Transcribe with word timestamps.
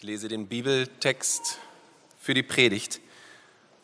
Ich 0.00 0.06
lese 0.06 0.28
den 0.28 0.46
Bibeltext 0.46 1.58
für 2.18 2.32
die 2.32 2.42
Predigt 2.42 3.00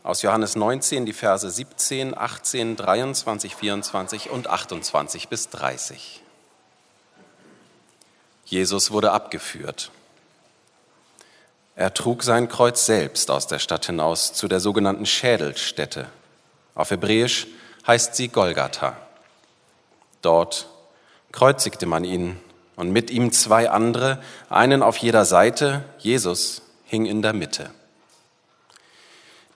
aus 0.03 0.23
Johannes 0.23 0.57
19, 0.57 1.05
die 1.05 1.13
Verse 1.13 1.51
17, 1.51 2.17
18, 2.17 2.75
23, 2.75 3.55
24 3.55 4.31
und 4.31 4.47
28 4.47 5.29
bis 5.29 5.51
30. 5.51 6.23
Jesus 8.47 8.93
wurde 8.93 9.13
abgeführt. 9.13 9.91
Er 11.75 11.93
trug 11.93 12.23
sein 12.23 12.49
Kreuz 12.49 12.87
selbst 12.87 13.31
aus 13.31 13.47
der 13.47 13.59
Stadt 13.59 13.85
hinaus 13.85 14.33
zu 14.33 14.49
der 14.49 14.61
sogenannten 14.61 15.05
Schädelstätte. 15.05 16.09
Auf 16.75 16.93
Hebräisch 16.93 17.47
heißt 17.87 18.15
sie 18.15 18.29
Golgatha. 18.29 18.97
Dort 20.23 20.67
kreuzigte 21.31 21.85
man 21.85 22.05
ihn 22.05 22.41
und 22.77 22.93
mit 22.93 23.11
ihm 23.11 23.33
zwei 23.33 23.71
andere, 23.71 24.23
einen 24.49 24.83
auf 24.83 24.99
jeder 24.99 25.25
Seite, 25.25 25.83
Jesus 25.99 26.63
hing 26.85 27.07
in 27.07 27.23
der 27.23 27.33
Mitte. 27.33 27.71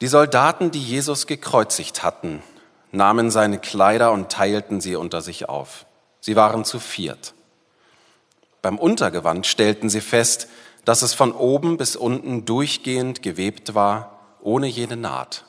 Die 0.00 0.08
Soldaten, 0.08 0.70
die 0.70 0.82
Jesus 0.82 1.26
gekreuzigt 1.26 2.02
hatten, 2.02 2.42
nahmen 2.90 3.30
seine 3.30 3.58
Kleider 3.58 4.12
und 4.12 4.32
teilten 4.32 4.80
sie 4.80 4.96
unter 4.96 5.20
sich 5.20 5.48
auf. 5.48 5.84
Sie 6.20 6.36
waren 6.36 6.64
zu 6.64 6.80
viert. 6.80 7.34
Beim 8.62 8.78
Untergewand 8.78 9.46
stellten 9.46 9.88
sie 9.88 10.00
fest, 10.00 10.48
dass 10.84 11.02
es 11.02 11.14
von 11.14 11.32
oben 11.32 11.76
bis 11.76 11.96
unten 11.96 12.46
durchgehend 12.46 13.22
gewebt 13.22 13.74
war, 13.74 14.18
ohne 14.40 14.66
jede 14.66 14.96
Naht. 14.96 15.44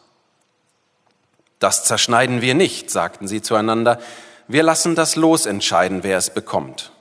Das 1.59 1.85
zerschneiden 1.85 2.41
wir 2.41 2.55
nicht, 2.55 2.89
sagten 2.89 3.27
sie 3.27 3.41
zueinander, 3.41 3.99
wir 4.47 4.63
lassen 4.63 4.95
das 4.95 5.16
Los 5.16 5.45
entscheiden, 5.45 6.03
wer 6.03 6.17
es 6.17 6.33
bekommt. 6.33 6.91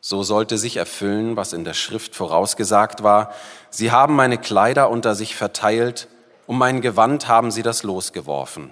So 0.00 0.22
sollte 0.22 0.58
sich 0.58 0.76
erfüllen, 0.76 1.36
was 1.36 1.52
in 1.52 1.64
der 1.64 1.74
Schrift 1.74 2.14
vorausgesagt 2.14 3.02
war. 3.02 3.32
Sie 3.70 3.90
haben 3.90 4.14
meine 4.14 4.38
Kleider 4.38 4.90
unter 4.90 5.14
sich 5.14 5.34
verteilt, 5.34 6.08
um 6.46 6.58
mein 6.58 6.80
Gewand 6.80 7.28
haben 7.28 7.50
sie 7.50 7.62
das 7.62 7.82
losgeworfen. 7.82 8.70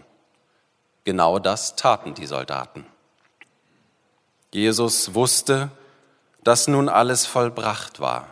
Genau 1.05 1.39
das 1.39 1.77
taten 1.77 2.14
die 2.14 2.27
Soldaten. 2.27 2.86
Jesus 4.53 5.14
wusste, 5.14 5.70
dass 6.42 6.69
nun 6.69 6.89
alles 6.89 7.27
vollbracht 7.27 8.01
war. 8.01 8.29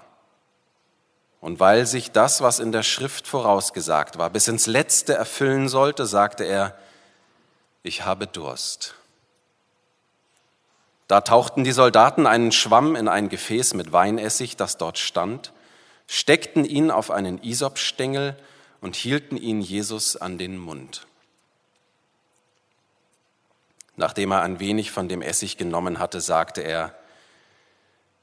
Und 1.40 1.60
weil 1.60 1.84
sich 1.84 2.10
das, 2.10 2.40
was 2.40 2.58
in 2.58 2.72
der 2.72 2.82
Schrift 2.82 3.26
vorausgesagt 3.26 4.16
war, 4.16 4.30
bis 4.30 4.48
ins 4.48 4.66
Letzte 4.66 5.14
erfüllen 5.14 5.68
sollte, 5.68 6.06
sagte 6.06 6.44
er, 6.44 6.74
ich 7.82 8.06
habe 8.06 8.26
Durst. 8.26 8.94
Da 11.08 11.20
tauchten 11.20 11.64
die 11.64 11.72
Soldaten 11.72 12.26
einen 12.26 12.52
Schwamm 12.52 12.96
in 12.96 13.08
ein 13.08 13.28
Gefäß 13.28 13.74
mit 13.74 13.92
Weinessig, 13.92 14.56
das 14.56 14.78
dort 14.78 14.98
stand, 14.98 15.52
steckten 16.06 16.64
ihn 16.64 16.90
auf 16.90 17.10
einen 17.10 17.42
Isopstängel 17.42 18.36
und 18.80 18.96
hielten 18.96 19.36
ihn 19.36 19.60
Jesus 19.60 20.16
an 20.16 20.38
den 20.38 20.58
Mund. 20.58 21.06
Nachdem 23.96 24.32
er 24.32 24.42
ein 24.42 24.60
wenig 24.60 24.90
von 24.90 25.08
dem 25.08 25.22
Essig 25.22 25.56
genommen 25.56 25.98
hatte, 25.98 26.20
sagte 26.20 26.62
er, 26.62 26.94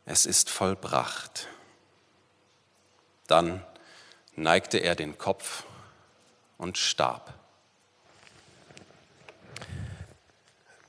es 0.05 0.25
ist 0.25 0.49
vollbracht. 0.49 1.47
Dann 3.27 3.63
neigte 4.35 4.79
er 4.79 4.95
den 4.95 5.17
Kopf 5.17 5.63
und 6.57 6.77
starb. 6.77 7.33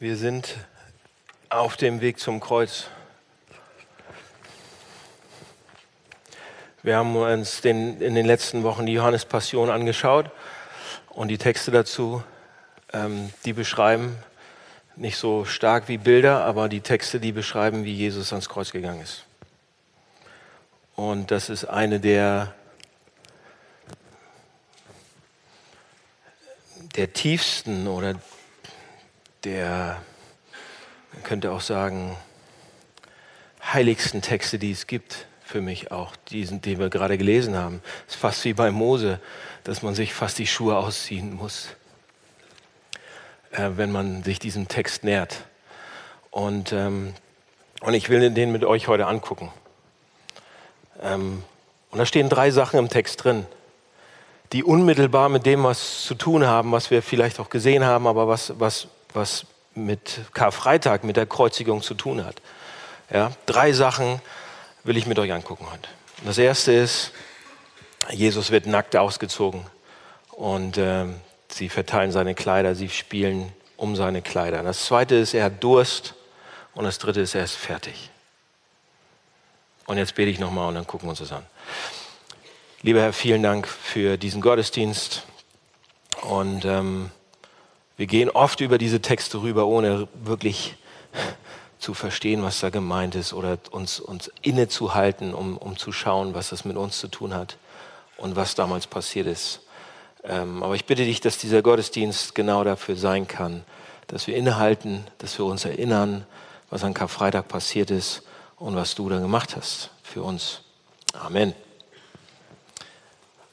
Wir 0.00 0.16
sind 0.16 0.56
auf 1.52 1.76
dem 1.76 2.00
Weg 2.00 2.18
zum 2.18 2.40
Kreuz. 2.40 2.86
Wir 6.82 6.96
haben 6.96 7.14
uns 7.14 7.60
den, 7.60 8.00
in 8.00 8.14
den 8.14 8.24
letzten 8.24 8.62
Wochen 8.62 8.86
die 8.86 8.94
Johannespassion 8.94 9.68
angeschaut 9.68 10.30
und 11.10 11.28
die 11.28 11.36
Texte 11.36 11.70
dazu, 11.70 12.22
ähm, 12.94 13.30
die 13.44 13.52
beschreiben 13.52 14.16
nicht 14.96 15.18
so 15.18 15.44
stark 15.44 15.88
wie 15.88 15.98
Bilder, 15.98 16.42
aber 16.44 16.70
die 16.70 16.80
Texte, 16.80 17.20
die 17.20 17.32
beschreiben, 17.32 17.84
wie 17.84 17.94
Jesus 17.94 18.32
ans 18.32 18.48
Kreuz 18.48 18.72
gegangen 18.72 19.02
ist. 19.02 19.24
Und 20.96 21.30
das 21.30 21.50
ist 21.50 21.66
eine 21.66 22.00
der, 22.00 22.54
der 26.96 27.12
tiefsten 27.12 27.88
oder 27.88 28.14
der 29.44 30.00
man 31.12 31.22
könnte 31.22 31.52
auch 31.52 31.60
sagen, 31.60 32.16
heiligsten 33.62 34.22
Texte, 34.22 34.58
die 34.58 34.72
es 34.72 34.86
gibt, 34.86 35.26
für 35.44 35.60
mich 35.60 35.92
auch, 35.92 36.16
diesen, 36.16 36.62
den 36.62 36.78
wir 36.78 36.88
gerade 36.88 37.18
gelesen 37.18 37.56
haben. 37.56 37.82
Es 38.06 38.14
ist 38.14 38.20
fast 38.20 38.44
wie 38.44 38.54
bei 38.54 38.70
Mose, 38.70 39.20
dass 39.64 39.82
man 39.82 39.94
sich 39.94 40.14
fast 40.14 40.38
die 40.38 40.46
Schuhe 40.46 40.76
ausziehen 40.76 41.34
muss, 41.34 41.68
äh, 43.50 43.70
wenn 43.76 43.92
man 43.92 44.22
sich 44.22 44.38
diesem 44.38 44.68
Text 44.68 45.04
nähert. 45.04 45.44
Und, 46.30 46.72
ähm, 46.72 47.12
und 47.82 47.94
ich 47.94 48.08
will 48.08 48.30
den 48.30 48.50
mit 48.52 48.64
euch 48.64 48.88
heute 48.88 49.06
angucken. 49.06 49.52
Ähm, 51.02 51.44
und 51.90 51.98
da 51.98 52.06
stehen 52.06 52.30
drei 52.30 52.50
Sachen 52.50 52.78
im 52.78 52.88
Text 52.88 53.22
drin, 53.22 53.46
die 54.52 54.64
unmittelbar 54.64 55.28
mit 55.28 55.44
dem 55.44 55.64
was 55.64 56.04
zu 56.04 56.14
tun 56.14 56.46
haben, 56.46 56.72
was 56.72 56.90
wir 56.90 57.02
vielleicht 57.02 57.38
auch 57.38 57.50
gesehen 57.50 57.84
haben, 57.84 58.06
aber 58.06 58.26
was, 58.26 58.58
was, 58.58 58.88
was 59.12 59.44
mit 59.74 60.20
Karfreitag, 60.34 61.04
mit 61.04 61.16
der 61.16 61.26
Kreuzigung 61.26 61.82
zu 61.82 61.94
tun 61.94 62.24
hat. 62.24 62.36
Ja, 63.10 63.32
drei 63.46 63.72
Sachen 63.72 64.20
will 64.84 64.96
ich 64.96 65.06
mit 65.06 65.18
euch 65.18 65.32
angucken 65.32 65.66
heute. 65.70 65.88
Das 66.24 66.38
erste 66.38 66.72
ist, 66.72 67.12
Jesus 68.10 68.50
wird 68.50 68.66
nackt 68.66 68.96
ausgezogen 68.96 69.66
und 70.30 70.76
äh, 70.76 71.06
sie 71.48 71.68
verteilen 71.68 72.12
seine 72.12 72.34
Kleider, 72.34 72.74
sie 72.74 72.88
spielen 72.88 73.52
um 73.76 73.96
seine 73.96 74.22
Kleider. 74.22 74.62
Das 74.62 74.84
zweite 74.86 75.14
ist, 75.16 75.34
er 75.34 75.44
hat 75.44 75.62
Durst 75.62 76.14
und 76.74 76.84
das 76.84 76.98
dritte 76.98 77.20
ist, 77.20 77.34
er 77.34 77.44
ist 77.44 77.56
fertig. 77.56 78.10
Und 79.86 79.98
jetzt 79.98 80.14
bete 80.14 80.30
ich 80.30 80.38
nochmal 80.38 80.68
und 80.68 80.74
dann 80.74 80.86
gucken 80.86 81.06
wir 81.06 81.10
uns 81.10 81.18
das 81.18 81.32
an. 81.32 81.44
Lieber 82.82 83.00
Herr, 83.00 83.12
vielen 83.12 83.42
Dank 83.42 83.68
für 83.68 84.16
diesen 84.16 84.40
Gottesdienst 84.40 85.24
und 86.22 86.64
ähm, 86.64 87.10
wir 87.96 88.06
gehen 88.06 88.30
oft 88.30 88.60
über 88.60 88.78
diese 88.78 89.00
Texte 89.00 89.42
rüber, 89.42 89.66
ohne 89.66 90.08
wirklich 90.14 90.76
zu 91.78 91.94
verstehen, 91.94 92.42
was 92.42 92.60
da 92.60 92.70
gemeint 92.70 93.14
ist 93.14 93.32
oder 93.32 93.58
uns, 93.72 93.98
uns 93.98 94.30
innezuhalten, 94.40 95.34
um, 95.34 95.56
um 95.58 95.76
zu 95.76 95.92
schauen, 95.92 96.34
was 96.34 96.50
das 96.50 96.64
mit 96.64 96.76
uns 96.76 96.98
zu 96.98 97.08
tun 97.08 97.34
hat 97.34 97.56
und 98.16 98.36
was 98.36 98.54
damals 98.54 98.86
passiert 98.86 99.26
ist. 99.26 99.60
Ähm, 100.22 100.62
aber 100.62 100.76
ich 100.76 100.84
bitte 100.84 101.04
dich, 101.04 101.20
dass 101.20 101.38
dieser 101.38 101.60
Gottesdienst 101.60 102.34
genau 102.34 102.62
dafür 102.62 102.96
sein 102.96 103.26
kann, 103.26 103.64
dass 104.06 104.28
wir 104.28 104.36
innehalten, 104.36 105.04
dass 105.18 105.36
wir 105.38 105.44
uns 105.44 105.64
erinnern, 105.64 106.24
was 106.70 106.84
an 106.84 106.94
Karfreitag 106.94 107.48
passiert 107.48 107.90
ist 107.90 108.22
und 108.56 108.76
was 108.76 108.94
du 108.94 109.08
da 109.08 109.18
gemacht 109.18 109.56
hast 109.56 109.90
für 110.04 110.22
uns. 110.22 110.60
Amen. 111.12 111.52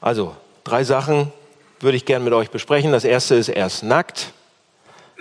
Also, 0.00 0.36
drei 0.62 0.84
Sachen, 0.84 1.32
würde 1.80 1.96
ich 1.96 2.04
gerne 2.04 2.24
mit 2.24 2.34
euch 2.34 2.50
besprechen. 2.50 2.92
Das 2.92 3.04
erste 3.04 3.34
ist, 3.34 3.48
er 3.48 3.66
ist 3.66 3.82
nackt. 3.82 4.32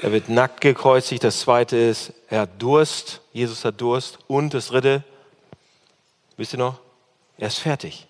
Er 0.02 0.12
wird 0.12 0.30
nackt 0.30 0.62
gekreuzigt. 0.62 1.24
Das 1.24 1.40
zweite 1.42 1.78
ist, 1.78 2.14
er 2.30 2.42
hat 2.42 2.50
Durst. 2.59 3.22
Jesus 3.34 3.66
hat 3.66 3.80
Durst. 3.81 4.20
Und 4.28 4.53
das 4.53 4.68
dritte, 4.68 5.03
wisst 6.38 6.53
ihr 6.53 6.59
noch? 6.59 6.80
Er 7.38 7.48
ist 7.48 7.59
fertig. 7.59 8.08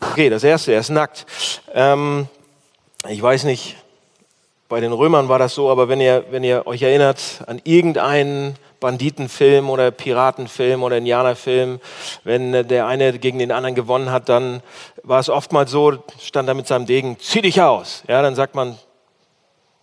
Okay, 0.00 0.28
das 0.28 0.44
erste, 0.44 0.72
er 0.72 0.80
ist 0.80 0.90
nackt. 0.90 1.26
Ähm, 1.72 2.28
ich 3.08 3.20
weiß 3.20 3.44
nicht, 3.44 3.76
bei 4.68 4.80
den 4.80 4.92
Römern 4.92 5.28
war 5.28 5.38
das 5.38 5.54
so, 5.54 5.70
aber 5.70 5.88
wenn 5.88 6.00
ihr, 6.00 6.24
wenn 6.30 6.44
ihr 6.44 6.66
euch 6.66 6.82
erinnert 6.82 7.42
an 7.46 7.60
irgendeinen 7.64 8.56
Banditenfilm 8.80 9.70
oder 9.70 9.90
Piratenfilm 9.90 10.82
oder 10.82 10.98
Indianerfilm, 10.98 11.80
wenn 12.24 12.68
der 12.68 12.86
eine 12.86 13.18
gegen 13.18 13.38
den 13.38 13.52
anderen 13.52 13.74
gewonnen 13.74 14.10
hat, 14.10 14.28
dann 14.28 14.62
war 15.04 15.20
es 15.20 15.28
oftmals 15.28 15.70
so, 15.70 15.98
stand 16.20 16.48
er 16.48 16.54
mit 16.54 16.66
seinem 16.66 16.86
Degen, 16.86 17.18
zieh 17.20 17.42
dich 17.42 17.60
aus. 17.60 18.02
Ja, 18.08 18.22
dann 18.22 18.34
sagt 18.34 18.54
man, 18.54 18.76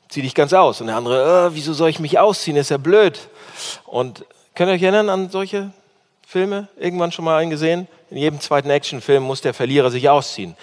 zieh 0.09 0.21
dich 0.21 0.35
ganz 0.35 0.51
aus. 0.51 0.81
Und 0.81 0.88
der 0.88 0.97
andere, 0.97 1.47
äh, 1.47 1.56
wieso 1.56 1.73
soll 1.73 1.89
ich 1.89 2.00
mich 2.00 2.19
ausziehen, 2.19 2.57
ist 2.57 2.69
ja 2.69 2.77
blöd. 2.77 3.19
Und 3.85 4.25
könnt 4.56 4.69
ihr 4.69 4.73
euch 4.73 4.83
erinnern 4.83 5.09
an 5.09 5.29
solche 5.29 5.71
Filme? 6.27 6.68
Irgendwann 6.77 7.12
schon 7.12 7.25
mal 7.25 7.38
eingesehen? 7.38 7.88
In 8.09 8.18
jedem 8.18 8.39
zweiten 8.41 8.69
Actionfilm 8.69 9.23
muss 9.23 9.41
der 9.41 9.53
Verlierer 9.53 9.91
sich 9.91 10.09
ausziehen. 10.09 10.57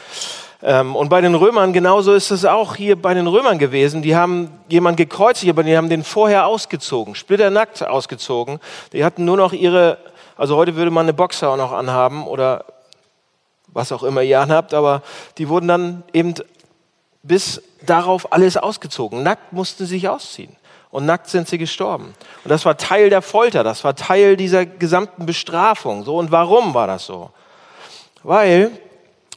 Ähm, 0.61 0.97
und 0.97 1.09
bei 1.09 1.21
den 1.21 1.37
Römern, 1.37 1.73
genauso 1.73 2.13
ist 2.13 2.33
es 2.33 2.45
auch 2.45 2.75
hier 2.75 3.01
bei 3.01 3.15
den 3.15 3.29
Römern 3.29 3.59
gewesen. 3.59 4.03
Die 4.03 4.17
haben 4.17 4.51
jemanden 4.69 4.97
gekreuzigt, 4.97 5.51
aber 5.51 5.63
die 5.63 5.77
haben 5.77 5.89
den 5.89 6.03
vorher 6.03 6.47
ausgezogen, 6.47 7.15
splitternackt 7.15 7.87
ausgezogen. 7.87 8.59
Die 8.93 9.05
hatten 9.05 9.25
nur 9.25 9.37
noch 9.37 9.53
ihre, 9.53 9.99
also 10.37 10.57
heute 10.57 10.75
würde 10.75 10.91
man 10.91 11.07
eine 11.07 11.15
Boxer 11.15 11.51
auch 11.51 11.57
noch 11.57 11.71
anhaben 11.71 12.27
oder 12.27 12.65
was 13.79 13.93
auch 13.93 14.03
immer 14.03 14.23
ihr 14.23 14.41
anhabt, 14.41 14.75
aber 14.75 15.03
die 15.39 15.49
wurden 15.49 15.69
dann 15.69 16.03
eben 16.13 16.35
bis 17.23 17.63
darauf 17.87 18.33
alles 18.33 18.57
ausgezogen. 18.57 19.23
Nackt 19.23 19.53
mussten 19.53 19.87
sie 19.87 19.95
sich 19.95 20.09
ausziehen. 20.09 20.55
Und 20.91 21.07
nackt 21.07 21.29
sind 21.29 21.47
sie 21.47 21.59
gestorben. 21.59 22.15
Und 22.45 22.51
das 22.51 22.65
war 22.65 22.77
Teil 22.77 23.11
der 23.11 23.23
Folter, 23.23 23.63
das 23.63 23.85
war 23.85 23.95
Teil 23.95 24.37
dieser 24.37 24.67
gesamten 24.67 25.27
Bestrafung. 25.27 26.05
So, 26.05 26.17
und 26.17 26.33
warum 26.33 26.75
war 26.75 26.87
das 26.87 27.07
so? 27.07 27.31
Weil 28.23 28.73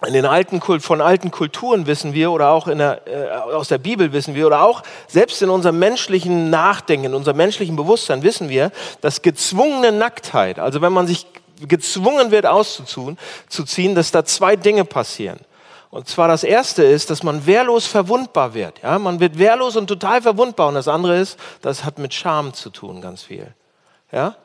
in 0.08 0.14
den 0.14 0.26
alten 0.26 0.60
Kult, 0.60 0.82
von 0.82 1.02
alten 1.02 1.30
Kulturen 1.30 1.86
wissen 1.86 2.14
wir 2.14 2.32
oder 2.32 2.50
auch 2.50 2.68
der, 2.68 3.02
äh, 3.06 3.30
aus 3.54 3.68
der 3.68 3.78
Bibel 3.78 4.12
wissen 4.14 4.34
wir 4.34 4.48
oder 4.48 4.64
auch 4.64 4.82
selbst 5.08 5.42
in 5.44 5.50
unserem 5.50 5.78
menschlichen 5.78 6.50
Nachdenken, 6.50 7.08
in 7.08 7.14
unserem 7.14 7.38
menschlichen 7.38 7.76
Bewusstsein 7.76 8.24
wissen 8.24 8.50
wir, 8.50 8.72
dass 9.02 9.22
gezwungene 9.22 9.92
Nacktheit, 9.92 10.58
also 10.58 10.82
wenn 10.82 10.94
man 10.94 11.06
sich 11.06 11.28
gezwungen 11.68 12.32
wird 12.32 12.46
auszuziehen, 12.46 13.18
zu 13.48 13.64
ziehen, 13.64 13.96
dass 13.96 14.12
da 14.12 14.26
zwei 14.26 14.56
Dinge 14.56 14.86
passieren. 14.86 15.40
Und 15.90 16.08
zwar 16.08 16.30
das 16.30 16.44
erste 16.46 16.84
ist, 16.84 17.10
dass 17.10 17.22
man 17.22 17.46
wehrlos 17.46 17.86
verwundbar 17.86 18.54
wird. 18.54 18.82
Ja, 18.82 18.98
man 18.98 19.20
wird 19.20 19.38
wehrlos 19.38 19.76
und 19.76 19.88
total 19.88 20.22
verwundbar. 20.22 20.70
Und 20.70 20.76
das 20.76 20.88
andere 20.88 21.18
ist, 21.18 21.38
das 21.62 21.84
hat 21.84 22.00
mit 22.00 22.14
Scham 22.14 22.54
zu 22.54 22.70
tun, 22.70 23.02
ganz 23.02 23.24
viel. 23.24 23.54
Ja? 24.12 24.36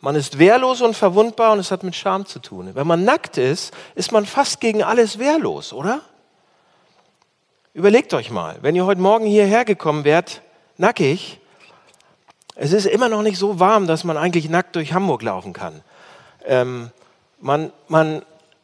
Man 0.00 0.16
ist 0.16 0.38
wehrlos 0.38 0.80
und 0.80 0.96
verwundbar 0.96 1.52
und 1.52 1.60
es 1.60 1.70
hat 1.70 1.84
mit 1.84 1.94
Scham 1.94 2.26
zu 2.26 2.40
tun. 2.40 2.70
Wenn 2.74 2.86
man 2.86 3.04
nackt 3.04 3.38
ist, 3.38 3.72
ist 3.94 4.10
man 4.10 4.26
fast 4.26 4.60
gegen 4.60 4.82
alles 4.82 5.18
wehrlos, 5.18 5.72
oder? 5.72 6.00
Überlegt 7.72 8.12
euch 8.14 8.30
mal, 8.30 8.56
wenn 8.62 8.74
ihr 8.74 8.86
heute 8.86 9.00
Morgen 9.00 9.26
hierher 9.26 9.64
gekommen 9.64 10.02
wärt, 10.04 10.42
nackig, 10.78 11.38
es 12.56 12.72
ist 12.72 12.86
immer 12.86 13.08
noch 13.08 13.22
nicht 13.22 13.38
so 13.38 13.60
warm, 13.60 13.86
dass 13.86 14.02
man 14.02 14.16
eigentlich 14.16 14.48
nackt 14.50 14.74
durch 14.74 14.92
Hamburg 14.92 15.22
laufen 15.22 15.52
kann. 15.52 15.82
Ähm, 16.50 16.90
man, 17.40 17.72
man, 17.86 18.22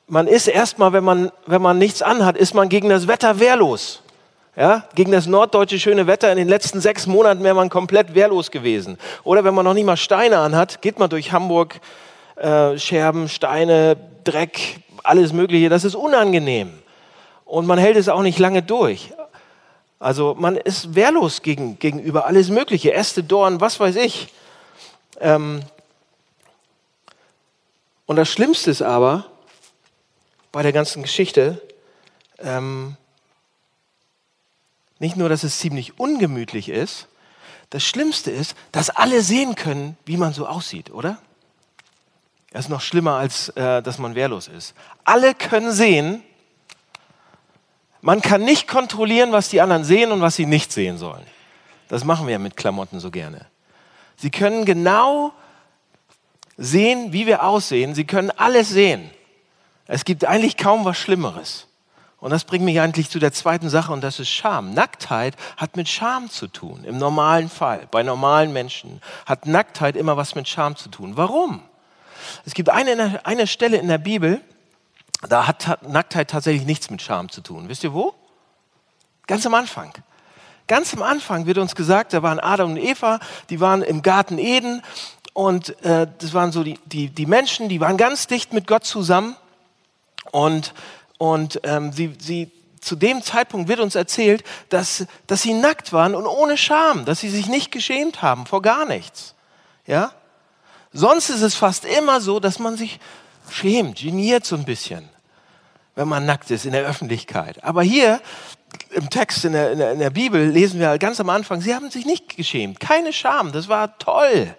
man 0.08 0.26
ist 0.26 0.48
erstmal, 0.48 0.92
wenn 0.92 1.04
man, 1.04 1.30
wenn 1.46 1.62
man 1.62 1.78
nichts 1.78 2.02
anhat, 2.02 2.36
ist 2.36 2.52
man 2.52 2.68
gegen 2.68 2.88
das 2.88 3.06
Wetter 3.06 3.38
wehrlos. 3.38 4.02
Ja, 4.56 4.84
gegen 4.96 5.12
das 5.12 5.26
norddeutsche 5.26 5.78
schöne 5.78 6.08
Wetter 6.08 6.32
in 6.32 6.36
den 6.36 6.48
letzten 6.48 6.80
sechs 6.80 7.06
Monaten 7.06 7.44
wäre 7.44 7.54
man 7.54 7.68
komplett 7.68 8.14
wehrlos 8.14 8.50
gewesen. 8.50 8.98
Oder 9.22 9.44
wenn 9.44 9.54
man 9.54 9.64
noch 9.64 9.74
nicht 9.74 9.84
mal 9.84 9.96
Steine 9.96 10.38
anhat, 10.38 10.82
geht 10.82 10.98
man 10.98 11.10
durch 11.10 11.30
Hamburg, 11.30 11.78
äh, 12.34 12.76
Scherben, 12.76 13.28
Steine, 13.28 13.96
Dreck, 14.24 14.80
alles 15.04 15.32
Mögliche. 15.32 15.68
Das 15.68 15.84
ist 15.84 15.94
unangenehm. 15.94 16.72
Und 17.44 17.66
man 17.66 17.78
hält 17.78 17.96
es 17.96 18.08
auch 18.08 18.22
nicht 18.22 18.40
lange 18.40 18.62
durch. 18.62 19.12
Also 20.00 20.34
man 20.36 20.56
ist 20.56 20.96
wehrlos 20.96 21.42
gegen, 21.42 21.78
gegenüber 21.78 22.26
alles 22.26 22.48
Mögliche. 22.48 22.94
Äste, 22.94 23.22
Dorn, 23.22 23.60
was 23.60 23.78
weiß 23.78 23.94
ich. 23.94 24.32
Ähm 25.20 25.60
und 28.06 28.16
das 28.16 28.28
Schlimmste 28.28 28.70
ist 28.70 28.82
aber 28.82 29.26
bei 30.52 30.62
der 30.62 30.72
ganzen 30.72 31.02
Geschichte, 31.02 31.60
ähm, 32.38 32.96
nicht 34.98 35.16
nur, 35.16 35.28
dass 35.28 35.42
es 35.42 35.58
ziemlich 35.58 35.98
ungemütlich 35.98 36.68
ist, 36.68 37.08
das 37.70 37.82
Schlimmste 37.82 38.30
ist, 38.30 38.54
dass 38.72 38.90
alle 38.90 39.22
sehen 39.22 39.56
können, 39.56 39.96
wie 40.06 40.16
man 40.16 40.32
so 40.32 40.46
aussieht, 40.46 40.90
oder? 40.90 41.18
Das 42.52 42.66
ist 42.66 42.68
noch 42.70 42.80
schlimmer, 42.80 43.16
als 43.16 43.50
äh, 43.50 43.82
dass 43.82 43.98
man 43.98 44.14
wehrlos 44.14 44.48
ist. 44.48 44.74
Alle 45.04 45.34
können 45.34 45.72
sehen, 45.72 46.22
man 48.00 48.22
kann 48.22 48.44
nicht 48.44 48.68
kontrollieren, 48.68 49.32
was 49.32 49.48
die 49.48 49.60
anderen 49.60 49.84
sehen 49.84 50.12
und 50.12 50.20
was 50.20 50.36
sie 50.36 50.46
nicht 50.46 50.72
sehen 50.72 50.96
sollen. 50.96 51.26
Das 51.88 52.04
machen 52.04 52.26
wir 52.26 52.32
ja 52.32 52.38
mit 52.38 52.56
Klamotten 52.56 53.00
so 53.00 53.10
gerne. 53.10 53.46
Sie 54.16 54.30
können 54.30 54.64
genau 54.64 55.32
sehen, 56.56 57.12
wie 57.12 57.26
wir 57.26 57.44
aussehen. 57.44 57.94
Sie 57.94 58.04
können 58.04 58.30
alles 58.30 58.68
sehen. 58.68 59.10
Es 59.86 60.04
gibt 60.04 60.24
eigentlich 60.24 60.56
kaum 60.56 60.84
was 60.84 60.96
Schlimmeres. 60.96 61.66
Und 62.18 62.30
das 62.30 62.44
bringt 62.44 62.64
mich 62.64 62.80
eigentlich 62.80 63.10
zu 63.10 63.18
der 63.18 63.32
zweiten 63.32 63.68
Sache 63.68 63.92
und 63.92 64.00
das 64.00 64.18
ist 64.18 64.30
Scham. 64.30 64.72
Nacktheit 64.72 65.36
hat 65.56 65.76
mit 65.76 65.88
Scham 65.88 66.30
zu 66.30 66.48
tun. 66.48 66.82
Im 66.84 66.98
normalen 66.98 67.48
Fall, 67.48 67.86
bei 67.90 68.02
normalen 68.02 68.52
Menschen 68.52 69.02
hat 69.26 69.46
Nacktheit 69.46 69.96
immer 69.96 70.16
was 70.16 70.34
mit 70.34 70.48
Scham 70.48 70.76
zu 70.76 70.88
tun. 70.88 71.12
Warum? 71.16 71.62
Es 72.44 72.54
gibt 72.54 72.70
eine, 72.70 73.24
eine 73.24 73.46
Stelle 73.46 73.76
in 73.76 73.88
der 73.88 73.98
Bibel, 73.98 74.40
da 75.28 75.46
hat 75.46 75.82
Nacktheit 75.88 76.30
tatsächlich 76.30 76.66
nichts 76.66 76.90
mit 76.90 77.02
Scham 77.02 77.28
zu 77.30 77.42
tun. 77.42 77.68
Wisst 77.68 77.84
ihr 77.84 77.92
wo? 77.92 78.14
Ganz 79.26 79.44
am 79.46 79.54
Anfang. 79.54 79.92
Ganz 80.68 80.94
am 80.94 81.02
Anfang 81.02 81.46
wird 81.46 81.58
uns 81.58 81.76
gesagt, 81.76 82.12
da 82.12 82.22
waren 82.24 82.40
Adam 82.40 82.72
und 82.72 82.76
Eva, 82.76 83.20
die 83.50 83.60
waren 83.60 83.82
im 83.82 84.02
Garten 84.02 84.38
Eden 84.38 84.82
und 85.36 85.84
äh, 85.84 86.06
das 86.18 86.32
waren 86.32 86.50
so 86.50 86.64
die, 86.64 86.78
die, 86.86 87.10
die 87.10 87.26
Menschen, 87.26 87.68
die 87.68 87.78
waren 87.78 87.98
ganz 87.98 88.26
dicht 88.26 88.54
mit 88.54 88.66
Gott 88.66 88.86
zusammen 88.86 89.36
und 90.30 90.72
und 91.18 91.60
ähm, 91.64 91.92
sie, 91.92 92.14
sie, 92.18 92.50
zu 92.80 92.96
dem 92.96 93.22
Zeitpunkt 93.22 93.68
wird 93.68 93.80
uns 93.80 93.96
erzählt, 93.96 94.44
dass, 94.70 95.06
dass 95.26 95.42
sie 95.42 95.52
nackt 95.52 95.92
waren 95.92 96.14
und 96.14 96.26
ohne 96.26 96.56
Scham, 96.56 97.04
dass 97.04 97.20
sie 97.20 97.28
sich 97.28 97.48
nicht 97.48 97.70
geschämt 97.70 98.22
haben 98.22 98.46
vor 98.46 98.62
gar 98.62 98.86
nichts. 98.86 99.34
Ja? 99.86 100.12
Sonst 100.92 101.28
ist 101.28 101.42
es 101.42 101.54
fast 101.54 101.84
immer 101.84 102.22
so, 102.22 102.40
dass 102.40 102.58
man 102.58 102.78
sich 102.78 102.98
schämt, 103.50 103.98
geniert 103.98 104.46
so 104.46 104.56
ein 104.56 104.64
bisschen, 104.64 105.06
wenn 105.96 106.08
man 106.08 106.24
nackt 106.24 106.50
ist 106.50 106.64
in 106.64 106.72
der 106.72 106.84
Öffentlichkeit. 106.86 107.62
Aber 107.62 107.82
hier 107.82 108.20
im 108.90 109.10
Text 109.10 109.44
in 109.44 109.52
der, 109.52 109.72
in 109.72 109.78
der, 109.78 109.92
in 109.92 109.98
der 109.98 110.10
Bibel 110.10 110.48
lesen 110.48 110.80
wir 110.80 110.96
ganz 110.98 111.20
am 111.20 111.28
Anfang, 111.28 111.60
sie 111.60 111.74
haben 111.74 111.90
sich 111.90 112.06
nicht 112.06 112.36
geschämt, 112.36 112.80
keine 112.80 113.12
Scham, 113.12 113.52
das 113.52 113.68
war 113.68 113.98
toll 113.98 114.54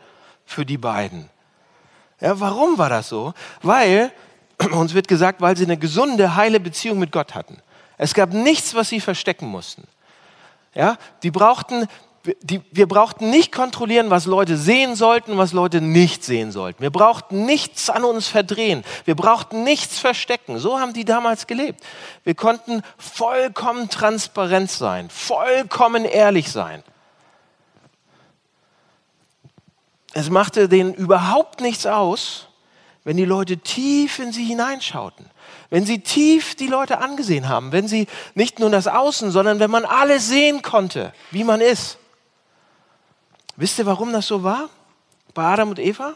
für 0.48 0.66
die 0.66 0.80
beiden. 0.80 1.30
Ja, 2.20 2.40
warum 2.40 2.80
war 2.80 2.90
das 2.90 3.10
so? 3.10 3.34
Weil 3.62 4.12
uns 4.72 4.96
wird 4.96 5.08
gesagt, 5.08 5.42
weil 5.42 5.56
sie 5.56 5.66
eine 5.66 5.78
gesunde, 5.78 6.36
heile 6.36 6.60
Beziehung 6.60 6.98
mit 6.98 7.12
Gott 7.12 7.36
hatten. 7.36 7.60
Es 8.00 8.16
gab 8.16 8.34
nichts, 8.34 8.74
was 8.74 8.90
sie 8.90 9.00
verstecken 9.00 9.48
mussten. 9.48 9.88
Ja, 10.74 10.98
die 11.24 11.32
brauchten, 11.32 11.88
die, 12.42 12.62
wir 12.72 12.88
brauchten 12.88 13.30
nicht 13.30 13.52
kontrollieren, 13.52 14.10
was 14.10 14.26
Leute 14.26 14.58
sehen 14.58 14.96
sollten, 14.96 15.38
was 15.38 15.54
Leute 15.54 15.82
nicht 15.82 16.24
sehen 16.24 16.52
sollten. 16.52 16.82
Wir 16.82 16.92
brauchten 16.92 17.46
nichts 17.46 17.90
an 17.90 18.04
uns 18.04 18.28
verdrehen. 18.28 18.84
Wir 19.06 19.16
brauchten 19.16 19.64
nichts 19.64 20.00
verstecken. 20.00 20.60
So 20.60 20.80
haben 20.80 20.94
die 20.94 21.06
damals 21.06 21.48
gelebt. 21.48 21.84
Wir 22.24 22.36
konnten 22.36 22.84
vollkommen 22.98 23.90
transparent 23.90 24.72
sein, 24.72 25.10
vollkommen 25.10 26.06
ehrlich 26.06 26.52
sein. 26.52 26.84
Es 30.18 30.32
machte 30.32 30.68
denen 30.68 30.96
überhaupt 30.96 31.62
nichts 31.62 31.86
aus, 31.86 32.48
wenn 33.04 33.18
die 33.18 33.26
Leute 33.26 33.58
tief 33.60 34.18
in 34.18 34.32
sie 34.32 34.46
hineinschauten, 34.46 35.28
wenn 35.70 35.86
sie 35.86 36.00
tief 36.00 36.56
die 36.56 36.66
Leute 36.66 37.02
angesehen 37.02 37.50
haben, 37.50 37.72
wenn 37.72 37.88
sie 37.88 38.08
nicht 38.34 38.58
nur 38.58 38.72
das 38.72 38.88
Außen, 38.88 39.30
sondern 39.30 39.60
wenn 39.60 39.70
man 39.70 39.86
alles 39.86 40.28
sehen 40.28 40.64
konnte, 40.64 41.14
wie 41.30 41.44
man 41.44 41.62
ist. 41.62 42.00
Wisst 43.58 43.78
ihr, 43.78 43.86
warum 43.86 44.12
das 44.12 44.26
so 44.26 44.42
war 44.42 44.70
bei 45.36 45.44
Adam 45.44 45.70
und 45.70 45.78
Eva? 45.78 46.16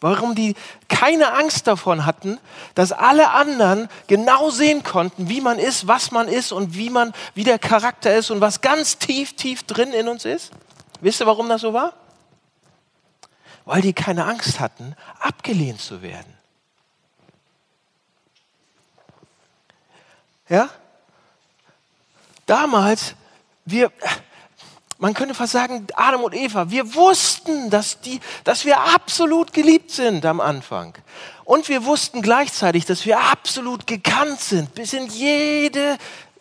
Warum 0.00 0.34
die 0.34 0.54
keine 0.90 1.32
Angst 1.32 1.66
davon 1.66 2.04
hatten, 2.04 2.38
dass 2.74 2.92
alle 2.92 3.30
anderen 3.30 3.88
genau 4.08 4.50
sehen 4.50 4.82
konnten, 4.82 5.30
wie 5.30 5.40
man 5.40 5.58
ist, 5.58 5.88
was 5.88 6.10
man 6.10 6.28
ist 6.28 6.52
und 6.52 6.74
wie 6.74 6.90
man, 6.90 7.14
wie 7.32 7.44
der 7.44 7.58
Charakter 7.58 8.14
ist 8.14 8.30
und 8.30 8.42
was 8.42 8.60
ganz 8.60 8.98
tief, 8.98 9.36
tief 9.36 9.62
drin 9.62 9.94
in 9.94 10.06
uns 10.06 10.26
ist? 10.26 10.50
Wisst 11.00 11.22
ihr, 11.22 11.26
warum 11.26 11.48
das 11.48 11.62
so 11.62 11.72
war? 11.72 11.94
Weil 13.66 13.82
die 13.82 13.92
keine 13.92 14.24
Angst 14.24 14.60
hatten, 14.60 14.96
abgelehnt 15.20 15.80
zu 15.80 16.00
werden. 16.00 16.32
Ja? 20.48 20.70
Damals, 22.46 23.16
wir, 23.64 23.90
man 24.98 25.14
könnte 25.14 25.34
fast 25.34 25.52
sagen, 25.52 25.88
Adam 25.96 26.22
und 26.22 26.32
Eva, 26.32 26.70
wir 26.70 26.94
wussten, 26.94 27.68
dass, 27.68 28.00
die, 28.00 28.20
dass 28.44 28.64
wir 28.64 28.80
absolut 28.80 29.52
geliebt 29.52 29.90
sind 29.90 30.24
am 30.24 30.40
Anfang. 30.40 30.96
Und 31.44 31.68
wir 31.68 31.84
wussten 31.84 32.22
gleichzeitig, 32.22 32.84
dass 32.84 33.04
wir 33.04 33.18
absolut 33.20 33.88
gekannt 33.88 34.40
sind, 34.40 34.74
bis 34.74 34.92
in 34.92 35.08
jede, 35.08 35.98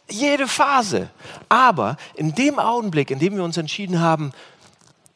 jede 0.07 0.47
Phase. 0.47 1.09
Aber 1.49 1.97
in 2.13 2.35
dem 2.35 2.59
Augenblick, 2.59 3.09
in 3.09 3.17
dem 3.17 3.35
wir 3.35 3.43
uns 3.43 3.57
entschieden 3.57 3.99
haben, 3.99 4.31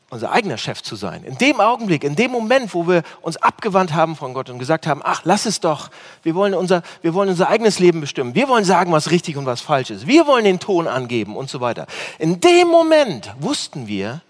unser 0.10 0.32
eigener 0.32 0.58
Chef 0.58 0.82
zu 0.82 0.96
sein. 0.96 1.24
In 1.24 1.38
dem 1.38 1.60
Augenblick, 1.60 2.04
in 2.04 2.16
dem 2.16 2.32
Moment, 2.32 2.74
wo 2.74 2.88
wir 2.88 3.04
uns 3.22 3.38
abgewandt 3.38 3.94
haben 3.94 4.16
von 4.16 4.34
Gott 4.34 4.50
und 4.50 4.60
gesagt 4.60 4.88
haben, 4.88 5.02
ach, 5.04 5.22
lass 5.24 5.46
es 5.46 5.60
doch, 5.60 5.90
wir 6.24 6.36
wollen 6.36 6.54
unser, 6.54 6.82
wir 7.02 7.14
wollen 7.14 7.30
unser 7.30 7.50
eigenes 7.50 7.80
Leben 7.80 8.02
bestimmen, 8.02 8.34
wir 8.36 8.48
wollen 8.48 8.66
sagen, 8.66 8.92
was 8.92 9.12
richtig 9.12 9.38
und 9.38 9.46
was 9.46 9.62
falsch 9.62 9.92
ist, 9.92 10.08
wir 10.08 10.26
wollen 10.26 10.46
den 10.46 10.60
Ton 10.60 10.88
angeben 10.88 11.36
und 11.36 11.50
so 11.50 11.62
weiter. 11.62 11.86
In 12.18 12.40
dem 12.40 12.68
Moment 12.68 13.34
wussten 13.40 13.88
wir, 13.88 14.22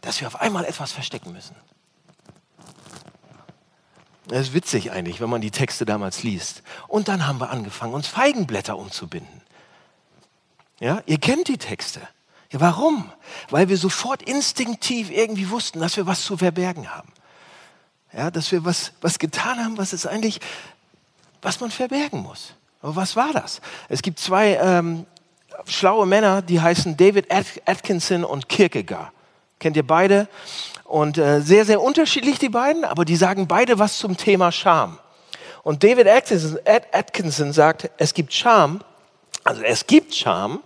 dass 0.00 0.20
wir 0.20 0.28
auf 0.28 0.40
einmal 0.40 0.64
etwas 0.64 0.92
verstecken 0.92 1.32
müssen. 1.32 1.56
Das 4.28 4.42
ist 4.42 4.54
witzig 4.54 4.92
eigentlich, 4.92 5.20
wenn 5.20 5.28
man 5.28 5.40
die 5.40 5.50
Texte 5.50 5.84
damals 5.84 6.22
liest. 6.22 6.62
Und 6.86 7.08
dann 7.08 7.26
haben 7.26 7.40
wir 7.40 7.50
angefangen, 7.50 7.94
uns 7.94 8.06
Feigenblätter 8.06 8.78
umzubinden. 8.78 9.40
Ja, 10.78 11.02
ihr 11.06 11.18
kennt 11.18 11.48
die 11.48 11.58
Texte. 11.58 12.00
Ja, 12.50 12.60
warum? 12.60 13.10
Weil 13.50 13.68
wir 13.68 13.76
sofort 13.76 14.22
instinktiv 14.22 15.10
irgendwie 15.10 15.50
wussten, 15.50 15.80
dass 15.80 15.96
wir 15.96 16.06
was 16.06 16.22
zu 16.24 16.36
verbergen 16.36 16.92
haben. 16.94 17.12
Ja, 18.12 18.30
dass 18.30 18.50
wir 18.50 18.64
was, 18.64 18.92
was 19.00 19.18
getan 19.18 19.58
haben, 19.64 19.78
was 19.78 19.92
es 19.92 20.06
eigentlich, 20.06 20.40
was 21.42 21.60
man 21.60 21.70
verbergen 21.70 22.20
muss. 22.20 22.54
Aber 22.82 22.96
was 22.96 23.14
war 23.14 23.32
das? 23.32 23.60
Es 23.88 24.02
gibt 24.02 24.18
zwei 24.18 24.56
ähm, 24.56 25.06
schlaue 25.66 26.06
Männer, 26.06 26.42
die 26.42 26.60
heißen 26.60 26.96
David 26.96 27.28
Atkinson 27.30 28.24
und 28.24 28.48
Kierkegaard. 28.48 29.12
Kennt 29.60 29.76
ihr 29.76 29.86
beide? 29.86 30.26
Und 30.84 31.18
äh, 31.18 31.40
sehr, 31.40 31.64
sehr 31.64 31.80
unterschiedlich 31.80 32.38
die 32.38 32.48
beiden, 32.48 32.84
aber 32.84 33.04
die 33.04 33.14
sagen 33.14 33.46
beide 33.46 33.78
was 33.78 33.98
zum 33.98 34.16
Thema 34.16 34.50
Scham. 34.50 34.98
Und 35.62 35.84
David 35.84 36.08
Atkinson, 36.08 36.58
Atkinson 36.64 37.52
sagt, 37.52 37.90
es 37.98 38.14
gibt 38.14 38.32
Scham, 38.32 38.80
also 39.44 39.62
es 39.62 39.86
gibt 39.86 40.14
Scham, 40.14 40.62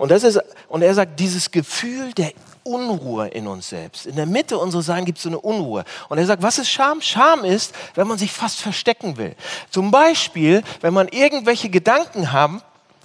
und, 0.00 0.10
das 0.10 0.22
ist, 0.22 0.40
und 0.70 0.80
er 0.80 0.94
sagt, 0.94 1.20
dieses 1.20 1.50
Gefühl 1.50 2.14
der 2.14 2.32
Unruhe 2.62 3.28
in 3.28 3.46
uns 3.46 3.68
selbst. 3.68 4.06
In 4.06 4.16
der 4.16 4.24
Mitte 4.24 4.56
unseres 4.56 4.86
Seins 4.86 5.04
gibt 5.04 5.18
es 5.18 5.24
so 5.24 5.28
eine 5.28 5.38
Unruhe. 5.38 5.84
Und 6.08 6.16
er 6.16 6.24
sagt, 6.24 6.42
was 6.42 6.56
ist 6.56 6.70
Scham? 6.70 7.02
Scham 7.02 7.44
ist, 7.44 7.74
wenn 7.96 8.08
man 8.08 8.16
sich 8.16 8.32
fast 8.32 8.62
verstecken 8.62 9.18
will. 9.18 9.36
Zum 9.68 9.90
Beispiel, 9.90 10.62
wenn 10.80 10.94
man 10.94 11.08
irgendwelche 11.08 11.68
Gedanken 11.68 12.32
haben, 12.32 12.62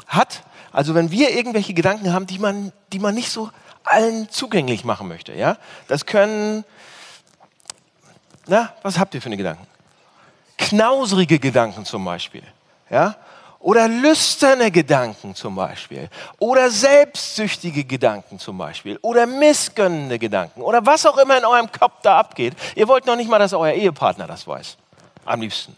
hat, 0.08 0.44
also 0.72 0.96
wenn 0.96 1.12
wir 1.12 1.36
irgendwelche 1.36 1.74
Gedanken 1.74 2.14
haben, 2.14 2.28
die 2.28 2.40
man, 2.40 2.72
die 2.94 3.00
man 3.00 3.14
nicht 3.14 3.30
so 3.30 3.50
allen 3.84 4.30
zugänglich 4.30 4.86
machen 4.86 5.10
möchte. 5.10 5.34
Ja? 5.34 5.58
Das 5.90 6.06
können, 6.06 6.64
na, 8.48 8.74
was 8.84 9.00
habt 9.00 9.14
ihr 9.16 9.22
für 9.22 9.28
eine 9.28 9.36
Gedanken? 9.36 9.68
Knausrige 10.58 11.40
Gedanken 11.40 11.84
zum 11.84 12.06
Beispiel. 12.06 12.44
Ja? 12.90 13.18
Oder 13.66 13.88
lüsterne 13.88 14.70
Gedanken 14.70 15.34
zum 15.34 15.56
Beispiel. 15.56 16.08
Oder 16.38 16.70
selbstsüchtige 16.70 17.84
Gedanken 17.84 18.38
zum 18.38 18.60
Beispiel. 18.60 19.00
Oder 19.02 19.26
missgönnende 19.26 20.20
Gedanken. 20.20 20.62
Oder 20.62 20.86
was 20.86 21.04
auch 21.08 21.18
immer 21.18 21.36
in 21.40 21.46
eurem 21.46 21.72
Kopf 21.72 21.96
da 22.04 22.20
abgeht. 22.20 22.54
Ihr 22.76 22.88
wollt 22.88 23.08
noch 23.08 23.16
nicht 23.16 23.28
mal, 23.28 23.40
dass 23.40 23.54
euer 23.54 23.74
Ehepartner 23.74 24.28
das 24.28 24.46
weiß. 24.46 24.78
Am 25.26 25.42
liebsten. 25.42 25.76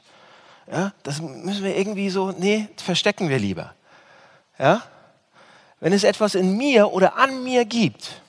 Ja, 0.69 0.91
das 1.03 1.21
müssen 1.21 1.63
wir 1.63 1.77
irgendwie 1.77 2.09
so, 2.09 2.33
nee, 2.37 2.67
verstecken 2.75 3.29
wir 3.29 3.39
lieber. 3.39 3.73
Ja? 4.59 4.83
Wenn 5.79 5.93
es 5.93 6.03
etwas 6.03 6.35
in 6.35 6.57
mir 6.57 6.91
oder 6.91 7.15
an 7.15 7.41
mir 7.41 7.63
gibt, 7.63 8.21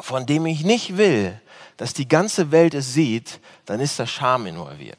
von 0.00 0.26
dem 0.26 0.44
ich 0.44 0.64
nicht 0.64 0.98
will, 0.98 1.40
dass 1.78 1.94
die 1.94 2.08
ganze 2.08 2.50
Welt 2.50 2.74
es 2.74 2.92
sieht, 2.92 3.40
dann 3.64 3.80
ist 3.80 3.98
da 3.98 4.06
Scham 4.06 4.44
involviert. 4.44 4.98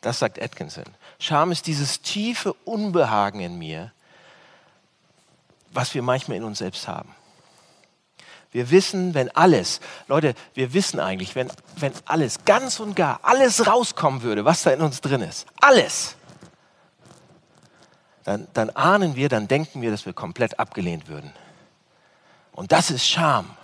Das 0.00 0.18
sagt 0.18 0.40
Atkinson. 0.40 0.84
Scham 1.18 1.52
ist 1.52 1.66
dieses 1.66 2.00
tiefe 2.00 2.54
Unbehagen 2.64 3.40
in 3.40 3.58
mir, 3.58 3.92
was 5.72 5.94
wir 5.94 6.02
manchmal 6.02 6.38
in 6.38 6.44
uns 6.44 6.58
selbst 6.58 6.88
haben. 6.88 7.14
Wir 8.52 8.70
wissen, 8.70 9.14
wenn 9.14 9.30
alles, 9.36 9.80
Leute, 10.08 10.34
wir 10.54 10.72
wissen 10.72 10.98
eigentlich, 10.98 11.36
wenn, 11.36 11.52
wenn 11.76 11.92
alles, 12.06 12.44
ganz 12.44 12.80
und 12.80 12.96
gar, 12.96 13.20
alles 13.22 13.66
rauskommen 13.66 14.22
würde, 14.22 14.44
was 14.44 14.62
da 14.62 14.72
in 14.72 14.80
uns 14.80 15.00
drin 15.00 15.20
ist, 15.20 15.46
alles, 15.60 16.16
dann, 18.24 18.48
dann 18.52 18.70
ahnen 18.70 19.14
wir, 19.14 19.28
dann 19.28 19.46
denken 19.46 19.82
wir, 19.82 19.90
dass 19.90 20.04
wir 20.04 20.12
komplett 20.12 20.58
abgelehnt 20.58 21.06
würden. 21.06 21.32
Und 22.52 22.72
das 22.72 22.90
ist 22.90 23.06
Scham. 23.06 23.56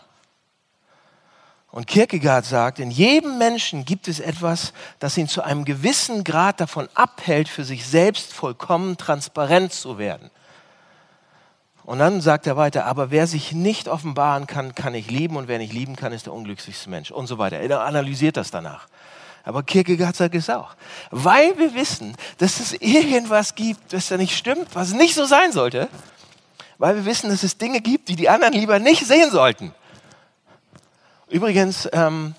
Und 1.77 1.87
Kierkegaard 1.87 2.47
sagt, 2.47 2.79
in 2.79 2.91
jedem 2.91 3.37
Menschen 3.37 3.85
gibt 3.85 4.09
es 4.09 4.19
etwas, 4.19 4.73
das 4.99 5.19
ihn 5.19 5.29
zu 5.29 5.43
einem 5.43 5.67
gewissen 5.67 6.25
Grad 6.25 6.59
davon 6.59 6.89
abhält, 6.95 7.51
für 7.51 7.65
sich 7.65 7.87
selbst 7.87 8.33
vollkommen 8.33 8.97
transparent 8.97 9.75
zu 9.75 9.99
werden. 9.99 10.31
Und 11.85 11.99
dann 11.99 12.23
sagt 12.23 12.47
er 12.47 12.57
weiter, 12.57 12.87
aber 12.87 13.11
wer 13.11 13.27
sich 13.27 13.53
nicht 13.53 13.89
offenbaren 13.89 14.47
kann, 14.47 14.75
kann 14.75 14.95
nicht 14.95 15.11
lieben 15.11 15.37
und 15.37 15.49
wer 15.49 15.59
nicht 15.59 15.75
lieben 15.75 15.97
kann, 15.97 16.15
ist 16.15 16.25
der 16.25 16.33
unglücklichste 16.33 16.89
Mensch 16.89 17.11
und 17.11 17.27
so 17.27 17.37
weiter. 17.37 17.59
Er 17.59 17.83
analysiert 17.83 18.39
das 18.39 18.51
danach. 18.51 18.89
Aber 19.45 19.63
Kierkegaard 19.63 20.17
sagt 20.17 20.35
es 20.35 20.49
auch. 20.49 20.77
Weil 21.11 21.59
wir 21.59 21.75
wissen, 21.75 22.17
dass 22.39 22.59
es 22.59 22.73
irgendwas 22.73 23.55
gibt, 23.55 23.93
das 23.93 24.09
da 24.09 24.17
nicht 24.17 24.35
stimmt, 24.35 24.69
was 24.73 24.95
nicht 24.95 25.15
so 25.15 25.27
sein 25.27 25.53
sollte. 25.53 25.91
Weil 26.79 26.95
wir 26.95 27.05
wissen, 27.05 27.29
dass 27.29 27.43
es 27.43 27.59
Dinge 27.59 27.83
gibt, 27.83 28.09
die 28.09 28.17
die 28.17 28.31
anderen 28.31 28.55
lieber 28.55 28.79
nicht 28.79 29.05
sehen 29.05 29.31
sollten. 29.31 29.75
Übrigens, 31.29 31.89
ähm, 31.93 32.35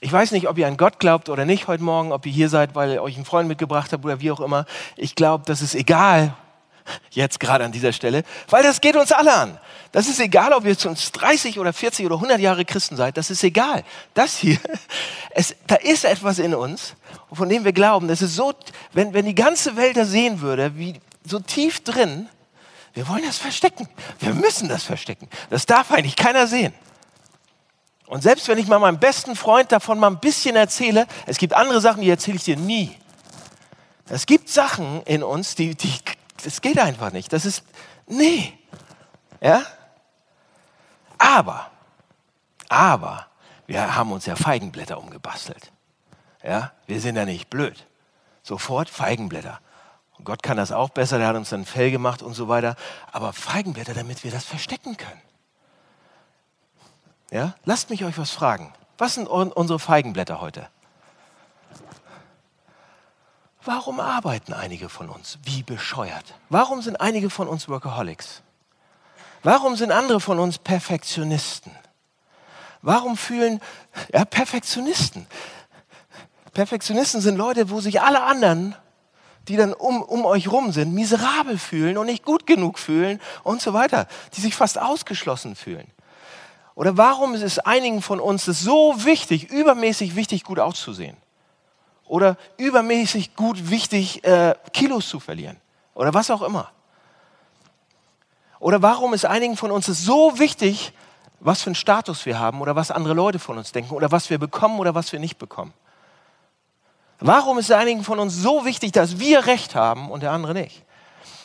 ich 0.00 0.12
weiß 0.12 0.32
nicht, 0.32 0.46
ob 0.46 0.58
ihr 0.58 0.66
an 0.66 0.76
Gott 0.76 0.98
glaubt 0.98 1.30
oder 1.30 1.46
nicht 1.46 1.68
heute 1.68 1.82
Morgen, 1.82 2.12
ob 2.12 2.26
ihr 2.26 2.32
hier 2.32 2.50
seid, 2.50 2.74
weil 2.74 2.92
ihr 2.92 3.02
euch 3.02 3.16
einen 3.16 3.24
Freund 3.24 3.48
mitgebracht 3.48 3.92
habt 3.92 4.04
oder 4.04 4.20
wie 4.20 4.30
auch 4.30 4.40
immer. 4.40 4.66
Ich 4.96 5.14
glaube, 5.14 5.44
das 5.46 5.62
ist 5.62 5.74
egal, 5.74 6.34
jetzt 7.10 7.40
gerade 7.40 7.64
an 7.64 7.72
dieser 7.72 7.94
Stelle, 7.94 8.24
weil 8.50 8.62
das 8.62 8.82
geht 8.82 8.94
uns 8.94 9.10
alle 9.10 9.32
an. 9.32 9.58
Das 9.92 10.06
ist 10.06 10.20
egal, 10.20 10.52
ob 10.52 10.64
ihr 10.64 10.72
jetzt 10.72 10.84
uns 10.84 11.12
30 11.12 11.58
oder 11.58 11.72
40 11.72 12.04
oder 12.04 12.16
100 12.16 12.38
Jahre 12.38 12.66
Christen 12.66 12.96
seid, 12.96 13.16
das 13.16 13.30
ist 13.30 13.42
egal. 13.42 13.84
Das 14.12 14.36
hier, 14.36 14.58
es, 15.30 15.56
da 15.66 15.76
ist 15.76 16.04
etwas 16.04 16.38
in 16.38 16.54
uns, 16.54 16.94
von 17.32 17.48
dem 17.48 17.64
wir 17.64 17.72
glauben, 17.72 18.06
das 18.06 18.20
ist 18.20 18.36
so, 18.36 18.52
wenn, 18.92 19.14
wenn 19.14 19.24
die 19.24 19.34
ganze 19.34 19.76
Welt 19.76 19.96
das 19.96 20.10
sehen 20.10 20.42
würde, 20.42 20.76
wie 20.76 21.00
so 21.24 21.40
tief 21.40 21.82
drin, 21.82 22.28
wir 22.92 23.08
wollen 23.08 23.24
das 23.24 23.38
verstecken. 23.38 23.88
Wir 24.18 24.34
müssen 24.34 24.68
das 24.68 24.82
verstecken. 24.82 25.28
Das 25.48 25.64
darf 25.64 25.90
eigentlich 25.90 26.16
keiner 26.16 26.46
sehen. 26.46 26.74
Und 28.06 28.22
selbst 28.22 28.46
wenn 28.48 28.58
ich 28.58 28.68
mal 28.68 28.78
meinem 28.78 28.98
besten 28.98 29.34
Freund 29.34 29.72
davon 29.72 29.98
mal 29.98 30.08
ein 30.08 30.20
bisschen 30.20 30.56
erzähle, 30.56 31.06
es 31.26 31.38
gibt 31.38 31.54
andere 31.54 31.80
Sachen, 31.80 32.02
die 32.02 32.10
erzähle 32.10 32.36
ich 32.36 32.44
dir 32.44 32.56
nie. 32.56 32.96
Es 34.08 34.26
gibt 34.26 34.48
Sachen 34.48 35.02
in 35.02 35.24
uns, 35.24 35.56
die, 35.56 35.74
die, 35.74 35.92
das 36.44 36.60
geht 36.60 36.78
einfach 36.78 37.10
nicht. 37.10 37.32
Das 37.32 37.44
ist, 37.44 37.64
nee. 38.06 38.56
Ja? 39.40 39.62
Aber, 41.18 41.70
aber, 42.68 43.26
wir 43.66 43.96
haben 43.96 44.12
uns 44.12 44.26
ja 44.26 44.36
Feigenblätter 44.36 44.98
umgebastelt. 44.98 45.72
Ja? 46.44 46.72
Wir 46.86 47.00
sind 47.00 47.16
ja 47.16 47.24
nicht 47.24 47.50
blöd. 47.50 47.86
Sofort 48.44 48.88
Feigenblätter. 48.88 49.58
Und 50.18 50.24
Gott 50.24 50.44
kann 50.44 50.56
das 50.56 50.70
auch 50.70 50.90
besser, 50.90 51.18
der 51.18 51.26
hat 51.26 51.36
uns 51.36 51.50
dann 51.50 51.64
Fell 51.64 51.90
gemacht 51.90 52.22
und 52.22 52.34
so 52.34 52.46
weiter. 52.46 52.76
Aber 53.10 53.32
Feigenblätter, 53.32 53.92
damit 53.92 54.22
wir 54.22 54.30
das 54.30 54.44
verstecken 54.44 54.96
können. 54.96 55.20
Ja? 57.30 57.54
Lasst 57.64 57.90
mich 57.90 58.04
euch 58.04 58.18
was 58.18 58.30
fragen. 58.30 58.72
Was 58.98 59.14
sind 59.14 59.28
unsere 59.28 59.78
Feigenblätter 59.78 60.40
heute? 60.40 60.68
Warum 63.64 63.98
arbeiten 63.98 64.52
einige 64.52 64.88
von 64.88 65.08
uns 65.08 65.38
wie 65.42 65.64
bescheuert? 65.64 66.34
Warum 66.50 66.82
sind 66.82 67.00
einige 67.00 67.30
von 67.30 67.48
uns 67.48 67.68
Workaholics? 67.68 68.42
Warum 69.42 69.74
sind 69.74 69.90
andere 69.90 70.20
von 70.20 70.38
uns 70.38 70.58
Perfektionisten? 70.58 71.72
Warum 72.80 73.16
fühlen, 73.16 73.60
ja, 74.12 74.24
Perfektionisten. 74.24 75.26
Perfektionisten 76.52 77.20
sind 77.20 77.36
Leute, 77.36 77.68
wo 77.70 77.80
sich 77.80 78.00
alle 78.00 78.22
anderen, 78.22 78.76
die 79.48 79.56
dann 79.56 79.72
um, 79.72 80.02
um 80.02 80.24
euch 80.24 80.50
rum 80.50 80.70
sind, 80.70 80.94
miserabel 80.94 81.58
fühlen 81.58 81.98
und 81.98 82.06
nicht 82.06 82.24
gut 82.24 82.46
genug 82.46 82.78
fühlen 82.78 83.20
und 83.42 83.60
so 83.60 83.74
weiter, 83.74 84.06
die 84.34 84.40
sich 84.40 84.54
fast 84.54 84.78
ausgeschlossen 84.78 85.56
fühlen. 85.56 85.90
Oder 86.76 86.96
warum 86.98 87.34
ist 87.34 87.42
es 87.42 87.58
einigen 87.58 88.02
von 88.02 88.20
uns 88.20 88.44
so 88.44 88.94
wichtig, 88.98 89.50
übermäßig 89.50 90.14
wichtig, 90.14 90.44
gut 90.44 90.60
auszusehen? 90.60 91.16
Oder 92.04 92.36
übermäßig 92.58 93.34
gut 93.34 93.70
wichtig, 93.70 94.22
äh, 94.24 94.54
Kilos 94.74 95.08
zu 95.08 95.18
verlieren? 95.18 95.56
Oder 95.94 96.12
was 96.12 96.30
auch 96.30 96.42
immer. 96.42 96.70
Oder 98.60 98.82
warum 98.82 99.14
ist 99.14 99.24
einigen 99.24 99.56
von 99.56 99.70
uns 99.70 99.86
so 99.86 100.38
wichtig, 100.38 100.92
was 101.40 101.62
für 101.62 101.68
einen 101.68 101.74
Status 101.74 102.26
wir 102.26 102.38
haben 102.38 102.60
oder 102.60 102.76
was 102.76 102.90
andere 102.90 103.14
Leute 103.14 103.38
von 103.38 103.56
uns 103.56 103.72
denken 103.72 103.94
oder 103.94 104.12
was 104.12 104.28
wir 104.28 104.38
bekommen 104.38 104.78
oder 104.78 104.94
was 104.94 105.12
wir 105.12 105.18
nicht 105.18 105.38
bekommen? 105.38 105.72
Warum 107.20 107.58
ist 107.58 107.72
einigen 107.72 108.04
von 108.04 108.18
uns 108.18 108.34
so 108.34 108.66
wichtig, 108.66 108.92
dass 108.92 109.18
wir 109.18 109.46
Recht 109.46 109.74
haben 109.74 110.10
und 110.10 110.22
der 110.22 110.32
andere 110.32 110.52
nicht? 110.52 110.84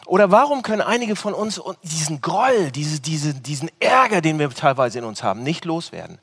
Oder 0.05 0.31
warum 0.31 0.61
können 0.61 0.81
einige 0.81 1.15
von 1.15 1.33
uns 1.33 1.61
diesen 1.83 2.21
Groll, 2.21 2.71
diese, 2.71 2.99
diese, 2.99 3.33
diesen 3.33 3.69
Ärger, 3.79 4.21
den 4.21 4.39
wir 4.39 4.49
teilweise 4.49 4.99
in 4.99 5.05
uns 5.05 5.23
haben, 5.23 5.43
nicht 5.43 5.63
loswerden? 5.63 6.17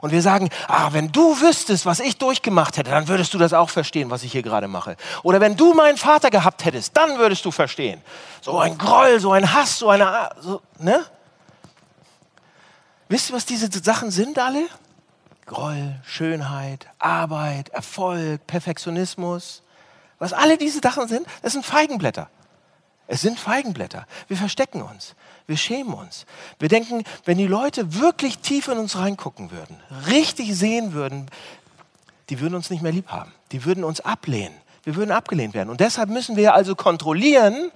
Und 0.00 0.12
wir 0.12 0.22
sagen, 0.22 0.50
ah, 0.68 0.90
wenn 0.92 1.12
du 1.12 1.40
wüsstest, 1.40 1.84
was 1.84 2.00
ich 2.00 2.16
durchgemacht 2.18 2.76
hätte, 2.76 2.90
dann 2.90 3.08
würdest 3.08 3.34
du 3.34 3.38
das 3.38 3.52
auch 3.52 3.70
verstehen, 3.70 4.10
was 4.10 4.22
ich 4.22 4.32
hier 4.32 4.42
gerade 4.42 4.68
mache. 4.68 4.96
Oder 5.22 5.40
wenn 5.40 5.56
du 5.56 5.74
meinen 5.74 5.96
Vater 5.96 6.30
gehabt 6.30 6.64
hättest, 6.64 6.96
dann 6.96 7.18
würdest 7.18 7.44
du 7.44 7.50
verstehen. 7.50 8.00
So 8.40 8.58
ein 8.58 8.78
Groll, 8.78 9.18
so 9.20 9.32
ein 9.32 9.52
Hass, 9.52 9.78
so 9.78 9.88
eine, 9.88 10.30
so, 10.40 10.60
ne? 10.78 11.04
Wisst 13.08 13.30
ihr, 13.30 13.36
was 13.36 13.46
diese 13.46 13.68
Sachen 13.82 14.10
sind 14.10 14.38
alle? 14.38 14.66
Groll, 15.46 15.96
Schönheit, 16.04 16.86
Arbeit, 16.98 17.68
Erfolg, 17.70 18.46
Perfektionismus. 18.46 19.62
Was 20.18 20.32
alle 20.32 20.56
diese 20.56 20.80
Sachen 20.80 21.08
sind, 21.08 21.26
das 21.42 21.52
sind 21.52 21.66
Feigenblätter. 21.66 22.30
Es 23.06 23.20
sind 23.20 23.38
Feigenblätter. 23.38 24.06
Wir 24.28 24.36
verstecken 24.36 24.82
uns. 24.82 25.14
Wir 25.46 25.56
schämen 25.56 25.92
uns. 25.92 26.24
Wir 26.58 26.68
denken, 26.68 27.04
wenn 27.24 27.36
die 27.36 27.46
Leute 27.46 28.00
wirklich 28.00 28.38
tief 28.38 28.68
in 28.68 28.78
uns 28.78 28.96
reingucken 28.96 29.50
würden, 29.50 29.78
richtig 30.08 30.54
sehen 30.56 30.94
würden, 30.94 31.30
die 32.30 32.40
würden 32.40 32.54
uns 32.54 32.70
nicht 32.70 32.82
mehr 32.82 32.92
lieb 32.92 33.08
haben. 33.08 33.32
Die 33.52 33.64
würden 33.64 33.84
uns 33.84 34.00
ablehnen. 34.00 34.54
Wir 34.84 34.96
würden 34.96 35.12
abgelehnt 35.12 35.54
werden. 35.54 35.68
Und 35.68 35.80
deshalb 35.80 36.08
müssen 36.08 36.36
wir 36.36 36.54
also 36.54 36.74
kontrollieren, 36.74 37.70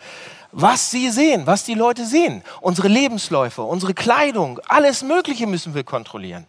was 0.50 0.90
sie 0.90 1.10
sehen, 1.10 1.46
was 1.46 1.64
die 1.64 1.74
Leute 1.74 2.06
sehen. 2.06 2.42
Unsere 2.62 2.88
Lebensläufe, 2.88 3.62
unsere 3.62 3.92
Kleidung, 3.92 4.60
alles 4.66 5.02
Mögliche 5.02 5.46
müssen 5.46 5.74
wir 5.74 5.84
kontrollieren. 5.84 6.46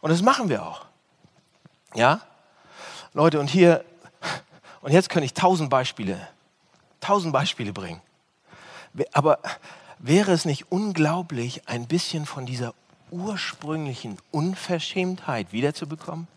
Und 0.00 0.10
das 0.10 0.22
machen 0.22 0.48
wir 0.48 0.66
auch. 0.66 0.86
Ja? 1.94 2.20
Leute, 3.12 3.38
und 3.38 3.48
hier, 3.48 3.84
und 4.80 4.92
jetzt 4.92 5.08
könnte 5.08 5.26
ich 5.26 5.34
tausend 5.34 5.70
Beispiele 5.70 6.28
tausend 7.00 7.32
Beispiele 7.32 7.72
bringen. 7.72 8.00
Aber 9.12 9.38
wäre 9.98 10.32
es 10.32 10.44
nicht 10.44 10.70
unglaublich, 10.70 11.68
ein 11.68 11.86
bisschen 11.86 12.26
von 12.26 12.46
dieser 12.46 12.74
ursprünglichen 13.10 14.18
Unverschämtheit 14.30 15.52
wiederzubekommen? 15.52 16.28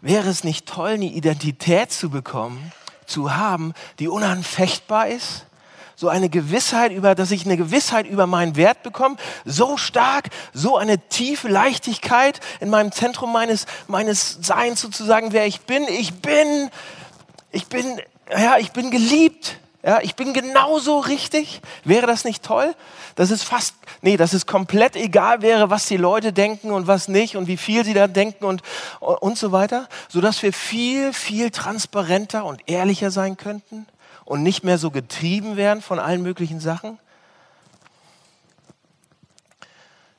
Wäre 0.00 0.28
es 0.28 0.44
nicht 0.44 0.66
toll, 0.66 0.90
eine 0.90 1.06
Identität 1.06 1.90
zu 1.90 2.10
bekommen, 2.10 2.72
zu 3.06 3.34
haben, 3.36 3.72
die 3.98 4.08
unanfechtbar 4.08 5.08
ist? 5.08 5.46
So 5.96 6.08
eine 6.08 6.28
Gewissheit 6.28 6.90
über, 6.92 7.14
dass 7.14 7.30
ich 7.30 7.46
eine 7.46 7.56
Gewissheit 7.56 8.06
über 8.06 8.26
meinen 8.26 8.56
Wert 8.56 8.82
bekomme, 8.82 9.16
so 9.44 9.76
stark, 9.76 10.28
so 10.52 10.76
eine 10.76 10.98
tiefe 10.98 11.48
Leichtigkeit 11.48 12.40
in 12.60 12.68
meinem 12.68 12.90
Zentrum 12.90 13.32
meines, 13.32 13.66
meines 13.86 14.38
Seins 14.42 14.80
sozusagen, 14.80 15.32
wer 15.32 15.46
ich 15.46 15.60
bin. 15.62 15.84
Ich 15.84 16.12
bin, 16.20 16.70
ich 17.54 17.66
bin, 17.66 18.00
ja, 18.30 18.58
ich 18.58 18.72
bin 18.72 18.90
geliebt. 18.90 19.58
Ja, 19.82 19.98
ich 20.00 20.14
bin 20.14 20.32
genauso 20.32 20.98
richtig. 20.98 21.60
Wäre 21.84 22.06
das 22.06 22.24
nicht 22.24 22.42
toll? 22.42 22.74
Das 23.16 23.30
ist 23.30 23.42
fast, 23.42 23.74
nee, 24.00 24.16
dass 24.16 24.32
es 24.32 24.46
komplett 24.46 24.96
egal 24.96 25.42
wäre, 25.42 25.68
was 25.68 25.84
die 25.86 25.98
Leute 25.98 26.32
denken 26.32 26.70
und 26.70 26.86
was 26.86 27.06
nicht 27.06 27.36
und 27.36 27.48
wie 27.48 27.58
viel 27.58 27.84
sie 27.84 27.92
da 27.92 28.06
denken 28.06 28.46
und, 28.46 28.62
und 29.00 29.36
so 29.36 29.52
weiter, 29.52 29.88
sodass 30.08 30.42
wir 30.42 30.54
viel, 30.54 31.12
viel 31.12 31.50
transparenter 31.50 32.46
und 32.46 32.62
ehrlicher 32.66 33.10
sein 33.10 33.36
könnten 33.36 33.86
und 34.24 34.42
nicht 34.42 34.64
mehr 34.64 34.78
so 34.78 34.90
getrieben 34.90 35.58
werden 35.58 35.82
von 35.82 35.98
allen 35.98 36.22
möglichen 36.22 36.60
Sachen. 36.60 36.98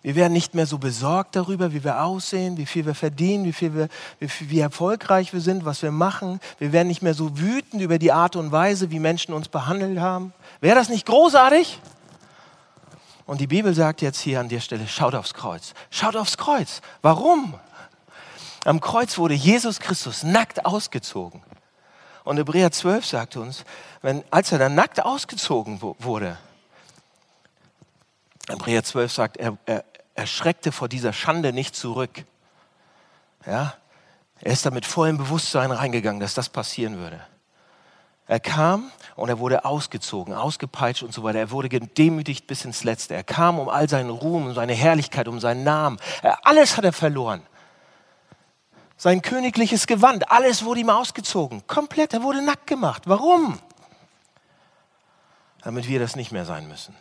Wir 0.06 0.14
werden 0.14 0.34
nicht 0.34 0.54
mehr 0.54 0.68
so 0.68 0.78
besorgt 0.78 1.36
darüber, 1.36 1.74
wie 1.74 1.84
wir 1.84 2.04
aussehen, 2.04 2.58
wie 2.58 2.68
viel 2.68 2.86
wir 2.86 2.94
verdienen, 2.94 3.44
wie, 3.44 3.54
viel 3.54 3.74
wir, 3.74 3.90
wie, 4.20 4.30
wie 4.52 4.60
erfolgreich 4.60 5.34
wir 5.34 5.42
sind, 5.42 5.66
was 5.66 5.82
wir 5.82 5.90
machen. 5.90 6.40
Wir 6.60 6.72
werden 6.74 6.90
nicht 6.90 7.02
mehr 7.02 7.16
so 7.16 7.40
wütend 7.40 7.82
über 7.82 7.98
die 7.98 8.12
Art 8.12 8.36
und 8.36 8.52
Weise, 8.52 8.92
wie 8.92 9.00
Menschen 9.00 9.34
uns 9.34 9.48
behandelt 9.48 9.98
haben. 9.98 10.32
Wäre 10.62 10.76
das 10.76 10.90
nicht 10.90 11.08
großartig? 11.08 11.80
Und 13.26 13.42
die 13.42 13.48
Bibel 13.48 13.74
sagt 13.74 14.04
jetzt 14.04 14.20
hier 14.20 14.40
an 14.40 14.48
der 14.48 14.60
Stelle, 14.60 14.88
schaut 14.88 15.16
aufs 15.16 15.34
Kreuz. 15.34 15.74
Schaut 15.90 16.16
aufs 16.16 16.38
Kreuz. 16.38 16.82
Warum? 17.02 17.56
Am 18.64 18.82
Kreuz 18.82 19.18
wurde 19.18 19.34
Jesus 19.34 19.80
Christus 19.80 20.22
nackt 20.22 20.68
ausgezogen. 20.68 21.42
Und 22.24 22.38
Hebräer 22.38 22.72
12 22.72 23.08
sagt 23.08 23.38
uns, 23.38 23.66
wenn, 24.04 24.24
als 24.30 24.52
er 24.52 24.60
dann 24.60 24.76
nackt 24.76 25.04
ausgezogen 25.04 25.82
wurde, 25.82 26.38
Hebräer 28.48 28.84
12 28.84 29.12
sagt, 29.12 29.38
er, 29.38 29.58
er, 29.66 29.84
er 30.16 30.28
schreckte 30.28 30.72
vor 30.72 30.88
dieser 30.88 31.14
Schande 31.14 31.54
nicht 31.54 31.76
zurück. 31.76 32.26
Ja? 33.46 33.76
Er 34.42 34.52
ist 34.52 34.66
da 34.66 34.72
mit 34.72 34.86
vollem 34.86 35.18
Bewusstsein 35.18 35.72
reingegangen, 35.72 36.20
dass 36.20 36.34
das 36.34 36.50
passieren 36.50 36.98
würde. 36.98 37.22
Er 38.28 38.40
kam 38.40 38.92
und 39.16 39.30
er 39.30 39.38
wurde 39.38 39.66
ausgezogen, 39.66 40.34
ausgepeitscht 40.34 41.04
und 41.04 41.14
so 41.14 41.24
weiter. 41.24 41.40
Er 41.40 41.52
wurde 41.52 41.70
gedemütigt 41.70 42.48
bis 42.48 42.66
ins 42.66 42.84
Letzte. 42.84 43.14
Er 43.14 43.24
kam 43.24 43.60
um 43.60 43.70
all 43.70 43.88
seinen 43.88 44.10
Ruhm, 44.10 44.48
um 44.48 44.54
seine 44.56 44.74
Herrlichkeit, 44.74 45.28
um 45.28 45.40
seinen 45.40 45.64
Namen. 45.64 46.00
Er, 46.24 46.40
alles 46.48 46.76
hat 46.76 46.86
er 46.86 46.94
verloren. 46.94 47.44
Sein 48.98 49.22
königliches 49.22 49.86
Gewand, 49.86 50.32
alles 50.32 50.64
wurde 50.64 50.80
ihm 50.80 50.90
ausgezogen. 50.90 51.68
Komplett, 51.68 52.14
er 52.14 52.24
wurde 52.24 52.42
nackt 52.42 52.66
gemacht. 52.66 53.04
Warum? 53.06 53.60
Damit 55.62 55.88
wir 55.88 56.00
das 56.00 56.16
nicht 56.16 56.32
mehr 56.32 56.46
sein 56.46 56.68
müssen. 56.68 56.96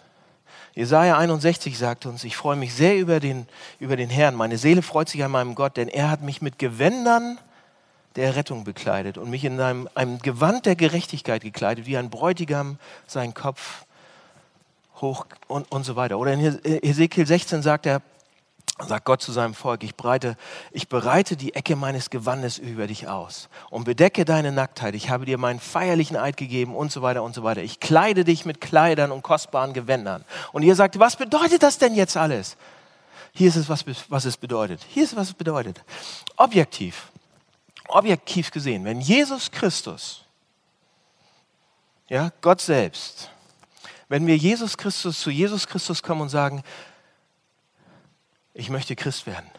Jesaja 0.75 1.17
61 1.19 1.79
sagt 1.79 2.05
uns, 2.05 2.25
ich 2.25 2.37
freue 2.37 2.57
mich 2.57 2.75
sehr 2.75 2.99
über 2.99 3.21
den, 3.21 3.47
über 3.79 3.97
den 3.97 4.11
Herrn. 4.11 4.35
Meine 4.35 4.59
Seele 4.59 4.83
freut 4.83 5.09
sich 5.09 5.23
an 5.23 5.31
meinem 5.31 5.55
Gott, 5.55 5.77
denn 5.77 5.89
er 5.89 6.11
hat 6.11 6.23
mich 6.23 6.43
mit 6.43 6.59
Gewändern 6.59 7.39
der 8.17 8.35
Rettung 8.35 8.65
bekleidet 8.65 9.17
und 9.17 9.31
mich 9.31 9.45
in 9.45 9.61
einem, 9.61 9.89
einem 9.95 10.19
Gewand 10.19 10.67
der 10.67 10.75
Gerechtigkeit 10.75 11.43
gekleidet, 11.43 11.87
wie 11.87 11.97
ein 11.97 12.11
Bräutigam 12.11 12.79
seinen 13.07 13.35
Kopf 13.35 13.85
hoch 15.01 15.27
und, 15.47 15.71
und 15.71 15.85
so 15.85 15.97
weiter. 15.97 16.19
Oder 16.19 16.33
in 16.33 16.61
Ezekiel 16.65 17.27
16 17.27 17.63
sagt 17.63 17.87
er, 17.87 18.03
sagt 18.79 19.05
Gott 19.05 19.23
zu 19.23 19.31
seinem 19.31 19.55
Volk, 19.55 19.85
ich 19.85 19.95
bereite, 19.95 20.37
ich 20.73 20.89
bereite 20.89 21.37
die 21.37 21.55
Ecke 21.55 21.77
meines 21.77 22.11
Gewandes 22.11 22.59
über 22.59 22.89
dich 22.89 23.07
aus 23.07 23.49
und 23.71 23.85
bedecke 23.85 24.25
deine 24.25 24.51
Nacktheit. 24.51 24.97
Ich 24.97 25.11
habe 25.11 25.27
dir 25.27 25.39
meinen 25.39 25.61
feierlichen 25.61 26.17
Eid 26.17 26.37
gegeben 26.37 26.75
und 26.75 26.91
so 26.91 27.01
weiter 27.01 27.23
und 27.23 27.35
so 27.35 27.45
weiter. 27.45 27.63
Ich 27.63 27.79
kleide 27.79 28.25
dich 28.25 28.45
mit 28.45 28.61
Kleidern 28.61 29.13
und 29.13 29.23
kostbaren 29.23 29.75
Gewändern. 29.75 30.25
Und 30.53 30.65
ihr 30.65 30.75
sagt, 30.75 30.99
was 30.99 31.15
bedeutet 31.17 31.63
das 31.63 31.79
denn 31.79 31.95
jetzt 31.95 32.17
alles? 32.17 32.57
Hier 33.33 33.49
ist 33.49 33.57
es, 33.57 33.69
was, 33.69 33.85
was 34.09 34.25
es 34.25 34.37
bedeutet. 34.37 34.85
Hier 34.89 35.05
ist 35.05 35.13
es, 35.13 35.17
was 35.17 35.29
es 35.29 35.35
bedeutet. 35.35 35.83
Objektiv, 36.37 37.11
objektiv 37.87 38.51
gesehen, 38.51 38.85
wenn 38.85 39.01
Jesus 39.01 39.51
Christus, 39.51 40.25
ja, 42.09 42.33
Gott 42.41 42.61
selbst, 42.61 43.31
wenn 44.09 44.27
wir 44.27 44.37
Jesus 44.37 44.77
Christus 44.77 45.21
zu 45.21 45.31
Jesus 45.31 45.67
Christus 45.67 46.03
kommen 46.03 46.23
und 46.23 46.29
sagen, 46.29 46.63
ich 48.55 48.71
möchte 48.71 48.97
Christ 48.97 49.27
werden. 49.27 49.51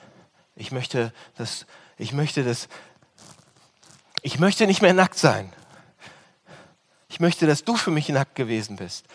Ich 0.55 0.71
möchte 0.71 1.13
das, 1.36 1.65
ich 1.97 2.13
möchte 2.13 2.43
das, 2.43 2.69
ich 4.21 4.39
möchte 4.39 4.65
nicht 4.65 4.81
mehr 4.81 4.93
nackt 4.93 5.17
sein. 5.17 5.51
Ich 7.10 7.19
möchte, 7.19 7.45
dass 7.45 7.63
du 7.63 7.75
für 7.75 7.91
mich 7.91 8.10
nackt 8.10 8.36
gewesen 8.36 8.77
bist. 8.77 9.05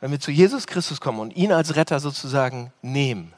Wenn 0.00 0.10
wir 0.10 0.20
zu 0.20 0.30
Jesus 0.30 0.66
Christus 0.66 1.00
kommen 1.00 1.20
und 1.20 1.34
ihn 1.34 1.52
als 1.52 1.76
Retter 1.76 1.98
sozusagen 2.00 2.72
nehmen, 2.82 3.32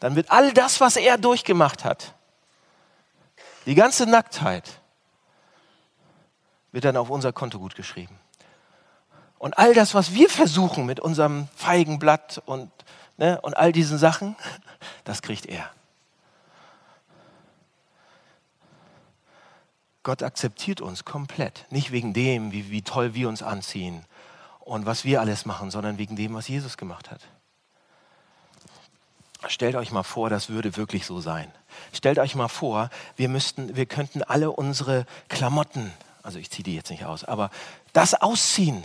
dann 0.00 0.16
wird 0.16 0.30
all 0.30 0.52
das, 0.52 0.80
was 0.80 0.96
er 0.96 1.18
durchgemacht 1.18 1.84
hat, 1.84 2.14
die 3.66 3.74
ganze 3.74 4.06
Nacktheit, 4.06 4.80
wird 6.72 6.84
dann 6.84 6.96
auf 6.96 7.10
unser 7.10 7.32
Konto 7.32 7.58
gut 7.58 7.74
geschrieben. 7.74 8.18
Und 9.38 9.58
all 9.58 9.74
das, 9.74 9.94
was 9.94 10.14
wir 10.14 10.28
versuchen 10.28 10.86
mit 10.86 11.00
unserem 11.00 11.48
Feigenblatt 11.54 12.42
und 12.46 12.70
ne, 13.18 13.40
und 13.42 13.56
all 13.56 13.72
diesen 13.72 13.98
Sachen, 13.98 14.34
das 15.04 15.22
kriegt 15.22 15.46
er. 15.46 15.70
Gott 20.02 20.22
akzeptiert 20.22 20.80
uns 20.80 21.04
komplett. 21.04 21.66
Nicht 21.70 21.92
wegen 21.92 22.14
dem, 22.14 22.50
wie, 22.50 22.70
wie 22.70 22.80
toll 22.80 23.12
wir 23.12 23.28
uns 23.28 23.42
anziehen 23.42 24.06
und 24.60 24.86
was 24.86 25.04
wir 25.04 25.20
alles 25.20 25.44
machen, 25.44 25.70
sondern 25.70 25.98
wegen 25.98 26.16
dem, 26.16 26.32
was 26.34 26.48
Jesus 26.48 26.78
gemacht 26.78 27.10
hat. 27.10 27.20
Stellt 29.46 29.76
euch 29.76 29.92
mal 29.92 30.02
vor, 30.02 30.30
das 30.30 30.48
würde 30.48 30.76
wirklich 30.76 31.06
so 31.06 31.20
sein. 31.20 31.52
Stellt 31.92 32.18
euch 32.18 32.34
mal 32.34 32.48
vor, 32.48 32.90
wir, 33.16 33.28
müssten, 33.28 33.76
wir 33.76 33.86
könnten 33.86 34.22
alle 34.22 34.50
unsere 34.50 35.06
Klamotten, 35.28 35.92
also 36.22 36.38
ich 36.38 36.50
ziehe 36.50 36.64
die 36.64 36.74
jetzt 36.74 36.90
nicht 36.90 37.04
aus, 37.04 37.24
aber 37.24 37.50
das 37.92 38.14
ausziehen, 38.14 38.84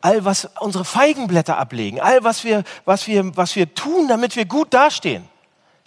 all 0.00 0.24
was 0.24 0.48
unsere 0.60 0.84
Feigenblätter 0.84 1.58
ablegen, 1.58 2.00
all 2.00 2.22
was 2.24 2.44
wir, 2.44 2.64
was 2.84 3.06
wir, 3.06 3.36
was 3.36 3.56
wir 3.56 3.74
tun, 3.74 4.08
damit 4.08 4.36
wir 4.36 4.44
gut 4.44 4.72
dastehen. 4.74 5.28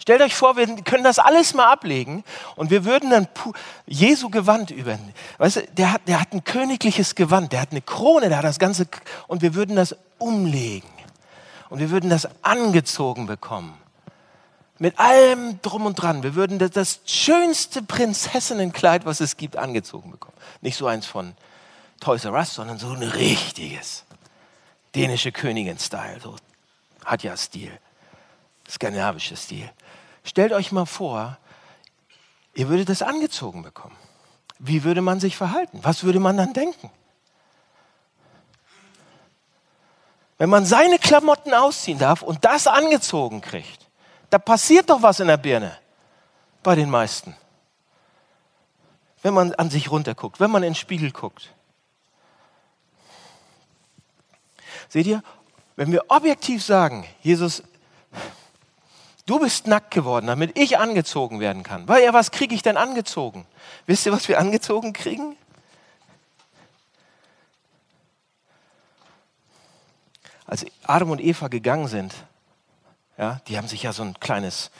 Stellt 0.00 0.22
euch 0.22 0.34
vor, 0.34 0.56
wir 0.56 0.66
können 0.82 1.04
das 1.04 1.18
alles 1.18 1.52
mal 1.52 1.70
ablegen 1.70 2.24
und 2.56 2.70
wir 2.70 2.86
würden 2.86 3.10
dann 3.10 3.28
Jesu 3.86 4.30
Gewand 4.30 4.70
über. 4.70 4.98
Weißt 5.36 5.56
du, 5.56 5.62
der 5.76 5.92
hat, 5.92 6.08
der 6.08 6.20
hat 6.20 6.32
ein 6.32 6.42
königliches 6.42 7.14
Gewand, 7.14 7.52
der 7.52 7.60
hat 7.60 7.72
eine 7.72 7.82
Krone, 7.82 8.30
der 8.30 8.38
hat 8.38 8.44
das 8.44 8.58
Ganze 8.58 8.86
und 9.28 9.42
wir 9.42 9.54
würden 9.54 9.76
das 9.76 9.94
umlegen 10.18 10.88
und 11.68 11.80
wir 11.80 11.90
würden 11.90 12.08
das 12.08 12.28
angezogen 12.42 13.26
bekommen. 13.26 13.74
Mit 14.78 14.98
allem 14.98 15.60
drum 15.60 15.84
und 15.84 15.96
dran. 15.96 16.22
Wir 16.22 16.34
würden 16.34 16.58
das, 16.58 16.70
das 16.70 17.00
schönste 17.04 17.82
Prinzessinnenkleid, 17.82 19.04
was 19.04 19.20
es 19.20 19.36
gibt, 19.36 19.58
angezogen 19.58 20.10
bekommen. 20.10 20.36
Nicht 20.62 20.78
so 20.78 20.86
eins 20.86 21.04
von 21.04 21.34
Toys 22.00 22.24
R 22.24 22.32
Us, 22.32 22.54
sondern 22.54 22.78
so 22.78 22.88
ein 22.88 23.02
richtiges. 23.02 24.04
Dänische 24.94 25.30
Königin-Style, 25.30 26.20
so 26.20 26.34
hat 27.04 27.22
ja 27.22 27.36
Stil, 27.36 27.78
skandinavischer 28.68 29.36
Stil. 29.36 29.70
Stellt 30.24 30.52
euch 30.52 30.72
mal 30.72 30.86
vor, 30.86 31.38
ihr 32.54 32.68
würdet 32.68 32.88
das 32.88 33.02
angezogen 33.02 33.62
bekommen. 33.62 33.96
Wie 34.58 34.84
würde 34.84 35.00
man 35.00 35.20
sich 35.20 35.36
verhalten? 35.36 35.80
Was 35.82 36.02
würde 36.02 36.20
man 36.20 36.36
dann 36.36 36.52
denken? 36.52 36.90
Wenn 40.38 40.50
man 40.50 40.64
seine 40.64 40.98
Klamotten 40.98 41.54
ausziehen 41.54 41.98
darf 41.98 42.22
und 42.22 42.44
das 42.44 42.66
angezogen 42.66 43.42
kriegt, 43.42 43.86
da 44.30 44.38
passiert 44.38 44.90
doch 44.90 45.02
was 45.02 45.20
in 45.20 45.28
der 45.28 45.36
Birne 45.36 45.76
bei 46.62 46.74
den 46.74 46.90
meisten. 46.90 47.36
Wenn 49.22 49.34
man 49.34 49.54
an 49.54 49.70
sich 49.70 49.90
runterguckt, 49.90 50.40
wenn 50.40 50.50
man 50.50 50.62
in 50.62 50.70
den 50.70 50.74
Spiegel 50.74 51.12
guckt. 51.12 51.54
Seht 54.90 55.06
ihr, 55.06 55.22
wenn 55.76 55.92
wir 55.92 56.04
objektiv 56.08 56.64
sagen, 56.64 57.06
Jesus, 57.22 57.62
du 59.24 59.38
bist 59.38 59.68
nackt 59.68 59.92
geworden, 59.92 60.26
damit 60.26 60.58
ich 60.58 60.78
angezogen 60.78 61.38
werden 61.38 61.62
kann. 61.62 61.86
Weil 61.86 62.02
ja, 62.02 62.12
was 62.12 62.32
kriege 62.32 62.54
ich 62.56 62.62
denn 62.62 62.76
angezogen? 62.76 63.46
Wisst 63.86 64.04
ihr, 64.04 64.12
was 64.12 64.28
wir 64.28 64.40
angezogen 64.40 64.92
kriegen? 64.92 65.36
Als 70.44 70.66
Adam 70.82 71.10
und 71.10 71.20
Eva 71.20 71.46
gegangen 71.46 71.86
sind, 71.86 72.12
ja, 73.16 73.40
die 73.46 73.56
haben 73.56 73.68
sich 73.68 73.84
ja 73.84 73.92
so 73.92 74.02
ein 74.02 74.18
kleines 74.18 74.72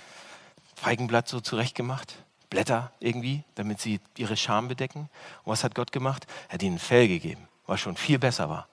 Feigenblatt 0.75 1.29
so 1.29 1.41
zurechtgemacht, 1.41 2.17
Blätter 2.49 2.91
irgendwie, 2.99 3.45
damit 3.55 3.81
sie 3.81 4.01
ihre 4.17 4.37
Scham 4.37 4.67
bedecken. 4.67 5.09
Und 5.45 5.53
was 5.53 5.63
hat 5.63 5.77
Gott 5.77 5.93
gemacht? 5.93 6.27
Er 6.49 6.55
hat 6.55 6.63
ihnen 6.65 6.77
ein 6.77 6.81
Fell 6.81 7.07
gegeben, 7.07 7.47
was 7.69 7.79
schon 7.79 7.97
viel 7.97 8.19
besser 8.19 8.49
war. 8.49 8.67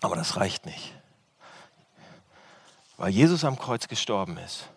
Aber 0.00 0.16
das 0.16 0.36
reicht 0.36 0.66
nicht. 0.66 0.92
Weil 2.96 3.10
Jesus 3.10 3.44
am 3.44 3.58
Kreuz 3.58 3.88
gestorben 3.88 4.36
ist, 4.38 4.68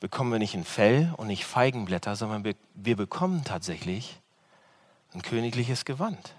bekommen 0.00 0.30
wir 0.30 0.38
nicht 0.38 0.54
ein 0.54 0.64
Fell 0.64 1.12
und 1.16 1.26
nicht 1.26 1.44
Feigenblätter, 1.44 2.14
sondern 2.16 2.44
wir, 2.44 2.54
wir 2.74 2.96
bekommen 2.96 3.44
tatsächlich 3.44 4.20
ein 5.12 5.22
königliches 5.22 5.84
Gewand. 5.84 6.34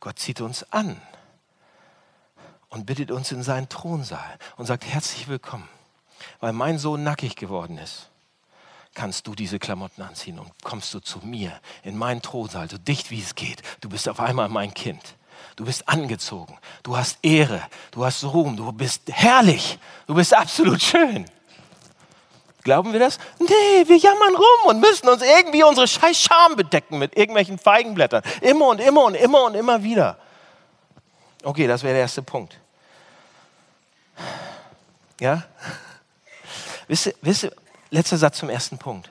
Gott 0.00 0.18
zieht 0.18 0.40
uns 0.40 0.70
an 0.72 1.00
und 2.68 2.84
bittet 2.84 3.10
uns 3.10 3.32
in 3.32 3.42
seinen 3.42 3.68
Thronsaal 3.68 4.38
und 4.56 4.66
sagt 4.66 4.84
herzlich 4.84 5.28
willkommen. 5.28 5.68
Weil 6.40 6.52
mein 6.52 6.78
Sohn 6.78 7.02
nackig 7.02 7.36
geworden 7.36 7.78
ist, 7.78 8.10
kannst 8.94 9.26
du 9.26 9.34
diese 9.34 9.58
Klamotten 9.58 10.02
anziehen 10.02 10.38
und 10.38 10.50
kommst 10.62 10.92
du 10.94 11.00
zu 11.00 11.20
mir 11.20 11.60
in 11.82 11.96
meinen 11.96 12.22
Thronsaal, 12.22 12.68
so 12.68 12.78
dicht 12.78 13.10
wie 13.10 13.20
es 13.20 13.34
geht. 13.34 13.62
Du 13.80 13.88
bist 13.88 14.08
auf 14.08 14.20
einmal 14.20 14.48
mein 14.48 14.74
Kind. 14.74 15.16
Du 15.54 15.64
bist 15.64 15.88
angezogen. 15.88 16.58
Du 16.82 16.96
hast 16.96 17.18
Ehre. 17.22 17.62
Du 17.92 18.04
hast 18.04 18.24
Ruhm. 18.24 18.56
Du 18.56 18.72
bist 18.72 19.02
herrlich. 19.06 19.78
Du 20.06 20.14
bist 20.14 20.34
absolut 20.34 20.82
schön. 20.82 21.26
Glauben 22.66 22.92
wir 22.92 22.98
das? 22.98 23.18
Nee, 23.38 23.86
wir 23.86 23.96
jammern 23.96 24.34
rum 24.34 24.66
und 24.66 24.80
müssen 24.80 25.08
uns 25.08 25.22
irgendwie 25.22 25.62
unsere 25.62 25.86
scheiß 25.86 26.18
Scham 26.18 26.56
bedecken 26.56 26.98
mit 26.98 27.16
irgendwelchen 27.16 27.60
Feigenblättern. 27.60 28.24
Immer 28.40 28.66
und 28.66 28.80
immer 28.80 29.04
und 29.04 29.14
immer 29.14 29.44
und 29.44 29.54
immer 29.54 29.84
wieder. 29.84 30.18
Okay, 31.44 31.68
das 31.68 31.84
wäre 31.84 31.94
der 31.94 32.02
erste 32.02 32.22
Punkt. 32.22 32.58
Ja? 35.20 35.44
Wisst 36.88 37.06
ihr, 37.06 37.14
wisst 37.22 37.44
ihr, 37.44 37.52
letzter 37.90 38.18
Satz 38.18 38.38
zum 38.38 38.48
ersten 38.48 38.78
Punkt. 38.78 39.10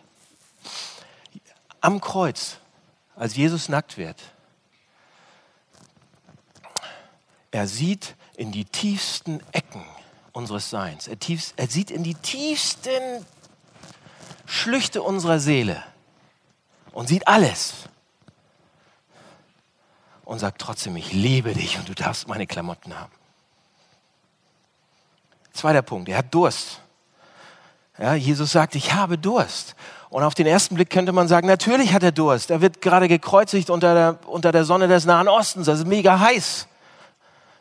Am 1.79 2.01
Kreuz, 2.01 2.57
als 3.15 3.37
Jesus 3.37 3.69
nackt 3.69 3.97
wird, 3.97 4.21
er 7.55 7.67
sieht 7.67 8.17
in 8.35 8.51
die 8.51 8.65
tiefsten 8.65 9.39
Ecken 9.53 9.85
unseres 10.33 10.69
Seins. 10.69 11.07
Er, 11.07 11.17
tiefst, 11.17 11.53
er 11.55 11.67
sieht 11.67 11.89
in 11.89 12.03
die 12.03 12.15
tiefsten 12.15 13.25
Schlüchte 14.45 15.01
unserer 15.01 15.39
Seele 15.39 15.81
und 16.91 17.07
sieht 17.07 17.29
alles 17.29 17.87
und 20.25 20.39
sagt 20.39 20.59
trotzdem, 20.59 20.97
ich 20.97 21.13
liebe 21.13 21.53
dich 21.53 21.79
und 21.79 21.87
du 21.87 21.95
darfst 21.95 22.27
meine 22.27 22.45
Klamotten 22.45 22.99
haben. 22.99 23.13
Zweiter 25.53 25.81
Punkt, 25.81 26.09
er 26.09 26.17
hat 26.17 26.33
Durst. 26.33 26.81
Ja, 27.97 28.15
Jesus 28.15 28.51
sagt, 28.51 28.75
ich 28.75 28.93
habe 28.93 29.17
Durst. 29.17 29.77
Und 30.09 30.23
auf 30.23 30.33
den 30.33 30.45
ersten 30.45 30.75
Blick 30.75 30.89
könnte 30.89 31.13
man 31.13 31.29
sagen, 31.29 31.47
natürlich 31.47 31.93
hat 31.93 32.03
er 32.03 32.11
Durst. 32.11 32.51
Er 32.51 32.59
wird 32.59 32.81
gerade 32.81 33.07
gekreuzigt 33.07 33.69
unter 33.69 33.93
der, 33.93 34.27
unter 34.27 34.51
der 34.51 34.65
Sonne 34.65 34.89
des 34.89 35.05
Nahen 35.05 35.29
Ostens. 35.29 35.67
Das 35.67 35.79
ist 35.79 35.87
mega 35.87 36.19
heiß. 36.19 36.67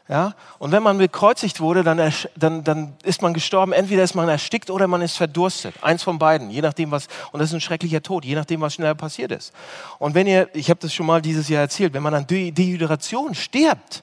Ja? 0.08 0.34
Und 0.58 0.72
wenn 0.72 0.82
man 0.82 0.98
gekreuzigt 0.98 1.60
wurde, 1.60 1.82
dann, 1.82 2.12
dann, 2.36 2.64
dann 2.64 2.96
ist 3.02 3.22
man 3.22 3.32
gestorben. 3.32 3.72
Entweder 3.72 4.02
ist 4.02 4.14
man 4.14 4.28
erstickt 4.28 4.70
oder 4.70 4.86
man 4.86 5.00
ist 5.00 5.16
verdurstet. 5.16 5.74
Eins 5.82 6.02
von 6.02 6.18
beiden, 6.18 6.50
je 6.50 6.60
nachdem 6.60 6.90
was. 6.90 7.08
Und 7.32 7.40
das 7.40 7.50
ist 7.50 7.54
ein 7.54 7.60
schrecklicher 7.60 8.02
Tod, 8.02 8.24
je 8.24 8.34
nachdem, 8.34 8.60
was 8.60 8.74
schneller 8.74 8.94
passiert 8.94 9.32
ist. 9.32 9.52
Und 9.98 10.14
wenn 10.14 10.26
ihr, 10.26 10.48
ich 10.54 10.68
habe 10.68 10.80
das 10.80 10.92
schon 10.92 11.06
mal 11.06 11.22
dieses 11.22 11.48
Jahr 11.48 11.62
erzählt, 11.62 11.94
wenn 11.94 12.02
man 12.02 12.14
an 12.14 12.26
Dehydration 12.26 13.34
stirbt, 13.34 14.02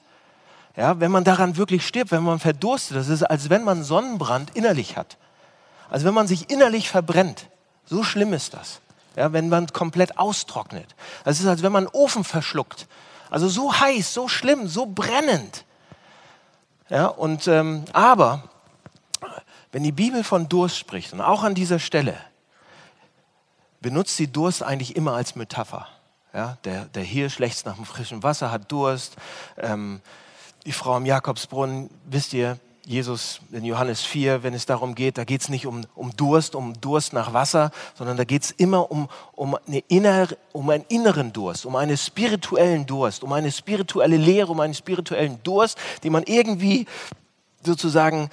ja, 0.76 0.98
wenn 0.98 1.10
man 1.10 1.22
daran 1.22 1.56
wirklich 1.56 1.86
stirbt, 1.86 2.12
wenn 2.12 2.22
man 2.22 2.38
verdurstet, 2.38 2.96
das 2.96 3.08
ist, 3.08 3.22
als 3.22 3.50
wenn 3.50 3.62
man 3.62 3.84
Sonnenbrand 3.84 4.56
innerlich 4.56 4.96
hat. 4.96 5.18
Also 5.90 6.06
wenn 6.06 6.14
man 6.14 6.26
sich 6.26 6.50
innerlich 6.50 6.88
verbrennt. 6.88 7.48
So 7.84 8.02
schlimm 8.02 8.32
ist 8.32 8.54
das. 8.54 8.80
Ja, 9.14 9.34
wenn 9.34 9.50
man 9.50 9.66
komplett 9.66 10.18
austrocknet. 10.18 10.94
Das 11.24 11.38
ist, 11.38 11.46
als 11.46 11.62
wenn 11.62 11.72
man 11.72 11.86
einen 11.86 11.94
Ofen 11.94 12.24
verschluckt. 12.24 12.86
Also 13.28 13.48
so 13.48 13.78
heiß, 13.78 14.14
so 14.14 14.26
schlimm, 14.28 14.66
so 14.66 14.86
brennend. 14.86 15.64
Ja, 16.88 17.06
und, 17.06 17.46
ähm, 17.48 17.84
aber 17.92 18.42
wenn 19.72 19.82
die 19.82 19.92
Bibel 19.92 20.24
von 20.24 20.48
Durst 20.48 20.78
spricht, 20.78 21.12
und 21.12 21.20
auch 21.20 21.42
an 21.42 21.54
dieser 21.54 21.78
Stelle, 21.78 22.16
benutzt 23.80 24.16
sie 24.16 24.28
Durst 24.28 24.62
eigentlich 24.62 24.96
immer 24.96 25.14
als 25.14 25.34
Metapher. 25.34 25.88
Ja, 26.32 26.56
der, 26.64 26.86
der 26.86 27.02
Hirsch 27.02 27.38
lechzt 27.38 27.66
nach 27.66 27.76
dem 27.76 27.84
frischen 27.84 28.22
Wasser, 28.22 28.50
hat 28.50 28.70
Durst. 28.70 29.16
Ähm, 29.58 30.00
die 30.64 30.72
Frau 30.72 30.94
am 30.94 31.04
Jakobsbrunnen, 31.04 31.90
wisst 32.04 32.32
ihr, 32.32 32.58
Jesus 32.84 33.40
in 33.52 33.64
Johannes 33.64 34.02
4, 34.02 34.42
wenn 34.42 34.54
es 34.54 34.66
darum 34.66 34.96
geht, 34.96 35.16
da 35.16 35.24
geht 35.24 35.40
es 35.40 35.48
nicht 35.48 35.66
um, 35.66 35.82
um 35.94 36.16
Durst, 36.16 36.56
um 36.56 36.80
Durst 36.80 37.12
nach 37.12 37.32
Wasser, 37.32 37.70
sondern 37.94 38.16
da 38.16 38.24
geht 38.24 38.42
es 38.42 38.50
immer 38.50 38.90
um, 38.90 39.08
um, 39.32 39.56
eine 39.68 39.78
innere, 39.86 40.36
um 40.52 40.68
einen 40.68 40.84
inneren 40.88 41.32
Durst, 41.32 41.64
um 41.64 41.76
einen 41.76 41.96
spirituellen 41.96 42.84
Durst, 42.84 43.22
um 43.22 43.32
eine 43.32 43.52
spirituelle 43.52 44.16
Lehre, 44.16 44.50
um 44.50 44.58
einen 44.58 44.74
spirituellen 44.74 45.38
Durst, 45.44 45.78
den 46.02 46.12
man 46.12 46.24
irgendwie 46.24 46.86
sozusagen 47.64 48.30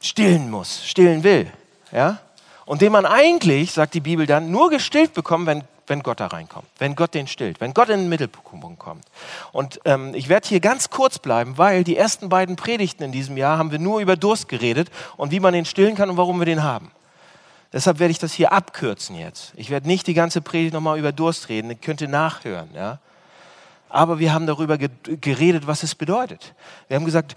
stillen 0.00 0.50
muss, 0.50 0.84
stillen 0.84 1.24
will. 1.24 1.50
Ja? 1.90 2.20
Und 2.66 2.82
den 2.82 2.92
man 2.92 3.06
eigentlich, 3.06 3.72
sagt 3.72 3.94
die 3.94 4.00
Bibel 4.00 4.26
dann, 4.26 4.50
nur 4.50 4.68
gestillt 4.68 5.14
bekommt, 5.14 5.46
wenn 5.46 5.64
wenn 5.88 6.02
Gott 6.02 6.20
da 6.20 6.26
reinkommt, 6.28 6.66
wenn 6.78 6.94
Gott 6.94 7.14
den 7.14 7.26
stillt, 7.26 7.60
wenn 7.60 7.74
Gott 7.74 7.88
in 7.88 8.00
den 8.00 8.08
Mittelpunkt 8.08 8.78
kommt. 8.78 9.04
Und 9.52 9.80
ähm, 9.84 10.14
ich 10.14 10.28
werde 10.28 10.48
hier 10.48 10.60
ganz 10.60 10.90
kurz 10.90 11.18
bleiben, 11.18 11.58
weil 11.58 11.84
die 11.84 11.96
ersten 11.96 12.28
beiden 12.28 12.56
Predigten 12.56 13.04
in 13.04 13.12
diesem 13.12 13.36
Jahr 13.36 13.58
haben 13.58 13.70
wir 13.70 13.78
nur 13.78 14.00
über 14.00 14.16
Durst 14.16 14.48
geredet 14.48 14.90
und 15.16 15.30
wie 15.30 15.40
man 15.40 15.52
den 15.52 15.64
stillen 15.64 15.94
kann 15.94 16.10
und 16.10 16.16
warum 16.16 16.38
wir 16.38 16.46
den 16.46 16.62
haben. 16.62 16.90
Deshalb 17.72 17.98
werde 17.98 18.12
ich 18.12 18.18
das 18.18 18.32
hier 18.32 18.52
abkürzen 18.52 19.16
jetzt. 19.16 19.52
Ich 19.56 19.70
werde 19.70 19.86
nicht 19.86 20.06
die 20.06 20.14
ganze 20.14 20.40
Predigt 20.40 20.72
nochmal 20.72 20.98
über 20.98 21.12
Durst 21.12 21.48
reden, 21.48 21.70
ihr 21.70 21.76
könnt 21.76 22.00
ihr 22.00 22.08
nachhören. 22.08 22.70
Ja? 22.74 22.98
Aber 23.90 24.18
wir 24.18 24.32
haben 24.32 24.46
darüber 24.46 24.78
geredet, 24.78 25.66
was 25.66 25.82
es 25.82 25.94
bedeutet. 25.94 26.54
Wir 26.88 26.96
haben 26.96 27.04
gesagt, 27.04 27.34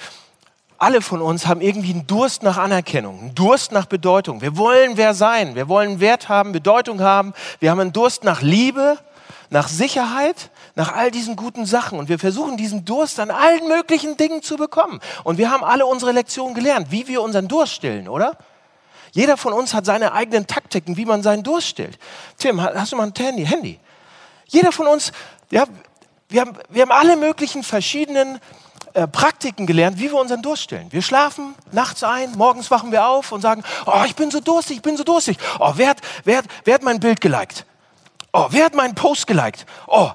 alle 0.82 1.02
von 1.02 1.22
uns 1.22 1.46
haben 1.46 1.62
irgendwie 1.62 1.92
einen 1.92 2.08
Durst 2.08 2.42
nach 2.42 2.58
Anerkennung, 2.58 3.20
einen 3.20 3.36
Durst 3.36 3.72
nach 3.72 3.86
Bedeutung. 3.86 4.42
Wir 4.42 4.58
wollen 4.58 4.98
wer 4.98 5.14
sein, 5.14 5.54
wir 5.54 5.70
wollen 5.70 6.00
Wert 6.00 6.28
haben, 6.28 6.54
Bedeutung 6.54 7.02
haben. 7.02 7.34
Wir 7.60 7.70
haben 7.70 7.80
einen 7.80 7.94
Durst 7.94 8.24
nach 8.24 8.42
Liebe, 8.42 8.98
nach 9.52 9.68
Sicherheit, 9.68 10.50
nach 10.74 10.92
all 10.92 11.12
diesen 11.12 11.36
guten 11.36 11.68
Sachen. 11.68 12.00
Und 12.00 12.10
wir 12.10 12.18
versuchen 12.18 12.58
diesen 12.58 12.84
Durst 12.84 13.20
an 13.20 13.30
allen 13.30 13.68
möglichen 13.68 14.18
Dingen 14.18 14.42
zu 14.42 14.58
bekommen. 14.58 15.00
Und 15.24 15.38
wir 15.38 15.52
haben 15.52 15.64
alle 15.64 15.86
unsere 15.86 16.14
Lektionen 16.14 16.56
gelernt, 16.56 16.88
wie 16.90 17.08
wir 17.08 17.22
unseren 17.22 17.48
Durst 17.48 17.74
stillen, 17.74 18.10
oder? 18.10 18.36
Jeder 19.12 19.38
von 19.38 19.54
uns 19.54 19.76
hat 19.76 19.86
seine 19.86 20.14
eigenen 20.14 20.48
Taktiken, 20.48 20.98
wie 20.98 21.06
man 21.06 21.22
seinen 21.22 21.44
Durst 21.44 21.68
stillt. 21.68 22.00
Tim, 22.40 22.60
hast 22.60 22.92
du 22.92 22.96
mal 22.96 23.12
ein 23.16 23.46
Handy? 23.46 23.80
Jeder 24.48 24.72
von 24.72 24.88
uns, 24.88 25.12
ja, 25.52 25.66
wir 26.28 26.42
haben, 26.42 26.58
wir 26.70 26.82
haben 26.82 26.92
alle 26.92 27.18
möglichen 27.18 27.62
verschiedenen 27.62 28.40
äh, 28.94 29.08
Praktiken 29.08 29.66
gelernt, 29.66 30.00
wie 30.00 30.12
wir 30.12 30.16
unseren 30.16 30.42
Durst 30.42 30.64
stillen. 30.64 30.92
Wir 30.92 31.02
schlafen 31.02 31.56
nachts 31.72 32.04
ein, 32.04 32.32
morgens 32.34 32.72
wachen 32.72 32.92
wir 32.92 33.08
auf 33.08 33.32
und 33.32 33.42
sagen, 33.42 33.64
oh, 33.86 34.04
ich 34.06 34.16
bin 34.16 34.32
so 34.32 34.40
durstig, 34.40 34.78
ich 34.78 34.82
bin 34.82 34.98
so 34.98 35.04
durstig. 35.04 35.38
Oh, 35.60 35.74
wer 35.76 35.90
hat, 35.90 36.02
wer 36.24 36.40
hat, 36.40 36.46
wer 36.66 36.76
hat 36.76 36.84
mein 36.84 37.00
Bild 37.00 37.22
geliked? 37.22 37.66
Oh, 38.34 38.48
wer 38.50 38.66
hat 38.66 38.76
meinen 38.76 38.96
Post 38.96 39.28
geliked? 39.28 39.66
Oh, 39.88 40.12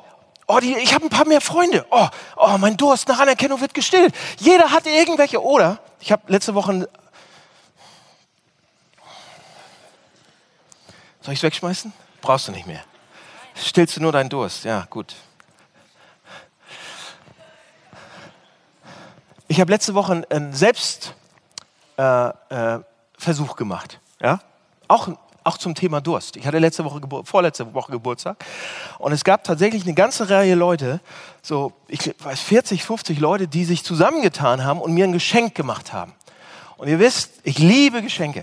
oh 0.47 0.59
die, 0.59 0.77
ich 0.77 0.95
habe 0.95 1.05
ein 1.07 1.11
paar 1.11 1.27
mehr 1.27 1.41
Freunde. 1.41 1.87
Oh, 1.91 2.09
oh, 2.37 2.57
mein 2.59 2.77
Durst 2.77 3.09
nach 3.09 3.19
Anerkennung 3.19 3.61
wird 3.61 3.75
gestillt. 3.75 4.15
Jeder 4.39 4.71
hat 4.71 4.87
irgendwelche, 4.87 5.43
oder? 5.43 5.81
Ich 6.01 6.13
habe 6.13 6.23
letzte 6.29 6.55
Woche... 6.55 6.89
Soll 11.21 11.35
ich 11.35 11.41
es 11.41 11.43
wegschmeißen? 11.43 11.93
Brauchst 12.21 12.47
du 12.49 12.53
nicht 12.53 12.67
mehr. 12.67 12.83
Stillst 13.55 13.97
du 13.97 14.01
nur 14.01 14.13
deinen 14.13 14.29
Durst? 14.29 14.65
Ja, 14.65 14.87
gut. 14.89 15.17
Ich 19.49 19.61
habe 19.61 19.71
letzte 19.71 19.95
Woche 19.95 20.25
einen 20.29 20.53
Selbstversuch 20.53 21.15
äh, 21.99 22.33
äh, 22.51 23.55
gemacht. 23.57 24.01
Ja? 24.21 24.41
Auch, 24.89 25.09
auch 25.45 25.57
zum 25.57 25.77
Thema 25.77 26.01
Durst. 26.01 26.37
Ich 26.37 26.47
hatte 26.47 26.59
letzte 26.59 26.85
Woche, 26.85 27.01
vorletzte 27.25 27.73
Woche 27.73 27.93
Geburtstag 27.93 28.45
und 28.99 29.13
es 29.13 29.23
gab 29.23 29.45
tatsächlich 29.45 29.85
eine 29.85 29.95
ganze 29.95 30.31
Reihe 30.31 30.57
Leute, 30.57 31.01
so 31.43 31.73
ich 31.87 32.13
weiß 32.19 32.41
40, 32.41 32.83
50 32.83 33.21
Leute, 33.21 33.47
die 33.47 33.65
sich 33.65 33.85
zusammengetan 33.85 34.65
haben 34.65 34.81
und 34.81 34.93
mir 34.93 35.05
ein 35.05 35.13
Geschenk 35.13 35.55
gemacht 35.55 35.93
haben. 35.93 36.13
Und 36.77 36.89
ihr 36.89 36.99
wisst, 36.99 37.35
ich 37.45 37.59
liebe 37.59 38.03
Geschenke. 38.03 38.43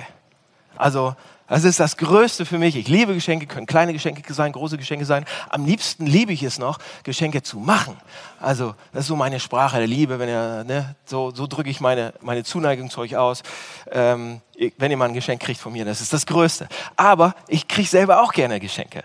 Also 0.78 1.16
das 1.48 1.66
ist 1.66 1.80
das 1.80 1.98
Größte 1.98 2.46
für 2.46 2.58
mich. 2.58 2.76
Ich 2.76 2.88
liebe 2.88 3.14
Geschenke, 3.14 3.46
können 3.46 3.66
kleine 3.66 3.92
Geschenke 3.92 4.34
sein, 4.34 4.54
große 4.54 4.78
Geschenke 4.78 5.06
sein. 5.06 5.26
Am 5.50 5.66
liebsten 5.66 6.06
liebe 6.06 6.32
ich 6.32 6.42
es 6.44 6.58
noch, 6.58 6.80
Geschenke 7.04 7.44
zu 7.44 7.60
machen. 7.60 7.98
Also 8.40 8.76
das 8.94 9.02
ist 9.02 9.08
so 9.08 9.16
meine 9.16 9.40
Sprache 9.40 9.78
der 9.78 9.88
Liebe. 9.88 10.20
Wenn 10.20 10.30
ihr, 10.30 10.64
ne, 10.64 10.96
so, 11.06 11.32
so 11.32 11.46
drücke 11.46 11.70
ich 11.70 11.82
meine, 11.82 12.14
meine 12.22 12.44
Zuneigung 12.44 12.90
zu 12.90 13.02
euch 13.02 13.18
aus. 13.18 13.44
Ähm, 13.92 14.42
wenn 14.78 14.92
ihr 14.92 14.98
mal 14.98 15.10
ein 15.10 15.14
Geschenk 15.14 15.42
kriegt 15.42 15.60
von 15.60 15.74
mir, 15.74 15.84
das 15.84 16.00
ist 16.00 16.14
das 16.14 16.26
Größte. 16.26 16.70
Aber 16.96 17.36
ich 17.48 17.68
kriege 17.68 17.90
selber 17.90 18.22
auch 18.22 18.32
gerne 18.32 18.60
Geschenke. 18.60 19.04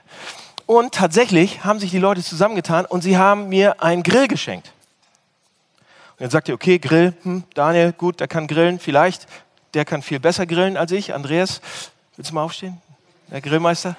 Und 0.64 0.94
tatsächlich 0.94 1.64
haben 1.64 1.81
sich 1.81 1.90
die 1.90 1.98
Leute 1.98 2.22
zusammengetan 2.22 2.85
und 2.85 3.03
sie 3.03 3.16
haben 3.16 3.48
mir 3.48 3.83
einen 3.83 4.03
Grill 4.03 4.29
geschenkt. 4.29 4.70
Und 6.18 6.24
dann 6.24 6.31
sagt 6.31 6.48
ihr, 6.48 6.55
okay, 6.55 6.79
Grill, 6.79 7.14
hm, 7.22 7.44
Daniel, 7.55 7.92
gut, 7.92 8.20
der 8.20 8.29
kann 8.29 8.46
grillen, 8.46 8.79
vielleicht. 8.79 9.27
Der 9.74 9.85
kann 9.85 10.03
viel 10.03 10.20
besser 10.20 10.46
grillen 10.46 10.77
als 10.77 10.92
ich. 10.92 11.14
Andreas, 11.14 11.61
Willst 12.18 12.33
du 12.33 12.35
mal 12.35 12.42
aufstehen? 12.42 12.83
Herr 13.31 13.40
Grillmeister. 13.40 13.94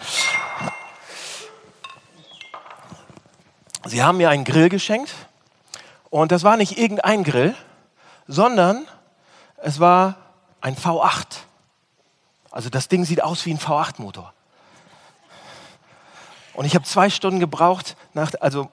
Sie 3.86 4.04
haben 4.04 4.18
mir 4.18 4.30
einen 4.30 4.44
Grill 4.44 4.68
geschenkt 4.68 5.16
und 6.10 6.34
das 6.34 6.44
war 6.44 6.58
nicht 6.58 6.78
irgendein 6.78 7.24
Grill, 7.24 7.56
sondern 8.28 8.86
es 9.56 9.80
war 9.80 10.18
ein 10.60 10.76
V8. 10.76 11.28
Also 12.52 12.70
das 12.70 12.90
Ding 12.90 13.06
sieht 13.06 13.24
aus 13.24 13.46
wie 13.46 13.54
ein 13.54 13.58
V8-Motor. 13.58 14.34
Und 16.56 16.66
ich 16.66 16.76
habe 16.76 16.84
zwei 16.84 17.10
Stunden 17.10 17.40
gebraucht, 17.40 17.96
nach, 18.14 18.34
also 18.42 18.70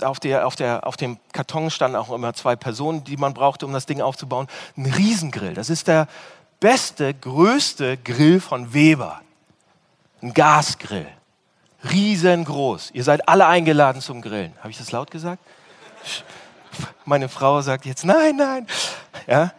auf, 0.00 0.20
der, 0.20 0.46
auf, 0.46 0.56
der, 0.56 0.86
auf 0.86 0.96
dem 0.96 1.18
Karton 1.34 1.70
standen 1.70 1.98
auch 1.98 2.10
immer 2.10 2.32
zwei 2.32 2.56
Personen, 2.56 3.04
die 3.04 3.18
man 3.18 3.34
brauchte, 3.34 3.66
um 3.66 3.74
das 3.74 3.84
Ding 3.84 4.00
aufzubauen. 4.00 4.46
Ein 4.74 4.86
Riesengrill. 4.86 5.52
Das 5.52 5.68
ist 5.68 5.86
der 5.86 6.08
beste, 6.60 7.14
größte 7.14 7.96
Grill 7.96 8.40
von 8.40 8.72
Weber. 8.72 9.20
Ein 10.22 10.32
Gasgrill. 10.32 11.08
Riesengroß. 11.90 12.90
Ihr 12.92 13.04
seid 13.04 13.28
alle 13.28 13.46
eingeladen 13.46 14.00
zum 14.00 14.22
Grillen. 14.22 14.54
Habe 14.58 14.70
ich 14.70 14.78
das 14.78 14.92
laut 14.92 15.10
gesagt? 15.10 15.42
Meine 17.04 17.28
Frau 17.28 17.60
sagt 17.60 17.86
jetzt 17.86 18.04
nein, 18.04 18.36
nein. 18.36 18.66
Ja? 19.26 19.52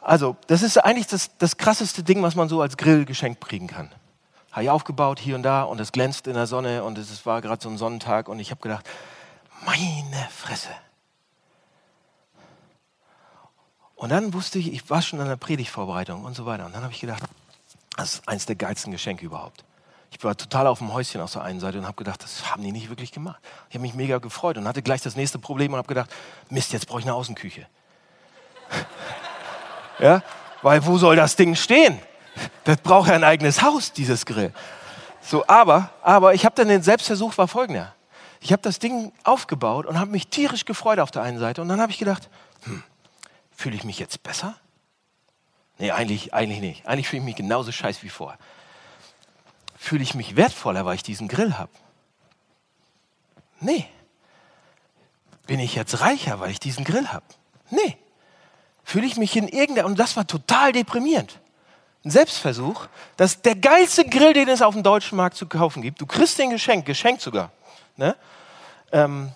Also, 0.00 0.36
das 0.46 0.62
ist 0.62 0.78
eigentlich 0.78 1.06
das, 1.06 1.30
das 1.38 1.56
krasseste 1.56 2.02
Ding, 2.02 2.22
was 2.22 2.34
man 2.34 2.48
so 2.48 2.60
als 2.60 2.76
Grill 2.76 3.04
geschenkt 3.04 3.40
kriegen 3.40 3.66
kann. 3.66 3.90
Habe 4.52 4.64
ich 4.64 4.70
aufgebaut 4.70 5.18
hier 5.18 5.34
und 5.34 5.42
da 5.42 5.62
und 5.62 5.80
es 5.80 5.92
glänzt 5.92 6.26
in 6.26 6.34
der 6.34 6.46
Sonne 6.46 6.84
und 6.84 6.96
es 6.96 7.26
war 7.26 7.42
gerade 7.42 7.62
so 7.62 7.68
ein 7.68 7.76
Sonnentag 7.76 8.28
und 8.28 8.38
ich 8.38 8.50
habe 8.50 8.60
gedacht, 8.60 8.86
meine 9.64 10.28
Fresse. 10.30 10.68
Und 13.96 14.10
dann 14.10 14.34
wusste 14.34 14.58
ich, 14.58 14.72
ich 14.72 14.88
war 14.88 15.02
schon 15.02 15.20
an 15.20 15.28
der 15.28 15.36
Predigtvorbereitung 15.36 16.24
und 16.24 16.36
so 16.36 16.46
weiter. 16.46 16.66
Und 16.66 16.74
dann 16.74 16.82
habe 16.82 16.92
ich 16.92 17.00
gedacht, 17.00 17.22
das 17.96 18.14
ist 18.14 18.28
eines 18.28 18.46
der 18.46 18.54
geilsten 18.54 18.92
Geschenke 18.92 19.24
überhaupt. 19.24 19.64
Ich 20.10 20.22
war 20.22 20.36
total 20.36 20.66
auf 20.66 20.78
dem 20.78 20.92
Häuschen 20.92 21.20
auf 21.20 21.32
der 21.32 21.42
einen 21.42 21.60
Seite 21.60 21.78
und 21.78 21.86
habe 21.86 21.96
gedacht, 21.96 22.22
das 22.22 22.50
haben 22.50 22.62
die 22.62 22.72
nicht 22.72 22.88
wirklich 22.90 23.10
gemacht. 23.10 23.40
Ich 23.68 23.74
habe 23.74 23.82
mich 23.82 23.94
mega 23.94 24.18
gefreut 24.18 24.58
und 24.58 24.68
hatte 24.68 24.82
gleich 24.82 25.00
das 25.00 25.16
nächste 25.16 25.38
Problem 25.38 25.72
und 25.72 25.78
habe 25.78 25.88
gedacht, 25.88 26.10
Mist, 26.50 26.72
jetzt 26.72 26.86
brauche 26.86 27.00
ich 27.00 27.06
eine 27.06 27.14
Außenküche. 27.14 27.66
ja, 29.98 30.22
weil 30.62 30.84
wo 30.86 30.98
soll 30.98 31.16
das 31.16 31.36
Ding 31.36 31.54
stehen? 31.54 31.98
Das 32.64 32.76
braucht 32.78 33.08
ja 33.08 33.14
ein 33.14 33.24
eigenes 33.24 33.62
Haus, 33.62 33.92
dieses 33.92 34.26
Grill. 34.26 34.52
So, 35.22 35.46
aber, 35.46 35.90
aber 36.02 36.34
ich 36.34 36.44
habe 36.44 36.54
dann 36.54 36.68
den 36.68 36.82
Selbstversuch 36.82 37.36
war 37.38 37.48
folgender. 37.48 37.94
Ich 38.40 38.52
habe 38.52 38.62
das 38.62 38.78
Ding 38.78 39.12
aufgebaut 39.24 39.86
und 39.86 39.98
habe 39.98 40.10
mich 40.10 40.28
tierisch 40.28 40.66
gefreut 40.66 40.98
auf 40.98 41.10
der 41.10 41.22
einen 41.22 41.38
Seite 41.38 41.62
und 41.62 41.68
dann 41.68 41.80
habe 41.80 41.90
ich 41.90 41.98
gedacht, 41.98 42.28
hm, 42.64 42.82
fühle 43.56 43.74
ich 43.74 43.84
mich 43.84 43.98
jetzt 43.98 44.22
besser? 44.22 44.54
Nee, 45.78 45.90
eigentlich, 45.90 46.32
eigentlich 46.32 46.60
nicht. 46.60 46.86
Eigentlich 46.86 47.08
fühle 47.08 47.20
ich 47.20 47.24
mich 47.24 47.36
genauso 47.36 47.72
scheiße 47.72 48.02
wie 48.02 48.08
vorher. 48.08 48.38
Fühle 49.76 50.02
ich 50.02 50.14
mich 50.14 50.36
wertvoller, 50.36 50.84
weil 50.84 50.94
ich 50.94 51.02
diesen 51.02 51.28
Grill 51.28 51.58
habe? 51.58 51.72
Nee. 53.60 53.86
Bin 55.46 55.60
ich 55.60 55.74
jetzt 55.74 56.00
reicher, 56.00 56.40
weil 56.40 56.50
ich 56.50 56.60
diesen 56.60 56.84
Grill 56.84 57.08
habe? 57.08 57.24
Nee. 57.70 57.96
Fühle 58.84 59.06
ich 59.06 59.16
mich 59.16 59.36
in 59.36 59.48
irgendeiner, 59.48 59.86
und 59.86 59.98
das 59.98 60.16
war 60.16 60.26
total 60.26 60.72
deprimierend. 60.72 61.40
Ein 62.04 62.10
Selbstversuch, 62.10 62.86
dass 63.16 63.42
der 63.42 63.56
geilste 63.56 64.04
Grill, 64.04 64.32
den 64.32 64.48
es 64.48 64.62
auf 64.62 64.74
dem 64.74 64.82
deutschen 64.82 65.16
Markt 65.16 65.36
zu 65.36 65.46
kaufen 65.46 65.82
gibt, 65.82 66.00
du 66.00 66.06
kriegst 66.06 66.38
den 66.38 66.50
geschenkt, 66.50 66.86
geschenkt 66.86 67.20
sogar. 67.20 67.50
Ne? 67.96 68.16
Ähm, 68.92 69.32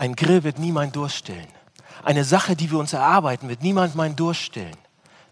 ein 0.00 0.16
Grill 0.16 0.44
wird 0.44 0.58
nie 0.58 0.72
meinen 0.72 0.92
Durst 0.92 1.16
stillen. 1.16 1.46
Eine 2.02 2.24
Sache, 2.24 2.56
die 2.56 2.70
wir 2.70 2.78
uns 2.78 2.94
erarbeiten, 2.94 3.50
wird 3.50 3.62
niemand 3.62 3.94
meinen 3.96 4.16
Durst 4.16 4.40
stillen. 4.40 4.76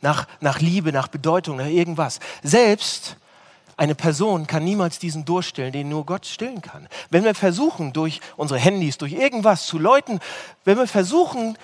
Nach, 0.03 0.27
nach 0.41 0.61
Liebe, 0.61 0.93
nach 0.93 1.09
Bedeutung, 1.09 1.57
nach 1.57 1.67
irgendwas. 1.67 2.21
Selbst 2.43 3.17
eine 3.79 3.95
Person 3.95 4.47
kann 4.47 4.65
niemals 4.65 4.99
diesen 4.99 5.25
Durst 5.25 5.49
stillen, 5.49 5.73
den 5.73 5.89
nur 5.89 6.05
Gott 6.05 6.27
stillen 6.27 6.61
kann. 6.61 6.87
Wenn 7.09 7.25
wir 7.25 7.35
versuchen, 7.35 7.95
durch 7.95 8.21
unsere 8.37 8.61
Handys, 8.61 8.99
durch 8.99 9.15
irgendwas 9.15 9.65
zu 9.65 9.79
läuten, 9.79 10.21
wenn 10.67 10.77
wir 10.77 10.87
versuchen, 10.87 11.57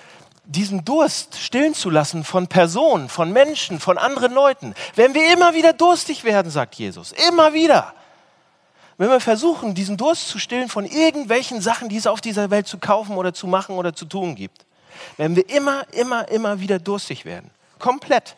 diesen 0.43 0.83
Durst 0.83 1.37
stillen 1.37 1.75
zu 1.75 1.91
lassen 1.91 2.23
von 2.23 2.47
Personen, 2.47 3.07
von 3.07 3.31
Menschen, 3.31 3.79
von 3.79 3.99
anderen 3.99 4.33
Leuten, 4.33 4.73
werden 4.95 5.13
wir 5.13 5.31
immer 5.31 5.53
wieder 5.53 5.73
durstig 5.73 6.23
werden, 6.23 6.49
sagt 6.49 6.73
Jesus. 6.73 7.11
Immer 7.29 7.53
wieder. 7.53 7.93
Wenn 8.97 9.09
wir 9.09 9.19
versuchen, 9.19 9.75
diesen 9.75 9.97
Durst 9.97 10.29
zu 10.29 10.39
stillen 10.39 10.69
von 10.69 10.85
irgendwelchen 10.85 11.61
Sachen, 11.61 11.89
die 11.89 11.97
es 11.97 12.07
auf 12.07 12.21
dieser 12.21 12.49
Welt 12.49 12.67
zu 12.67 12.77
kaufen 12.77 13.17
oder 13.17 13.33
zu 13.33 13.45
machen 13.45 13.75
oder 13.75 13.93
zu 13.93 14.05
tun 14.05 14.35
gibt, 14.35 14.65
werden 15.17 15.35
wir 15.35 15.49
immer, 15.49 15.85
immer, 15.93 16.29
immer 16.29 16.59
wieder 16.61 16.79
durstig 16.79 17.25
werden. 17.25 17.51
Komplett. 17.77 18.37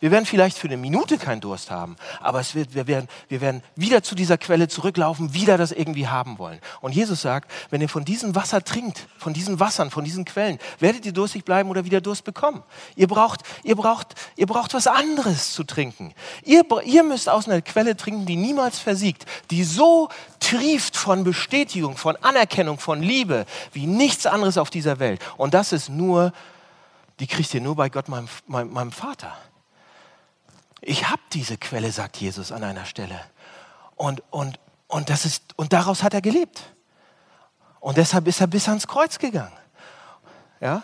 Wir 0.00 0.12
werden 0.12 0.26
vielleicht 0.26 0.56
für 0.56 0.68
eine 0.68 0.76
Minute 0.76 1.18
keinen 1.18 1.40
Durst 1.40 1.70
haben, 1.70 1.96
aber 2.20 2.42
wird, 2.54 2.74
wir, 2.74 2.86
werden, 2.86 3.08
wir 3.28 3.40
werden 3.40 3.62
wieder 3.74 4.02
zu 4.02 4.14
dieser 4.14 4.38
Quelle 4.38 4.68
zurücklaufen, 4.68 5.34
wieder 5.34 5.58
das 5.58 5.72
irgendwie 5.72 6.06
haben 6.06 6.38
wollen. 6.38 6.60
Und 6.80 6.94
Jesus 6.94 7.22
sagt, 7.22 7.50
wenn 7.70 7.80
ihr 7.80 7.88
von 7.88 8.04
diesem 8.04 8.36
Wasser 8.36 8.62
trinkt, 8.62 9.08
von 9.18 9.32
diesen 9.32 9.58
Wassern, 9.58 9.90
von 9.90 10.04
diesen 10.04 10.24
Quellen, 10.24 10.58
werdet 10.78 11.04
ihr 11.04 11.12
durstig 11.12 11.44
bleiben 11.44 11.68
oder 11.68 11.84
wieder 11.84 12.00
Durst 12.00 12.24
bekommen. 12.24 12.62
Ihr 12.94 13.08
braucht, 13.08 13.42
ihr 13.64 13.74
braucht, 13.74 14.14
ihr 14.36 14.46
braucht 14.46 14.72
was 14.72 14.86
anderes 14.86 15.52
zu 15.52 15.64
trinken. 15.64 16.14
Ihr, 16.44 16.64
ihr 16.84 17.02
müsst 17.02 17.28
aus 17.28 17.48
einer 17.48 17.60
Quelle 17.60 17.96
trinken, 17.96 18.24
die 18.24 18.36
niemals 18.36 18.78
versiegt, 18.78 19.26
die 19.50 19.64
so 19.64 20.08
trieft 20.38 20.96
von 20.96 21.24
Bestätigung, 21.24 21.96
von 21.96 22.14
Anerkennung, 22.16 22.78
von 22.78 23.02
Liebe, 23.02 23.46
wie 23.72 23.86
nichts 23.86 24.26
anderes 24.26 24.58
auf 24.58 24.70
dieser 24.70 25.00
Welt. 25.00 25.20
Und 25.36 25.54
das 25.54 25.72
ist 25.72 25.88
nur, 25.88 26.32
die 27.18 27.26
kriegt 27.26 27.52
ihr 27.52 27.60
nur 27.60 27.74
bei 27.74 27.88
Gott, 27.88 28.08
meinem, 28.08 28.28
meinem, 28.46 28.72
meinem 28.72 28.92
Vater. 28.92 29.36
Ich 30.88 31.06
habe 31.10 31.20
diese 31.34 31.58
Quelle, 31.58 31.92
sagt 31.92 32.16
Jesus 32.16 32.50
an 32.50 32.64
einer 32.64 32.86
Stelle. 32.86 33.20
Und, 33.96 34.22
und, 34.30 34.58
und, 34.86 35.10
das 35.10 35.26
ist, 35.26 35.42
und 35.56 35.74
daraus 35.74 36.02
hat 36.02 36.14
er 36.14 36.22
gelebt. 36.22 36.62
Und 37.78 37.98
deshalb 37.98 38.26
ist 38.26 38.40
er 38.40 38.46
bis 38.46 38.68
ans 38.68 38.88
Kreuz 38.88 39.18
gegangen. 39.18 39.52
Ja? 40.62 40.82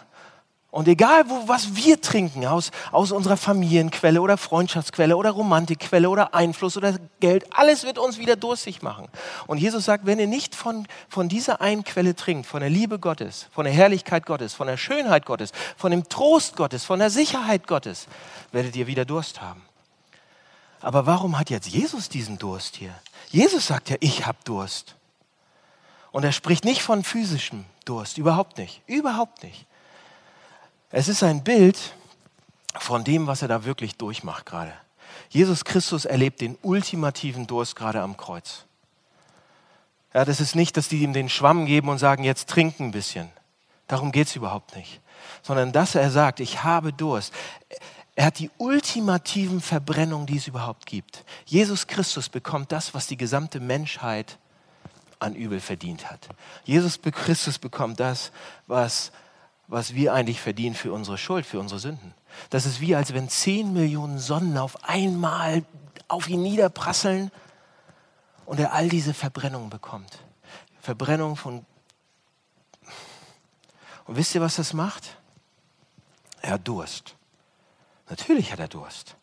Und 0.71 0.89
egal, 0.89 1.31
wo, 1.31 1.49
was 1.49 1.75
wir 1.75 2.03
trinken 2.03 2.45
aus, 2.45 2.71
aus 2.93 3.13
unserer 3.13 3.39
Familienquelle 3.39 4.21
oder 4.21 4.37
Freundschaftsquelle 4.37 5.17
oder 5.17 5.31
Romantikquelle 5.31 6.11
oder 6.11 6.35
Einfluss 6.35 6.77
oder 6.77 6.99
Geld, 7.21 7.47
alles 7.57 7.85
wird 7.85 7.97
uns 7.97 8.19
wieder 8.19 8.37
durstig 8.37 8.83
machen. 8.83 9.09
Und 9.47 9.57
Jesus 9.57 9.87
sagt, 9.87 10.05
wenn 10.05 10.19
ihr 10.19 10.27
nicht 10.27 10.55
von, 10.55 10.87
von 11.09 11.31
dieser 11.31 11.63
einen 11.63 11.83
Quelle 11.83 12.15
trinkt, 12.15 12.45
von 12.45 12.61
der 12.61 12.69
Liebe 12.69 12.99
Gottes, 12.99 13.49
von 13.53 13.65
der 13.65 13.73
Herrlichkeit 13.73 14.27
Gottes, 14.27 14.53
von 14.53 14.67
der 14.67 14.77
Schönheit 14.77 15.25
Gottes, 15.25 15.53
von 15.79 15.93
dem 15.93 16.11
Trost 16.11 16.57
Gottes, 16.57 16.85
von 16.85 16.99
der 16.99 17.09
Sicherheit 17.09 17.67
Gottes, 17.67 18.07
werdet 18.53 18.77
ihr 18.77 18.87
wieder 18.87 19.07
Durst 19.07 19.41
haben. 19.41 19.63
Aber 20.85 21.07
warum 21.07 21.39
hat 21.39 21.49
jetzt 21.49 21.69
Jesus 21.69 22.11
diesen 22.11 22.37
Durst 22.37 22.77
hier? 22.77 22.95
Jesus 23.31 23.69
sagt 23.69 23.89
ja, 23.89 23.97
ich 24.01 24.27
habe 24.27 24.37
Durst. 24.45 24.97
Und 26.13 26.25
er 26.25 26.33
spricht 26.33 26.67
nicht 26.67 26.83
von 26.83 27.03
physischem 27.03 27.65
Durst, 27.87 28.19
überhaupt 28.19 28.59
nicht, 28.59 28.83
überhaupt 28.87 29.43
nicht. 29.43 29.65
Es 30.91 31.09
ist 31.09 31.23
ein 31.23 31.43
Bild 31.43 31.95
von 32.79 33.03
dem, 33.03 33.27
was 33.27 33.41
er 33.41 33.49
da 33.49 33.65
wirklich 33.65 33.97
durchmacht 33.97 34.45
gerade. 34.45 34.75
Jesus 35.31 35.65
Christus 35.65 36.05
erlebt 36.05 36.43
den 36.43 36.59
ultimativen 36.61 37.47
Durst 37.47 37.77
gerade 37.77 38.03
am 38.03 38.19
Kreuz. 38.19 38.67
Ja, 40.13 40.27
das 40.27 40.39
ist 40.39 40.55
nicht, 40.55 40.77
dass 40.77 40.89
die 40.89 41.03
ihm 41.03 41.15
den 41.15 41.31
Schwamm 41.31 41.65
geben 41.65 41.89
und 41.89 41.97
sagen, 41.97 42.25
jetzt 42.25 42.51
trink 42.51 42.79
ein 42.79 42.91
bisschen. 42.91 43.31
Darum 43.89 44.13
geht 44.13 44.29
es 44.29 44.37
überhaupt 44.37 44.77
nicht. 44.77 45.01
Sondern 45.43 45.73
dass 45.73 45.95
er 45.95 46.11
sagt, 46.11 46.41
ich 46.41 46.63
habe 46.63 46.93
Durst. 46.93 47.33
Er 48.17 48.27
hat 48.27 48.39
die 48.39 48.51
ultimativen 48.59 49.61
Verbrennungen, 49.61 50.27
die 50.27 50.37
es 50.37 50.47
überhaupt 50.47 50.87
gibt. 50.87 51.25
Jesus 51.47 51.87
Christus 51.87 52.29
bekommt 52.29 52.71
das, 52.71 52.95
was 52.95 53.07
die 53.07 53.17
gesamte 53.17 53.59
Menschheit 53.59 54.39
an 55.19 55.35
Übel 55.35 55.61
verdient 55.61 56.11
hat. 56.11 56.29
Jesus 56.65 57.01
Christus 57.03 57.59
bekommt 57.59 57.99
das, 57.99 58.31
was, 58.67 59.11
was 59.67 59.95
wir 59.95 60.15
eigentlich 60.15 60.41
verdienen 60.41 60.77
für 60.77 60.93
unsere 60.93 61.19
Schuld, 61.19 61.45
für 61.45 61.59
unsere 61.59 61.81
Sünden. 61.81 62.15
Das 62.51 62.67
ist 62.67 62.81
wie, 62.81 62.95
als 62.95 63.15
wenn 63.15 63.29
zehn 63.29 63.73
Millionen 63.73 64.19
Sonnen 64.19 64.59
auf 64.59 64.85
einmal 64.85 65.65
auf 66.07 66.29
ihn 66.29 66.43
niederprasseln 66.43 67.33
und 68.47 68.61
er 68.61 68.73
all 68.73 68.89
diese 68.89 69.15
Verbrennungen 69.15 69.71
bekommt. 69.71 70.19
Verbrennung 70.81 71.35
von... 71.37 71.65
Und 74.07 74.17
wisst 74.17 74.35
ihr, 74.35 74.41
was 74.41 74.57
das 74.57 74.75
macht? 74.75 75.17
Er 76.43 76.53
hat 76.53 76.69
Durst. 76.69 77.17
Natürlich 78.09 78.53
hat 78.53 78.59
er 78.59 78.69
Durst. 78.69 79.17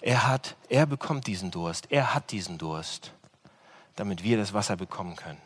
Er 0.00 0.26
hat, 0.28 0.56
er 0.68 0.86
bekommt 0.86 1.26
diesen 1.26 1.50
Durst. 1.50 1.90
Er 1.90 2.14
hat 2.14 2.30
diesen 2.30 2.58
Durst, 2.58 3.12
damit 3.96 4.22
wir 4.22 4.36
das 4.36 4.52
Wasser 4.52 4.76
bekommen 4.76 5.16
können. 5.16 5.40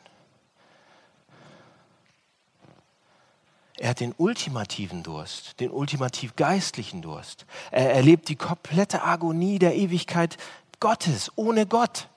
Er 3.78 3.90
hat 3.90 4.00
den 4.00 4.12
ultimativen 4.18 5.04
Durst, 5.04 5.60
den 5.60 5.70
ultimativ 5.70 6.34
geistlichen 6.34 7.00
Durst. 7.00 7.46
Er 7.70 7.94
erlebt 7.94 8.28
die 8.28 8.34
komplette 8.34 9.04
Agonie 9.04 9.60
der 9.60 9.76
Ewigkeit 9.76 10.36
Gottes, 10.80 11.30
ohne 11.36 11.64
Gott. 11.64 12.08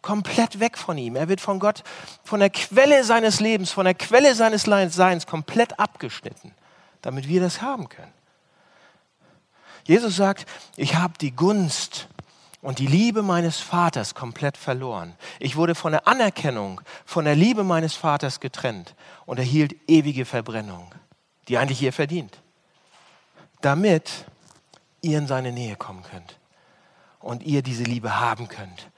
Komplett 0.00 0.60
weg 0.60 0.78
von 0.78 0.96
ihm. 0.96 1.16
Er 1.16 1.28
wird 1.28 1.40
von 1.40 1.58
Gott, 1.58 1.82
von 2.22 2.38
der 2.38 2.50
Quelle 2.50 3.02
seines 3.02 3.40
Lebens, 3.40 3.72
von 3.72 3.84
der 3.84 3.94
Quelle 3.94 4.36
seines 4.36 4.62
Seins 4.62 5.26
komplett 5.26 5.80
abgeschnitten 5.80 6.54
damit 7.02 7.28
wir 7.28 7.40
das 7.40 7.60
haben 7.60 7.88
können. 7.88 8.12
Jesus 9.84 10.16
sagt, 10.16 10.46
ich 10.76 10.94
habe 10.94 11.14
die 11.18 11.32
Gunst 11.32 12.08
und 12.60 12.78
die 12.78 12.86
Liebe 12.86 13.22
meines 13.22 13.58
Vaters 13.58 14.14
komplett 14.14 14.56
verloren. 14.56 15.14
Ich 15.40 15.56
wurde 15.56 15.74
von 15.74 15.92
der 15.92 16.06
Anerkennung, 16.06 16.80
von 17.04 17.24
der 17.24 17.34
Liebe 17.34 17.64
meines 17.64 17.94
Vaters 17.94 18.38
getrennt 18.38 18.94
und 19.26 19.38
erhielt 19.38 19.74
ewige 19.88 20.24
Verbrennung, 20.24 20.94
die 21.48 21.58
eigentlich 21.58 21.82
ihr 21.82 21.92
verdient, 21.92 22.38
damit 23.60 24.24
ihr 25.00 25.18
in 25.18 25.26
seine 25.26 25.50
Nähe 25.50 25.74
kommen 25.74 26.04
könnt 26.04 26.38
und 27.18 27.42
ihr 27.42 27.62
diese 27.62 27.82
Liebe 27.82 28.20
haben 28.20 28.48
könnt, 28.48 28.88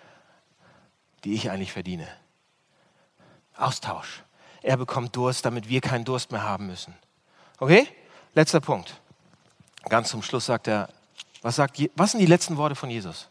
die 1.24 1.32
ich 1.32 1.50
eigentlich 1.50 1.72
verdiene. 1.72 2.06
Austausch. 3.56 4.22
Er 4.62 4.76
bekommt 4.76 5.16
Durst, 5.16 5.46
damit 5.46 5.68
wir 5.68 5.80
keinen 5.80 6.04
Durst 6.04 6.32
mehr 6.32 6.42
haben 6.42 6.66
müssen. 6.66 6.94
Okay? 7.64 7.88
Letzter 8.35 8.61
Punkt. 8.61 9.00
Ganz 9.88 10.11
zum 10.11 10.22
Schluss 10.22 10.44
sagt 10.44 10.68
er, 10.68 10.90
was, 11.40 11.57
sagt, 11.57 11.81
was 11.96 12.11
sind 12.11 12.20
die 12.20 12.27
letzten 12.27 12.59
Worte 12.59 12.74
von 12.74 12.90
Jesus? 12.90 13.29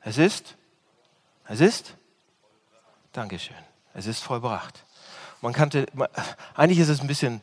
Es 0.00 0.18
ist, 0.18 0.56
es 1.46 1.60
ist, 1.60 1.94
Dankeschön, 3.12 3.54
es 3.94 4.08
ist 4.08 4.24
vollbracht. 4.24 4.84
Man 5.40 5.52
kannte, 5.52 5.86
eigentlich 6.56 6.80
ist 6.80 6.88
es 6.88 7.00
ein 7.00 7.06
bisschen 7.06 7.42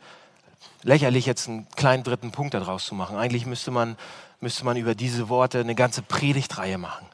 lächerlich, 0.83 1.25
jetzt 1.25 1.47
einen 1.47 1.69
kleinen 1.69 2.03
dritten 2.03 2.33
Punkt 2.33 2.55
daraus 2.55 2.85
zu 2.85 2.93
machen. 2.93 3.15
Eigentlich 3.15 3.45
müsste 3.45 3.71
man, 3.71 3.95
müsste 4.41 4.65
man 4.65 4.75
über 4.75 4.95
diese 4.95 5.29
Worte 5.29 5.61
eine 5.61 5.75
ganze 5.75 6.01
Predigtreihe 6.01 6.77
machen. 6.77 7.07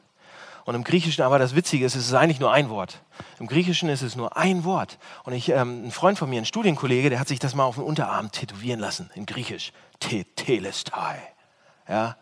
Und 0.64 0.74
im 0.74 0.84
Griechischen 0.84 1.22
aber 1.22 1.38
das 1.38 1.54
Witzige 1.54 1.84
ist, 1.84 1.96
es 1.96 2.06
ist 2.06 2.14
eigentlich 2.14 2.40
nur 2.40 2.52
ein 2.52 2.68
Wort. 2.70 3.02
Im 3.40 3.48
Griechischen 3.48 3.88
ist 3.88 4.02
es 4.02 4.14
nur 4.14 4.36
ein 4.36 4.64
Wort. 4.64 4.98
Und 5.24 5.32
ich, 5.32 5.48
ähm, 5.48 5.86
ein 5.86 5.90
Freund 5.90 6.18
von 6.18 6.30
mir, 6.30 6.40
ein 6.40 6.44
Studienkollege, 6.44 7.10
der 7.10 7.18
hat 7.18 7.28
sich 7.28 7.38
das 7.38 7.54
mal 7.54 7.64
auf 7.64 7.74
den 7.76 7.84
Unterarm 7.84 8.30
tätowieren 8.30 8.78
lassen, 8.78 9.10
in 9.14 9.26
Griechisch. 9.26 9.72
Tetelestai. 9.98 11.20
Ja, 11.88 12.16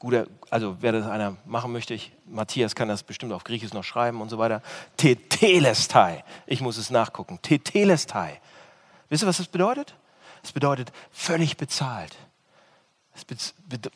guter, 0.00 0.26
also 0.50 0.76
wer 0.80 0.92
das 0.92 1.06
einer 1.06 1.36
machen 1.44 1.72
möchte, 1.72 1.94
ich, 1.94 2.12
Matthias 2.26 2.74
kann 2.74 2.88
das 2.88 3.02
bestimmt 3.02 3.32
auf 3.32 3.44
Griechisch 3.44 3.72
noch 3.72 3.84
schreiben 3.84 4.20
und 4.20 4.28
so 4.28 4.38
weiter. 4.38 4.60
Tetelestai. 4.96 6.24
Ich 6.46 6.60
muss 6.60 6.76
es 6.76 6.90
nachgucken. 6.90 7.38
Tetelestai. 7.42 8.40
Wisst 9.08 9.22
ihr, 9.22 9.26
was 9.26 9.38
das 9.38 9.46
bedeutet? 9.46 9.94
Es 10.42 10.52
bedeutet 10.52 10.92
völlig 11.10 11.56
bezahlt. 11.56 12.16
Es 13.16 13.24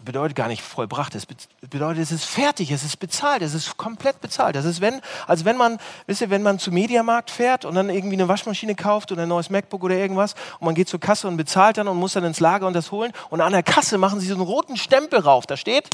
bedeutet 0.04 0.36
gar 0.36 0.46
nicht 0.46 0.62
vollbracht, 0.62 1.14
es 1.16 1.26
bedeutet, 1.26 2.02
es 2.02 2.12
ist 2.12 2.24
fertig, 2.24 2.70
es 2.70 2.84
ist 2.84 2.98
bezahlt, 3.00 3.42
es 3.42 3.52
ist 3.52 3.76
komplett 3.76 4.20
bezahlt. 4.20 4.54
Das 4.54 4.64
ist, 4.64 4.80
wenn, 4.80 5.00
als 5.26 5.44
wenn 5.44 5.56
man, 5.56 5.78
wisst 6.06 6.20
ihr, 6.20 6.30
wenn 6.30 6.42
man 6.42 6.60
zum 6.60 6.74
Mediamarkt 6.74 7.32
fährt 7.32 7.64
und 7.64 7.74
dann 7.74 7.90
irgendwie 7.90 8.14
eine 8.14 8.28
Waschmaschine 8.28 8.76
kauft 8.76 9.10
oder 9.10 9.22
ein 9.22 9.28
neues 9.28 9.50
MacBook 9.50 9.82
oder 9.82 9.96
irgendwas 9.96 10.34
und 10.60 10.66
man 10.66 10.76
geht 10.76 10.88
zur 10.88 11.00
Kasse 11.00 11.26
und 11.26 11.36
bezahlt 11.36 11.78
dann 11.78 11.88
und 11.88 11.96
muss 11.96 12.12
dann 12.12 12.22
ins 12.22 12.38
Lager 12.38 12.68
und 12.68 12.74
das 12.74 12.92
holen 12.92 13.12
und 13.28 13.40
an 13.40 13.52
der 13.52 13.64
Kasse 13.64 13.98
machen 13.98 14.20
sie 14.20 14.28
so 14.28 14.34
einen 14.34 14.42
roten 14.42 14.76
Stempel 14.76 15.18
rauf, 15.18 15.46
da 15.46 15.56
steht 15.56 15.90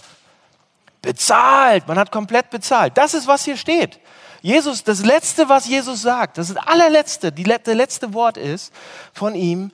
bezahlt, 1.04 1.86
man 1.86 1.98
hat 1.98 2.10
komplett 2.10 2.50
bezahlt. 2.50 2.96
Das 2.96 3.14
ist, 3.14 3.26
was 3.26 3.44
hier 3.44 3.56
steht. 3.56 4.00
Jesus, 4.40 4.84
das 4.84 5.04
Letzte, 5.04 5.48
was 5.48 5.66
Jesus 5.68 6.02
sagt, 6.02 6.38
das 6.38 6.48
das 6.48 6.56
allerletzte, 6.66 7.30
die, 7.30 7.44
das 7.44 7.60
letzte 7.66 8.12
Wort 8.14 8.36
ist 8.36 8.72
von 9.12 9.34
ihm, 9.34 9.70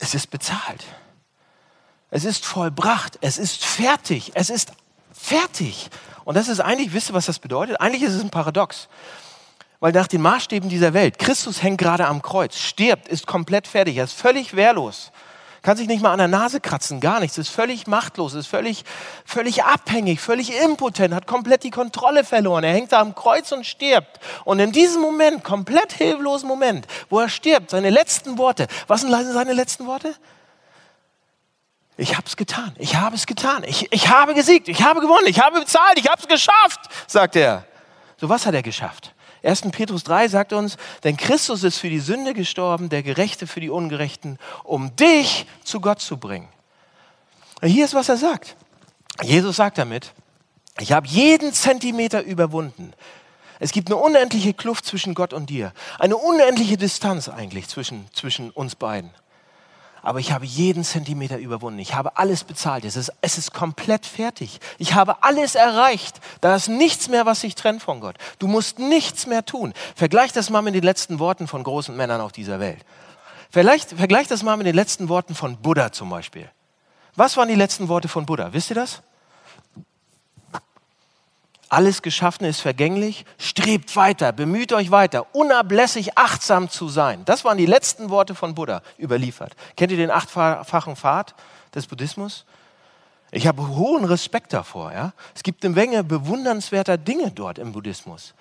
es 0.00 0.14
ist 0.14 0.30
bezahlt. 0.30 0.84
Es 2.14 2.24
ist 2.24 2.46
vollbracht. 2.46 3.18
Es 3.22 3.38
ist 3.38 3.64
fertig. 3.64 4.30
Es 4.34 4.48
ist 4.48 4.70
fertig. 5.12 5.90
Und 6.24 6.36
das 6.36 6.46
ist 6.46 6.60
eigentlich, 6.60 6.92
wisst 6.92 7.10
ihr, 7.10 7.14
was 7.14 7.26
das 7.26 7.40
bedeutet? 7.40 7.80
Eigentlich 7.80 8.04
ist 8.04 8.12
es 8.12 8.22
ein 8.22 8.30
Paradox. 8.30 8.86
Weil 9.80 9.90
nach 9.90 10.06
den 10.06 10.22
Maßstäben 10.22 10.68
dieser 10.68 10.94
Welt, 10.94 11.18
Christus 11.18 11.64
hängt 11.64 11.78
gerade 11.78 12.06
am 12.06 12.22
Kreuz, 12.22 12.56
stirbt, 12.56 13.08
ist 13.08 13.26
komplett 13.26 13.66
fertig, 13.66 13.96
er 13.96 14.04
ist 14.04 14.14
völlig 14.14 14.54
wehrlos, 14.54 15.10
kann 15.62 15.76
sich 15.76 15.88
nicht 15.88 16.02
mal 16.02 16.12
an 16.12 16.18
der 16.18 16.28
Nase 16.28 16.60
kratzen, 16.60 17.00
gar 17.00 17.18
nichts, 17.18 17.36
ist 17.36 17.48
völlig 17.48 17.88
machtlos, 17.88 18.34
ist 18.34 18.46
völlig, 18.46 18.84
völlig 19.24 19.64
abhängig, 19.64 20.20
völlig 20.20 20.56
impotent, 20.62 21.12
hat 21.12 21.26
komplett 21.26 21.64
die 21.64 21.70
Kontrolle 21.70 22.22
verloren. 22.22 22.62
Er 22.62 22.72
hängt 22.72 22.92
da 22.92 23.00
am 23.00 23.16
Kreuz 23.16 23.50
und 23.50 23.66
stirbt. 23.66 24.20
Und 24.44 24.60
in 24.60 24.70
diesem 24.70 25.02
Moment, 25.02 25.42
komplett 25.42 25.92
hilflosen 25.92 26.46
Moment, 26.46 26.86
wo 27.10 27.18
er 27.18 27.28
stirbt, 27.28 27.70
seine 27.70 27.90
letzten 27.90 28.38
Worte, 28.38 28.68
was 28.86 29.00
sind 29.00 29.10
seine 29.10 29.52
letzten 29.52 29.86
Worte? 29.86 30.14
Ich 31.96 32.16
habe 32.16 32.26
es 32.26 32.36
getan. 32.36 32.74
Ich 32.78 32.96
habe 32.96 33.14
es 33.14 33.26
getan. 33.26 33.64
Ich, 33.64 33.92
ich 33.92 34.08
habe 34.08 34.34
gesiegt. 34.34 34.68
Ich 34.68 34.82
habe 34.82 35.00
gewonnen. 35.00 35.26
Ich 35.26 35.40
habe 35.40 35.60
bezahlt. 35.60 35.98
Ich 35.98 36.08
habe 36.08 36.20
es 36.20 36.28
geschafft, 36.28 36.80
sagt 37.06 37.36
er. 37.36 37.64
So 38.16 38.28
was 38.28 38.46
hat 38.46 38.54
er 38.54 38.62
geschafft? 38.62 39.14
1. 39.42 39.62
Petrus 39.72 40.04
3 40.04 40.28
sagt 40.28 40.52
uns, 40.52 40.76
denn 41.04 41.16
Christus 41.16 41.62
ist 41.64 41.78
für 41.78 41.90
die 41.90 42.00
Sünde 42.00 42.32
gestorben, 42.32 42.88
der 42.88 43.02
Gerechte 43.02 43.46
für 43.46 43.60
die 43.60 43.68
Ungerechten, 43.68 44.38
um 44.62 44.96
dich 44.96 45.46
zu 45.62 45.80
Gott 45.80 46.00
zu 46.00 46.16
bringen. 46.16 46.48
Und 47.60 47.68
hier 47.68 47.84
ist, 47.84 47.94
was 47.94 48.08
er 48.08 48.16
sagt. 48.16 48.56
Jesus 49.22 49.56
sagt 49.56 49.78
damit, 49.78 50.12
ich 50.80 50.92
habe 50.92 51.06
jeden 51.06 51.52
Zentimeter 51.52 52.22
überwunden. 52.22 52.94
Es 53.60 53.70
gibt 53.70 53.88
eine 53.88 53.96
unendliche 53.96 54.54
Kluft 54.54 54.86
zwischen 54.86 55.14
Gott 55.14 55.32
und 55.32 55.50
dir. 55.50 55.72
Eine 55.98 56.16
unendliche 56.16 56.76
Distanz 56.76 57.28
eigentlich 57.28 57.68
zwischen, 57.68 58.08
zwischen 58.12 58.50
uns 58.50 58.74
beiden 58.74 59.10
aber 60.04 60.20
ich 60.20 60.32
habe 60.32 60.44
jeden 60.44 60.84
Zentimeter 60.84 61.38
überwunden. 61.38 61.78
Ich 61.78 61.94
habe 61.94 62.18
alles 62.18 62.44
bezahlt. 62.44 62.84
Es 62.84 62.94
ist, 62.94 63.10
es 63.22 63.38
ist 63.38 63.54
komplett 63.54 64.04
fertig. 64.04 64.60
Ich 64.78 64.94
habe 64.94 65.22
alles 65.22 65.54
erreicht. 65.54 66.20
Da 66.42 66.54
ist 66.54 66.68
nichts 66.68 67.08
mehr, 67.08 67.24
was 67.24 67.40
sich 67.40 67.54
trennt 67.54 67.82
von 67.82 68.00
Gott. 68.00 68.16
Du 68.38 68.46
musst 68.46 68.78
nichts 68.78 69.26
mehr 69.26 69.46
tun. 69.46 69.72
Vergleich 69.96 70.32
das 70.32 70.50
mal 70.50 70.60
mit 70.60 70.74
den 70.74 70.84
letzten 70.84 71.18
Worten 71.18 71.48
von 71.48 71.62
großen 71.62 71.96
Männern 71.96 72.20
auf 72.20 72.32
dieser 72.32 72.60
Welt. 72.60 72.84
Vergleich, 73.50 73.86
vergleich 73.86 74.28
das 74.28 74.42
mal 74.42 74.58
mit 74.58 74.66
den 74.66 74.74
letzten 74.74 75.08
Worten 75.08 75.34
von 75.34 75.56
Buddha 75.56 75.90
zum 75.90 76.10
Beispiel. 76.10 76.50
Was 77.16 77.36
waren 77.38 77.48
die 77.48 77.54
letzten 77.54 77.88
Worte 77.88 78.08
von 78.08 78.26
Buddha? 78.26 78.52
Wisst 78.52 78.70
ihr 78.70 78.76
das? 78.76 79.02
Alles 81.68 82.02
Geschaffene 82.02 82.48
ist 82.48 82.60
vergänglich. 82.60 83.24
Strebt 83.38 83.96
weiter, 83.96 84.32
bemüht 84.32 84.72
euch 84.72 84.90
weiter, 84.90 85.34
unablässig 85.34 86.16
achtsam 86.16 86.68
zu 86.68 86.88
sein. 86.88 87.24
Das 87.24 87.44
waren 87.44 87.58
die 87.58 87.66
letzten 87.66 88.10
Worte 88.10 88.34
von 88.34 88.54
Buddha 88.54 88.82
überliefert. 88.98 89.56
Kennt 89.76 89.90
ihr 89.90 89.98
den 89.98 90.10
achtfachen 90.10 90.96
Pfad 90.96 91.34
des 91.74 91.86
Buddhismus? 91.86 92.44
Ich 93.30 93.48
habe 93.48 93.66
hohen 93.66 94.04
Respekt 94.04 94.52
davor. 94.52 94.92
Ja? 94.92 95.12
Es 95.34 95.42
gibt 95.42 95.64
eine 95.64 95.74
Menge 95.74 96.04
bewundernswerter 96.04 96.96
Dinge 96.96 97.32
dort 97.32 97.58
im 97.58 97.72
Buddhismus. 97.72 98.34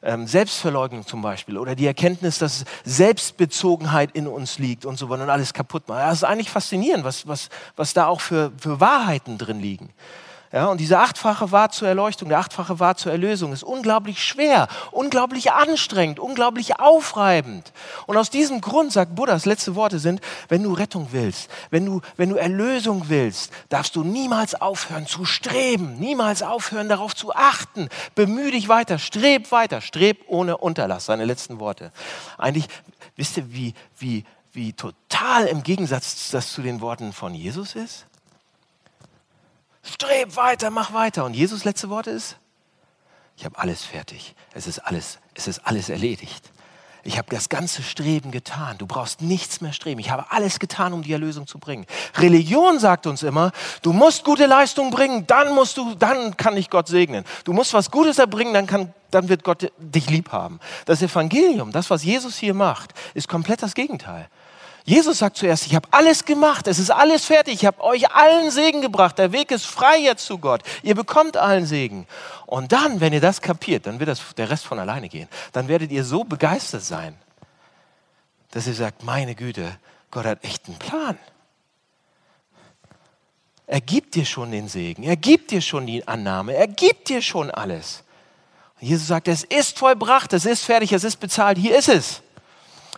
Ähm, 0.00 0.26
Selbstverleugnung 0.26 1.06
zum 1.06 1.20
Beispiel 1.20 1.58
oder 1.58 1.74
die 1.74 1.86
Erkenntnis, 1.86 2.38
dass 2.38 2.64
Selbstbezogenheit 2.84 4.12
in 4.12 4.28
uns 4.28 4.58
liegt 4.58 4.86
und 4.86 4.96
so 4.96 5.10
weiter 5.10 5.24
und 5.24 5.30
alles 5.30 5.52
kaputt 5.52 5.88
macht. 5.88 6.00
Das 6.00 6.18
ist 6.18 6.24
eigentlich 6.24 6.50
faszinierend, 6.50 7.04
was, 7.04 7.26
was, 7.26 7.48
was 7.76 7.92
da 7.92 8.06
auch 8.06 8.20
für, 8.20 8.52
für 8.58 8.80
Wahrheiten 8.80 9.36
drin 9.36 9.60
liegen. 9.60 9.90
Ja, 10.50 10.66
und 10.68 10.80
diese 10.80 10.98
achtfache 10.98 11.52
Wahr 11.52 11.70
zur 11.70 11.88
Erleuchtung, 11.88 12.30
der 12.30 12.38
achtfache 12.38 12.80
Wahr 12.80 12.96
zur 12.96 13.12
Erlösung 13.12 13.52
ist 13.52 13.62
unglaublich 13.62 14.24
schwer, 14.24 14.68
unglaublich 14.92 15.52
anstrengend, 15.52 16.18
unglaublich 16.18 16.80
aufreibend. 16.80 17.70
Und 18.06 18.16
aus 18.16 18.30
diesem 18.30 18.62
Grund, 18.62 18.90
sagt 18.90 19.14
Buddha, 19.14 19.32
das 19.32 19.44
letzte 19.44 19.74
Worte 19.74 19.98
sind, 19.98 20.22
wenn 20.48 20.62
du 20.62 20.72
Rettung 20.72 21.08
willst, 21.10 21.50
wenn 21.68 21.84
du, 21.84 22.00
wenn 22.16 22.30
du 22.30 22.36
Erlösung 22.36 23.10
willst, 23.10 23.52
darfst 23.68 23.94
du 23.94 24.04
niemals 24.04 24.54
aufhören 24.54 25.06
zu 25.06 25.26
streben, 25.26 25.98
niemals 25.98 26.42
aufhören 26.42 26.88
darauf 26.88 27.14
zu 27.14 27.34
achten. 27.34 27.90
Bemühe 28.14 28.50
dich 28.50 28.70
weiter, 28.70 28.98
streb 28.98 29.52
weiter, 29.52 29.82
streb 29.82 30.24
ohne 30.28 30.56
Unterlass. 30.56 31.04
Seine 31.04 31.26
letzten 31.26 31.60
Worte. 31.60 31.92
Eigentlich, 32.38 32.68
wisst 33.16 33.36
ihr, 33.36 33.52
wie, 33.52 33.74
wie, 33.98 34.24
wie 34.52 34.72
total 34.72 35.46
im 35.46 35.62
Gegensatz 35.62 36.30
das 36.30 36.52
zu 36.52 36.62
den 36.62 36.80
Worten 36.80 37.12
von 37.12 37.34
Jesus 37.34 37.74
ist? 37.74 38.07
Streb 39.92 40.36
weiter, 40.36 40.70
mach 40.70 40.92
weiter. 40.92 41.24
Und 41.24 41.34
Jesus 41.34 41.64
letzte 41.64 41.90
Worte 41.90 42.10
ist, 42.10 42.36
ich 43.36 43.44
habe 43.44 43.58
alles 43.58 43.84
fertig. 43.84 44.34
Es 44.52 44.66
ist 44.66 44.80
alles, 44.80 45.18
es 45.34 45.46
ist 45.46 45.60
alles 45.60 45.88
erledigt. 45.88 46.50
Ich 47.04 47.16
habe 47.16 47.28
das 47.30 47.48
ganze 47.48 47.82
Streben 47.82 48.32
getan. 48.32 48.76
Du 48.76 48.86
brauchst 48.86 49.22
nichts 49.22 49.60
mehr 49.60 49.72
streben. 49.72 50.00
Ich 50.00 50.10
habe 50.10 50.30
alles 50.30 50.58
getan, 50.58 50.92
um 50.92 51.02
die 51.02 51.12
Erlösung 51.12 51.46
zu 51.46 51.58
bringen. 51.58 51.86
Religion 52.16 52.80
sagt 52.80 53.06
uns 53.06 53.22
immer, 53.22 53.52
du 53.82 53.92
musst 53.92 54.24
gute 54.24 54.46
Leistung 54.46 54.90
bringen, 54.90 55.26
dann 55.26 55.54
musst 55.54 55.76
du, 55.76 55.94
dann 55.94 56.36
kann 56.36 56.56
ich 56.56 56.68
Gott 56.68 56.88
segnen. 56.88 57.24
Du 57.44 57.52
musst 57.52 57.72
was 57.72 57.90
Gutes 57.90 58.18
erbringen, 58.18 58.52
dann 58.52 58.66
kann, 58.66 58.92
dann 59.10 59.28
wird 59.28 59.44
Gott 59.44 59.72
dich 59.78 60.10
lieb 60.10 60.32
haben. 60.32 60.58
Das 60.84 61.00
Evangelium, 61.00 61.72
das, 61.72 61.88
was 61.88 62.02
Jesus 62.02 62.36
hier 62.36 62.54
macht, 62.54 62.92
ist 63.14 63.28
komplett 63.28 63.62
das 63.62 63.74
Gegenteil. 63.74 64.28
Jesus 64.88 65.18
sagt 65.18 65.36
zuerst, 65.36 65.66
ich 65.66 65.74
habe 65.74 65.86
alles 65.90 66.24
gemacht, 66.24 66.66
es 66.66 66.78
ist 66.78 66.90
alles 66.90 67.26
fertig, 67.26 67.52
ich 67.56 67.66
habe 67.66 67.84
euch 67.84 68.10
allen 68.10 68.50
Segen 68.50 68.80
gebracht, 68.80 69.18
der 69.18 69.32
Weg 69.32 69.50
ist 69.50 69.66
frei 69.66 69.98
jetzt 69.98 70.24
zu 70.24 70.38
Gott, 70.38 70.62
ihr 70.82 70.94
bekommt 70.94 71.36
allen 71.36 71.66
Segen. 71.66 72.06
Und 72.46 72.72
dann, 72.72 72.98
wenn 72.98 73.12
ihr 73.12 73.20
das 73.20 73.42
kapiert, 73.42 73.86
dann 73.86 74.00
wird 74.00 74.08
das 74.08 74.22
der 74.38 74.48
Rest 74.48 74.64
von 74.64 74.78
alleine 74.78 75.10
gehen. 75.10 75.28
Dann 75.52 75.68
werdet 75.68 75.90
ihr 75.90 76.04
so 76.04 76.24
begeistert 76.24 76.84
sein, 76.84 77.14
dass 78.52 78.66
ihr 78.66 78.72
sagt, 78.72 79.04
meine 79.04 79.34
Güte, 79.34 79.76
Gott 80.10 80.24
hat 80.24 80.42
echt 80.42 80.66
einen 80.68 80.78
Plan. 80.78 81.18
Er 83.66 83.82
gibt 83.82 84.14
dir 84.14 84.24
schon 84.24 84.52
den 84.52 84.68
Segen, 84.68 85.02
er 85.02 85.16
gibt 85.16 85.50
dir 85.50 85.60
schon 85.60 85.86
die 85.86 86.08
Annahme, 86.08 86.54
er 86.54 86.66
gibt 86.66 87.10
dir 87.10 87.20
schon 87.20 87.50
alles. 87.50 88.04
Und 88.80 88.88
Jesus 88.88 89.08
sagt, 89.08 89.28
es 89.28 89.44
ist 89.44 89.78
vollbracht, 89.78 90.32
es 90.32 90.46
ist 90.46 90.64
fertig, 90.64 90.94
es 90.94 91.04
ist 91.04 91.16
bezahlt, 91.20 91.58
hier 91.58 91.76
ist 91.76 91.90
es. 91.90 92.22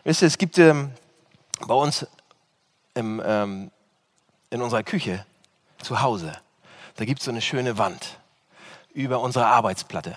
Wisst 0.05 0.23
ihr, 0.23 0.29
es 0.29 0.39
gibt 0.39 0.57
ähm, 0.57 0.93
bei 1.67 1.75
uns 1.75 2.07
im, 2.95 3.23
ähm, 3.25 3.71
in 4.51 4.63
unserer 4.63 4.83
Küche 4.83 5.25
zu 5.79 6.03
Hause, 6.03 6.33
da 6.97 7.05
gibt 7.05 7.21
es 7.21 7.25
so 7.25 7.31
eine 7.31 7.41
schöne 7.41 7.79
Wand 7.79 8.19
über 8.93 9.21
unsere 9.21 9.47
Arbeitsplatte. 9.47 10.17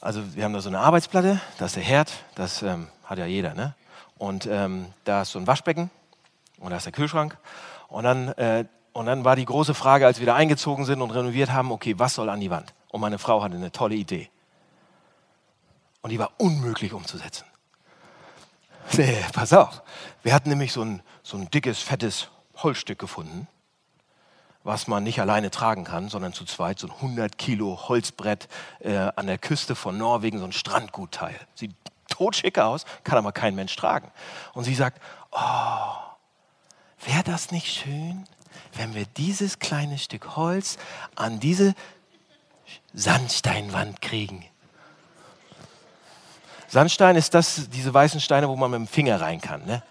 Also 0.00 0.34
wir 0.34 0.44
haben 0.44 0.52
da 0.52 0.60
so 0.60 0.68
eine 0.68 0.80
Arbeitsplatte, 0.80 1.40
das 1.58 1.70
ist 1.70 1.76
der 1.76 1.82
Herd, 1.84 2.12
das 2.34 2.62
ähm, 2.62 2.88
hat 3.04 3.18
ja 3.18 3.26
jeder, 3.26 3.54
ne? 3.54 3.74
Und 4.18 4.46
ähm, 4.46 4.86
da 5.04 5.22
ist 5.22 5.32
so 5.32 5.38
ein 5.38 5.46
Waschbecken 5.46 5.90
und 6.58 6.70
da 6.70 6.76
ist 6.76 6.86
der 6.86 6.92
Kühlschrank. 6.92 7.36
Und 7.88 8.04
dann, 8.04 8.28
äh, 8.28 8.64
und 8.92 9.06
dann 9.06 9.24
war 9.24 9.36
die 9.36 9.44
große 9.44 9.74
Frage, 9.74 10.06
als 10.06 10.20
wir 10.20 10.26
da 10.26 10.34
eingezogen 10.34 10.84
sind 10.84 11.02
und 11.02 11.10
renoviert 11.10 11.52
haben, 11.52 11.72
okay, 11.72 11.98
was 11.98 12.14
soll 12.14 12.30
an 12.30 12.40
die 12.40 12.50
Wand? 12.50 12.72
Und 12.88 13.00
meine 13.00 13.18
Frau 13.18 13.42
hatte 13.42 13.56
eine 13.56 13.72
tolle 13.72 13.96
Idee. 13.96 14.30
Und 16.02 16.10
die 16.10 16.18
war 16.18 16.32
unmöglich 16.38 16.92
umzusetzen. 16.92 17.44
Nee, 18.96 19.24
pass 19.32 19.52
auf. 19.52 19.82
Wir 20.22 20.34
hatten 20.34 20.48
nämlich 20.48 20.72
so 20.72 20.82
ein, 20.82 21.02
so 21.22 21.36
ein 21.36 21.50
dickes, 21.50 21.80
fettes 21.80 22.28
Holzstück 22.56 22.98
gefunden, 22.98 23.48
was 24.64 24.86
man 24.86 25.02
nicht 25.02 25.20
alleine 25.20 25.50
tragen 25.50 25.84
kann, 25.84 26.08
sondern 26.08 26.32
zu 26.32 26.44
zweit. 26.44 26.78
So 26.78 26.88
ein 26.88 26.92
100 26.92 27.38
Kilo 27.38 27.88
Holzbrett 27.88 28.48
äh, 28.80 28.96
an 28.96 29.26
der 29.26 29.38
Küste 29.38 29.74
von 29.74 29.98
Norwegen, 29.98 30.38
so 30.38 30.44
ein 30.44 30.52
Strandgutteil. 30.52 31.38
Sieht 31.54 31.74
totschick 32.08 32.58
aus, 32.58 32.84
kann 33.04 33.18
aber 33.18 33.32
kein 33.32 33.54
Mensch 33.54 33.74
tragen. 33.74 34.10
Und 34.52 34.64
sie 34.64 34.74
sagt, 34.74 35.00
oh, 35.32 35.94
wäre 37.04 37.24
das 37.24 37.50
nicht 37.50 37.72
schön, 37.72 38.26
wenn 38.74 38.94
wir 38.94 39.06
dieses 39.16 39.58
kleine 39.58 39.98
Stück 39.98 40.36
Holz 40.36 40.78
an 41.16 41.40
diese 41.40 41.74
Sandsteinwand 42.92 44.02
kriegen? 44.02 44.44
Sandstein 46.72 47.16
ist 47.16 47.34
das, 47.34 47.68
diese 47.68 47.92
weißen 47.92 48.18
Steine, 48.18 48.48
wo 48.48 48.56
man 48.56 48.70
mit 48.70 48.80
dem 48.80 48.86
Finger 48.86 49.20
rein 49.20 49.42
kann. 49.42 49.64
Ne? 49.66 49.82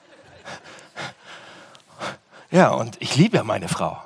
Ja, 2.50 2.72
und 2.72 3.00
ich 3.00 3.16
liebe 3.16 3.38
ja 3.38 3.44
meine 3.44 3.68
Frau. 3.68 4.02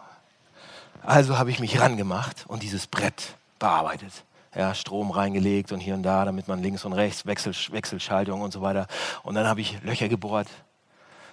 Also 1.02 1.40
habe 1.40 1.50
ich 1.50 1.60
mich 1.60 1.80
rangemacht 1.80 2.44
und 2.48 2.64
dieses 2.64 2.86
Brett 2.86 3.36
bearbeitet 3.58 4.12
ja, 4.54 4.74
Strom 4.74 5.12
reingelegt 5.12 5.72
und 5.72 5.80
hier 5.80 5.94
und 5.94 6.04
da, 6.04 6.26
damit 6.26 6.48
man 6.48 6.62
links 6.62 6.86
und 6.86 6.94
rechts, 6.94 7.26
Wechsel, 7.26 7.54
Wechselschaltung 7.72 8.42
und 8.42 8.52
so 8.52 8.62
weiter. 8.62 8.88
Und 9.24 9.36
dann 9.36 9.48
habe 9.48 9.62
ich 9.62 9.82
Löcher 9.84 10.08
gebohrt, 10.08 10.48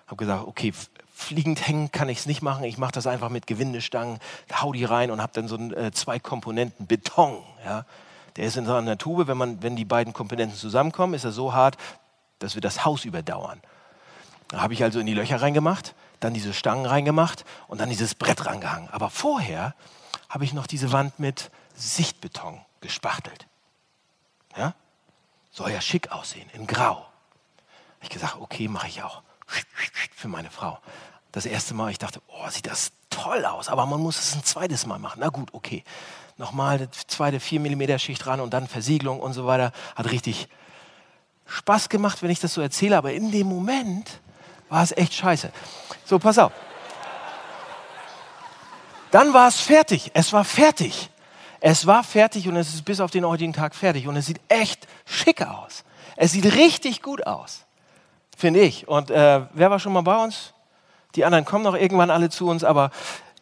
habe 0.07 0.17
gesagt, 0.17 0.47
okay, 0.47 0.73
fliegend 1.15 1.67
hängen 1.67 1.93
kann 1.93 2.09
ich 2.09 2.19
es 2.19 2.27
nicht 2.27 2.43
machen, 2.43 2.65
ich 2.65 2.79
mache 2.79 2.93
das 2.93 3.07
einfach 3.07 3.31
mit 3.31 3.47
Gewindestangen, 3.47 4.19
hau 4.61 4.73
die 4.73 4.85
rein 4.85 5.11
und 5.11 5.23
habe 5.23 5.33
dann 5.35 5.49
so 5.49 5.57
ein, 5.57 5.73
äh, 5.73 5.93
zwei 5.93 6.19
Komponenten 6.19 6.87
Beton. 6.87 7.43
Ja. 7.65 7.85
Der 8.37 8.47
ist 8.47 8.57
in 8.57 8.69
einer 8.69 8.99
Tube, 8.99 9.27
wenn, 9.27 9.37
man, 9.37 9.63
wenn 9.63 9.77
die 9.77 9.85
beiden 9.85 10.13
Komponenten 10.13 10.57
zusammenkommen, 10.57 11.15
ist 11.15 11.25
er 11.25 11.33
so 11.33 11.53
hart, 11.53 11.77
dass 12.39 12.55
wir 12.55 12.63
das 12.63 12.85
Haus 12.85 13.05
überdauern. 13.05 13.61
Da 14.49 14.61
habe 14.61 14.75
ich 14.75 14.83
also 14.83 15.01
in 15.01 15.07
die 15.07 15.15
Löcher 15.15 15.41
reingemacht, 15.41 15.95
dann 16.21 16.35
diese 16.35 16.53
Stangen 16.53 16.87
reingemacht 16.87 17.45
und 17.69 17.81
dann 17.81 17.89
dieses 17.89 18.15
Brett 18.15 18.47
rangehangen. 18.47 18.89
Aber 18.91 19.11
vorher 19.11 19.75
habe 20.29 20.45
ich 20.45 20.53
noch 20.53 20.67
diese 20.67 20.93
Wand 20.93 21.19
mit 21.19 21.51
Sichtbeton 21.75 22.61
gespachtelt. 22.81 23.47
Ja? 24.57 24.75
Soll 25.51 25.71
ja 25.71 25.81
schick 25.81 26.11
aussehen, 26.13 26.49
in 26.53 26.67
Grau. 26.67 27.07
Ich 28.01 28.09
gesagt, 28.09 28.37
okay, 28.41 28.69
mache 28.69 28.89
ich 28.89 29.03
auch. 29.03 29.23
Für 30.15 30.29
meine 30.29 30.51
Frau. 30.51 30.79
Das 31.33 31.47
erste 31.47 31.75
Mal, 31.75 31.91
ich 31.91 31.99
dachte, 31.99 32.21
oh, 32.29 32.49
sieht 32.49 32.67
das 32.67 32.93
toll 33.11 33.45
aus, 33.45 33.69
aber 33.69 33.87
man 33.87 34.01
muss 34.01 34.19
es 34.19 34.35
ein 34.35 34.45
zweites 34.45 34.87
Mal 34.87 34.99
machen. 34.99 35.21
Na 35.21 35.29
gut, 35.29 35.49
okay. 35.53 35.85
Nochmal 36.37 36.77
eine 36.77 36.91
zweite 36.91 37.41
4 37.41 37.61
mm 37.61 37.99
Schicht 37.99 38.27
ran 38.27 38.41
und 38.41 38.53
dann 38.53 38.67
Versiegelung 38.67 39.21
und 39.21 39.33
so 39.33 39.47
weiter. 39.47 39.73
Hat 39.95 40.11
richtig 40.11 40.49
Spaß 41.47 41.89
gemacht, 41.89 42.23
wenn 42.23 42.31
ich 42.31 42.41
das 42.41 42.55
so 42.55 42.61
erzähle, 42.61 42.97
aber 42.97 43.13
in 43.13 43.31
dem 43.31 43.47
Moment 43.47 44.21
war 44.69 44.83
es 44.83 44.97
echt 44.97 45.13
scheiße. 45.15 45.53
So, 46.05 46.19
pass 46.19 46.39
auf. 46.39 46.53
Dann 49.11 49.35
war 49.35 49.49
es 49.49 49.61
fertig. 49.61 50.11
Es 50.15 50.33
war 50.33 50.45
fertig. 50.45 51.11
Es 51.61 51.87
war 51.87 52.03
fertig 52.03 52.49
und 52.49 52.57
es 52.57 52.75
ist 52.75 52.85
bis 52.85 52.99
auf 52.99 53.11
den 53.11 53.25
heutigen 53.25 53.53
Tag 53.53 53.77
fertig 53.77 54.09
und 54.09 54.17
es 54.17 54.27
sieht 54.27 54.41
echt 54.49 54.89
schick 55.05 55.43
aus. 55.43 55.85
Es 56.17 56.33
sieht 56.33 56.57
richtig 56.57 57.03
gut 57.03 57.25
aus, 57.27 57.65
finde 58.37 58.61
ich. 58.61 58.89
Und 58.89 59.11
äh, 59.11 59.43
wer 59.53 59.71
war 59.71 59.79
schon 59.79 59.93
mal 59.93 60.01
bei 60.01 60.17
uns? 60.17 60.55
Die 61.15 61.25
anderen 61.25 61.45
kommen 61.45 61.63
noch 61.63 61.77
irgendwann 61.77 62.11
alle 62.11 62.31
zu 62.31 62.49
uns, 62.49 62.65
aber 62.65 62.91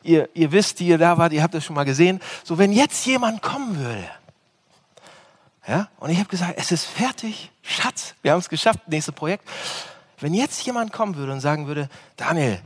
ihr, 0.03 0.28
ihr 0.34 0.53
wisst, 0.53 0.80
die 0.80 0.88
ihr 0.88 0.98
da 0.98 1.18
wart, 1.18 1.32
ihr 1.32 1.42
habt 1.42 1.55
das 1.55 1.64
schon 1.64 1.76
mal 1.76 1.84
gesehen. 1.84 2.20
So, 2.44 2.59
wenn 2.59 2.72
jetzt 2.72 3.05
jemand 3.07 3.42
kommen 3.42 3.78
würde, 3.78 4.05
ja, 5.66 5.88
und 5.98 6.11
ich 6.11 6.18
habe 6.18 6.28
gesagt, 6.28 6.55
es 6.57 6.72
ist 6.72 6.84
fertig, 6.84 7.51
Schatz, 7.62 8.14
wir 8.22 8.32
haben 8.32 8.40
es 8.40 8.48
geschafft, 8.48 8.80
nächstes 8.86 9.14
Projekt. 9.14 9.44
Wenn 10.18 10.34
jetzt 10.34 10.64
jemand 10.66 10.92
kommen 10.92 11.16
würde 11.16 11.32
und 11.32 11.40
sagen 11.40 11.66
würde, 11.66 11.88
Daniel, 12.16 12.61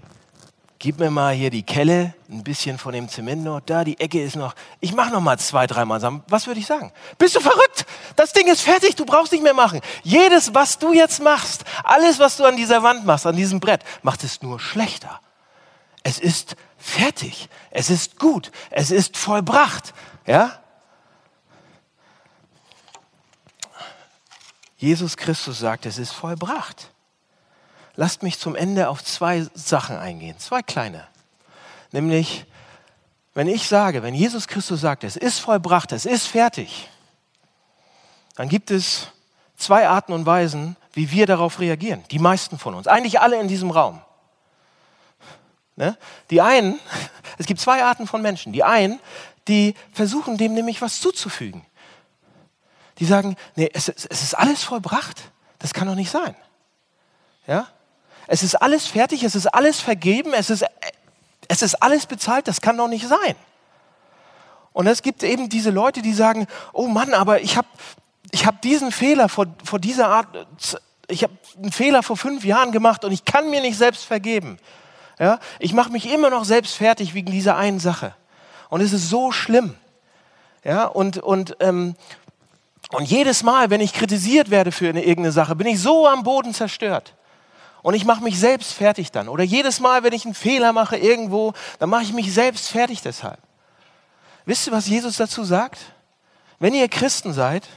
gib 0.79 0.99
mir 0.99 1.11
mal 1.11 1.35
hier 1.35 1.51
die 1.51 1.63
Kelle, 1.63 2.15
ein 2.31 2.43
bisschen 2.45 2.79
von 2.79 2.93
dem 2.93 3.09
Zement 3.09 3.43
noch, 3.43 3.61
da 3.61 3.85
die 3.85 3.99
Ecke 3.99 4.23
ist 4.23 4.37
noch, 4.37 4.55
ich 4.81 4.95
mache 4.95 5.11
noch 5.11 5.21
mal 5.21 5.39
zwei, 5.39 5.67
dreimal 5.67 5.99
zusammen. 5.99 6.23
Was 6.29 6.47
würde 6.47 6.61
ich 6.61 6.67
sagen? 6.67 6.93
Bist 7.19 7.37
du 7.37 7.41
verrückt? 7.41 7.87
Das 8.17 8.33
Ding 8.33 8.47
ist 8.49 8.61
fertig, 8.61 8.95
du 8.95 9.05
brauchst 9.05 9.33
nicht 9.33 9.43
mehr 9.43 9.55
machen. 9.55 9.81
Jedes, 10.03 10.55
was 10.55 10.79
du 10.79 10.93
jetzt 10.93 11.23
machst, 11.23 11.65
alles, 11.85 12.19
was 12.19 12.37
du 12.37 12.45
an 12.45 12.57
dieser 12.57 12.83
Wand 12.83 13.07
machst, 13.07 13.27
an 13.27 13.37
diesem 13.37 13.61
Brett, 13.61 13.81
macht 14.03 14.25
es 14.25 14.43
nur 14.43 14.61
schlechter. 14.61 15.21
Es 16.05 16.19
ist 16.19 16.55
fertig, 16.77 17.49
es 17.71 17.91
ist 17.91 18.19
gut, 18.19 18.53
es 18.71 18.91
ist 18.91 19.17
vollbracht, 19.17 19.95
ja? 20.27 20.61
Jesus 24.77 25.17
Christus 25.17 25.59
sagt, 25.59 25.87
es 25.87 25.97
ist 25.97 26.13
vollbracht. 26.13 26.91
Lasst 27.97 28.23
mich 28.23 28.39
zum 28.39 28.55
Ende 28.55 28.91
auf 28.91 29.03
zwei 29.03 29.47
Sachen 29.55 29.97
eingehen, 29.97 30.39
zwei 30.39 30.63
kleine. 30.63 31.07
Nämlich, 31.91 32.45
wenn 33.33 33.49
ich 33.49 33.67
sage, 33.67 34.03
wenn 34.03 34.15
Jesus 34.15 34.47
Christus 34.47 34.83
sagt, 34.83 35.05
es 35.05 35.17
ist 35.17 35.39
vollbracht, 35.39 35.91
es 35.93 36.05
ist 36.05 36.27
fertig, 36.27 36.91
dann 38.35 38.51
gibt 38.51 38.71
es 38.71 39.09
zwei 39.57 39.89
Arten 39.89 40.13
und 40.13 40.27
Weisen, 40.27 40.77
wie 40.93 41.11
wir 41.11 41.27
darauf 41.27 41.61
reagieren. 41.61 42.05
Die 42.11 42.19
meisten 42.19 42.59
von 42.59 42.75
uns, 42.75 42.87
eigentlich 42.87 43.21
alle 43.21 43.41
in 43.41 43.49
diesem 43.49 43.71
Raum. 43.71 44.04
Ne? 45.77 45.97
Die 46.31 46.41
einen, 46.41 46.79
es 47.39 47.47
gibt 47.47 47.61
zwei 47.61 47.85
Arten 47.85 48.07
von 48.07 48.23
Menschen. 48.23 48.53
Die 48.53 48.65
einen, 48.65 49.01
die 49.49 49.75
versuchen 49.93 50.37
dem 50.37 50.55
nämlich 50.55 50.81
was 50.81 51.01
zuzufügen. 51.01 51.65
Die 52.99 53.05
sagen, 53.05 53.37
nee, 53.57 53.71
es, 53.73 53.89
es 53.89 54.23
ist 54.23 54.35
alles 54.35 54.63
vollbracht. 54.63 55.31
Das 55.59 55.75
kann 55.75 55.89
doch 55.89 55.95
nicht 55.95 56.11
sein. 56.11 56.37
Ja? 57.47 57.69
Es 58.27 58.43
ist 58.43 58.55
alles 58.55 58.87
fertig, 58.87 59.23
es 59.25 59.35
ist 59.35 59.47
alles 59.47 59.81
vergeben, 59.81 60.33
es 60.33 60.51
ist, 60.51 60.65
es 61.49 61.63
ist 61.63 61.83
alles 61.83 62.07
bezahlt, 62.07 62.49
das 62.49 62.61
kann 62.61 62.77
doch 62.77 62.89
nicht 62.89 63.07
sein. 63.07 63.35
Und 64.73 64.87
es 64.87 65.03
gibt 65.03 65.23
eben 65.23 65.49
diese 65.49 65.71
Leute, 65.71 66.03
die 66.03 66.15
sagen, 66.15 66.47
oh 66.73 66.89
Mann, 66.89 67.15
aber 67.15 67.41
ich 67.41 67.57
habe 67.57 67.69
ich 68.31 68.47
hab 68.47 68.61
diesen 68.63 68.91
Fehler 68.91 69.29
vor, 69.29 69.47
vor 69.63 69.79
dieser 69.79 70.09
Art, 70.09 70.47
ich 71.07 71.23
habe 71.23 71.35
einen 71.57 71.71
Fehler 71.71 72.03
vor 72.03 72.17
fünf 72.17 72.45
Jahren 72.45 72.73
gemacht 72.73 73.05
und 73.05 73.13
ich 73.13 73.25
kann 73.25 73.51
mir 73.51 73.61
nicht 73.61 73.77
selbst 73.77 74.05
vergeben. 74.05 74.59
Ja? 75.19 75.39
Ich 75.59 75.73
mache 75.73 75.91
mich 75.91 76.11
immer 76.11 76.31
noch 76.31 76.45
selbst 76.45 76.77
fertig 76.77 77.15
wegen 77.15 77.31
dieser 77.31 77.57
einen 77.57 77.81
Sache. 77.81 78.15
Und 78.69 78.81
es 78.81 78.93
ist 78.93 79.09
so 79.09 79.33
schlimm. 79.33 79.75
Ja? 80.65 80.87
Und, 80.87 81.19
und, 81.19 81.57
ähm, 81.61 81.95
und 82.93 83.05
jedes 83.05 83.43
Mal, 83.43 83.71
wenn 83.71 83.81
ich 83.81 83.93
kritisiert 83.93 84.51
werde 84.51 84.73
für 84.73 84.89
eine 84.89 85.05
irgendeine 85.05 85.33
Sache, 85.33 85.55
bin 85.55 85.67
ich 85.67 85.81
so 85.81 86.07
am 86.07 86.23
Boden 86.23 86.55
zerstört 86.55 87.15
und 87.85 87.93
ich 87.93 88.07
mache 88.07 88.25
mich 88.25 88.41
selbst 88.41 88.73
fertig 88.73 89.13
dann. 89.13 89.29
Oder 89.29 89.45
jedes 89.45 89.79
Mal, 89.79 90.03
wenn 90.05 90.15
ich 90.15 90.25
einen 90.25 90.35
Fehler 90.35 90.73
mache 90.73 90.97
irgendwo, 90.97 91.53
dann 91.79 91.91
mache 91.91 92.03
ich 92.03 92.15
mich 92.15 92.33
selbst 92.33 92.71
fertig 92.71 93.03
deshalb. 93.03 93.39
Wisst 94.47 94.67
ihr, 94.67 94.73
was 94.73 94.89
Jesus 94.89 95.19
dazu 95.19 95.45
sagt? 95.45 95.81
Wenn 96.59 96.73
ihr 96.73 96.89
Christen 96.89 97.35
seid, 97.35 97.69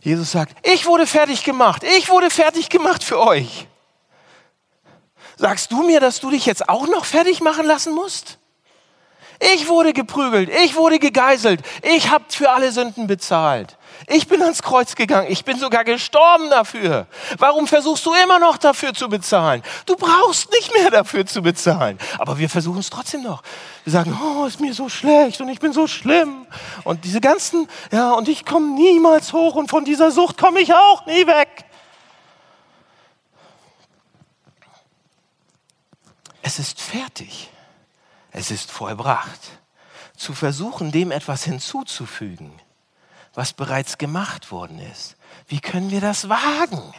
Jesus 0.00 0.32
sagt, 0.32 0.54
ich 0.66 0.84
wurde 0.84 1.06
fertig 1.06 1.44
gemacht, 1.44 1.82
ich 1.82 2.10
wurde 2.10 2.28
fertig 2.28 2.68
gemacht 2.68 3.02
für 3.02 3.18
euch. 3.18 3.66
Sagst 5.38 5.70
du 5.70 5.82
mir, 5.82 6.00
dass 6.00 6.18
du 6.18 6.30
dich 6.30 6.46
jetzt 6.46 6.68
auch 6.68 6.88
noch 6.88 7.04
fertig 7.04 7.40
machen 7.40 7.64
lassen 7.64 7.94
musst? 7.94 8.38
Ich 9.54 9.68
wurde 9.68 9.92
geprügelt, 9.92 10.50
ich 10.64 10.74
wurde 10.74 10.98
gegeißelt, 10.98 11.62
ich 11.82 12.10
habe 12.10 12.24
für 12.28 12.50
alle 12.50 12.72
Sünden 12.72 13.06
bezahlt. 13.06 13.76
Ich 14.08 14.26
bin 14.26 14.42
ans 14.42 14.62
Kreuz 14.62 14.94
gegangen. 14.94 15.26
Ich 15.30 15.44
bin 15.44 15.58
sogar 15.58 15.84
gestorben 15.84 16.50
dafür. 16.50 17.06
Warum 17.36 17.66
versuchst 17.66 18.06
du 18.06 18.14
immer 18.14 18.38
noch 18.38 18.56
dafür 18.56 18.94
zu 18.94 19.08
bezahlen? 19.08 19.62
Du 19.86 19.96
brauchst 19.96 20.50
nicht 20.52 20.72
mehr 20.74 20.90
dafür 20.90 21.26
zu 21.26 21.42
bezahlen. 21.42 21.98
Aber 22.18 22.38
wir 22.38 22.48
versuchen 22.48 22.78
es 22.78 22.90
trotzdem 22.90 23.22
noch. 23.22 23.42
Wir 23.84 23.92
sagen, 23.92 24.18
oh, 24.20 24.46
ist 24.46 24.60
mir 24.60 24.72
so 24.72 24.88
schlecht 24.88 25.40
und 25.40 25.48
ich 25.48 25.58
bin 25.60 25.72
so 25.72 25.86
schlimm. 25.86 26.46
Und 26.84 27.04
diese 27.04 27.20
ganzen, 27.20 27.68
ja, 27.92 28.12
und 28.12 28.28
ich 28.28 28.44
komme 28.44 28.74
niemals 28.74 29.32
hoch 29.32 29.56
und 29.56 29.68
von 29.68 29.84
dieser 29.84 30.10
Sucht 30.10 30.38
komme 30.38 30.60
ich 30.60 30.72
auch 30.72 31.04
nie 31.06 31.26
weg. 31.26 31.67
Es 36.48 36.58
ist 36.58 36.80
fertig. 36.80 37.50
Es 38.30 38.50
ist 38.50 38.70
vollbracht. 38.70 39.38
Zu 40.16 40.32
versuchen, 40.32 40.90
dem 40.90 41.10
etwas 41.10 41.44
hinzuzufügen, 41.44 42.50
was 43.34 43.52
bereits 43.52 43.98
gemacht 43.98 44.50
worden 44.50 44.78
ist. 44.78 45.16
Wie 45.46 45.60
können 45.60 45.90
wir 45.90 46.00
das 46.00 46.30
wagen? 46.30 46.94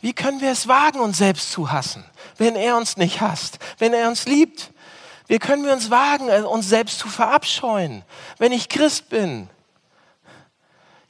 Wie 0.00 0.14
können 0.14 0.40
wir 0.40 0.50
es 0.50 0.66
wagen, 0.66 1.00
uns 1.00 1.18
selbst 1.18 1.52
zu 1.52 1.72
hassen, 1.72 2.02
wenn 2.38 2.56
er 2.56 2.78
uns 2.78 2.96
nicht 2.96 3.20
hasst, 3.20 3.58
wenn 3.76 3.92
er 3.92 4.08
uns 4.08 4.24
liebt? 4.24 4.70
Wie 5.26 5.38
können 5.38 5.66
wir 5.66 5.74
uns 5.74 5.90
wagen, 5.90 6.30
äh, 6.30 6.40
uns 6.40 6.70
selbst 6.70 7.00
zu 7.00 7.08
verabscheuen, 7.08 8.02
wenn 8.38 8.52
ich 8.52 8.70
Christ 8.70 9.10
bin? 9.10 9.50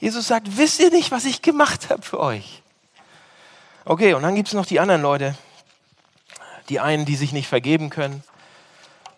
Jesus 0.00 0.26
sagt, 0.26 0.56
wisst 0.56 0.80
ihr 0.80 0.90
nicht, 0.90 1.12
was 1.12 1.24
ich 1.24 1.40
gemacht 1.40 1.88
habe 1.88 2.02
für 2.02 2.18
euch? 2.18 2.64
Okay, 3.84 4.14
und 4.14 4.24
dann 4.24 4.34
gibt 4.34 4.48
es 4.48 4.54
noch 4.54 4.66
die 4.66 4.80
anderen 4.80 5.02
Leute. 5.02 5.36
Die 6.70 6.80
einen, 6.80 7.04
die 7.04 7.16
sich 7.16 7.32
nicht 7.32 7.48
vergeben 7.48 7.90
können 7.90 8.22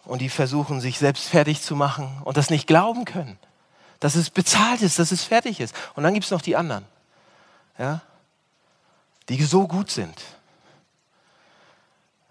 und 0.04 0.20
die 0.20 0.28
versuchen, 0.28 0.80
sich 0.80 0.98
selbst 0.98 1.28
fertig 1.28 1.62
zu 1.62 1.76
machen 1.76 2.20
und 2.24 2.36
das 2.36 2.50
nicht 2.50 2.66
glauben 2.66 3.04
können, 3.04 3.38
dass 4.00 4.16
es 4.16 4.30
bezahlt 4.30 4.82
ist, 4.82 4.98
dass 4.98 5.12
es 5.12 5.22
fertig 5.22 5.60
ist. 5.60 5.74
Und 5.94 6.02
dann 6.02 6.14
gibt 6.14 6.24
es 6.24 6.30
noch 6.32 6.42
die 6.42 6.56
anderen, 6.56 6.84
ja, 7.78 8.00
die 9.28 9.42
so 9.44 9.68
gut 9.68 9.90
sind, 9.90 10.20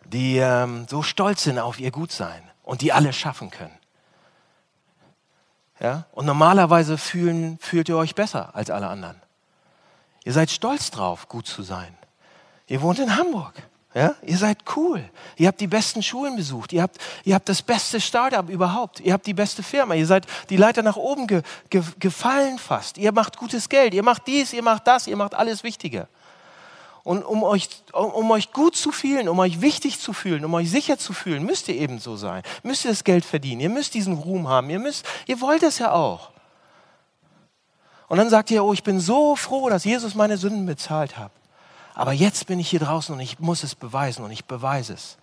die 0.04 0.38
ähm, 0.38 0.86
so 0.90 1.04
stolz 1.04 1.44
sind 1.44 1.60
auf 1.60 1.80
ihr 1.80 1.92
Gutsein 1.92 2.44
und 2.64 2.82
die 2.82 2.92
alles 2.92 3.16
schaffen 3.16 3.50
können. 3.50 3.78
Ja? 5.80 6.06
Und 6.12 6.26
normalerweise 6.26 6.98
fühlen, 6.98 7.58
fühlt 7.60 7.90
ihr 7.90 7.98
euch 7.98 8.16
besser 8.16 8.56
als 8.56 8.70
alle 8.70 8.88
anderen. 8.88 9.22
Ihr 10.24 10.34
seid 10.34 10.52
stolz 10.52 10.92
drauf, 10.92 11.28
gut 11.28 11.48
zu 11.48 11.64
sein. 11.64 11.98
Ihr 12.68 12.82
wohnt 12.82 13.00
in 13.00 13.18
Hamburg. 13.18 13.54
Ja? 13.94 14.16
Ihr 14.22 14.38
seid 14.38 14.60
cool. 14.76 15.04
Ihr 15.36 15.48
habt 15.48 15.60
die 15.60 15.68
besten 15.68 16.02
Schulen 16.02 16.38
besucht. 16.38 16.72
Ihr 16.72 16.82
habt, 16.82 16.98
ihr 17.26 17.36
habt 17.36 17.50
das 17.50 17.62
beste 17.62 18.00
Startup 18.00 18.48
überhaupt. 18.50 19.02
Ihr 19.02 19.12
habt 19.12 19.28
die 19.28 19.34
beste 19.34 19.64
Firma. 19.64 19.96
Ihr 19.96 20.08
seid 20.08 20.26
die 20.50 20.56
Leiter 20.56 20.82
nach 20.82 20.96
oben 20.96 21.28
ge, 21.28 21.42
ge, 21.70 21.84
gefallen 22.00 22.58
fast. 22.58 22.98
Ihr 22.98 23.12
macht 23.12 23.38
gutes 23.38 23.68
Geld. 23.68 23.94
Ihr 23.94 24.04
macht 24.04 24.28
dies, 24.28 24.54
ihr 24.54 24.64
macht 24.64 24.88
das, 24.88 25.08
ihr 25.08 25.18
macht 25.18 25.36
alles 25.36 25.64
Wichtige. 25.64 26.08
Und 27.04 27.24
um 27.24 27.44
euch, 27.44 27.68
um 27.92 28.30
euch 28.32 28.54
gut 28.54 28.78
zu 28.78 28.92
fühlen, 28.92 29.28
um 29.28 29.40
euch 29.40 29.60
wichtig 29.60 30.00
zu 30.00 30.14
fühlen, 30.14 30.46
um 30.46 30.54
euch 30.54 30.70
sicher 30.70 30.98
zu 30.98 31.14
fühlen, 31.14 31.44
müsst 31.44 31.68
ihr 31.68 31.76
eben 31.76 32.00
so 32.00 32.16
sein. 32.16 32.44
Müsst 32.64 32.86
ihr 32.86 32.92
das 32.92 33.04
Geld 33.04 33.26
verdienen. 33.26 33.60
Ihr 33.60 33.70
müsst 33.70 33.94
diesen 33.94 34.14
Ruhm 34.14 34.48
haben. 34.48 34.70
Ihr, 34.70 34.80
müsst, 34.80 35.06
ihr 35.28 35.42
wollt 35.42 35.64
es 35.64 35.80
ja 35.80 35.92
auch. 35.92 36.30
Und 38.08 38.18
dann 38.18 38.30
sagt 38.30 38.52
ihr, 38.52 38.64
oh, 38.64 38.72
ich 38.72 38.84
bin 38.84 39.00
so 39.02 39.36
froh, 39.36 39.70
dass 39.70 39.84
Jesus 39.84 40.16
meine 40.16 40.38
Sünden 40.38 40.66
bezahlt 40.66 41.18
hat. 41.18 41.32
Aber 42.02 42.14
jetzt 42.14 42.48
bin 42.48 42.60
ich 42.60 42.68
hier 42.68 42.80
draußen 42.80 43.14
und 43.14 43.22
ich 43.22 43.38
muss 43.38 43.62
es 43.62 43.76
beweisen 43.76 44.26
und 44.26 44.32
ich 44.32 44.46
beweise 44.46 44.94
es. 44.94 45.18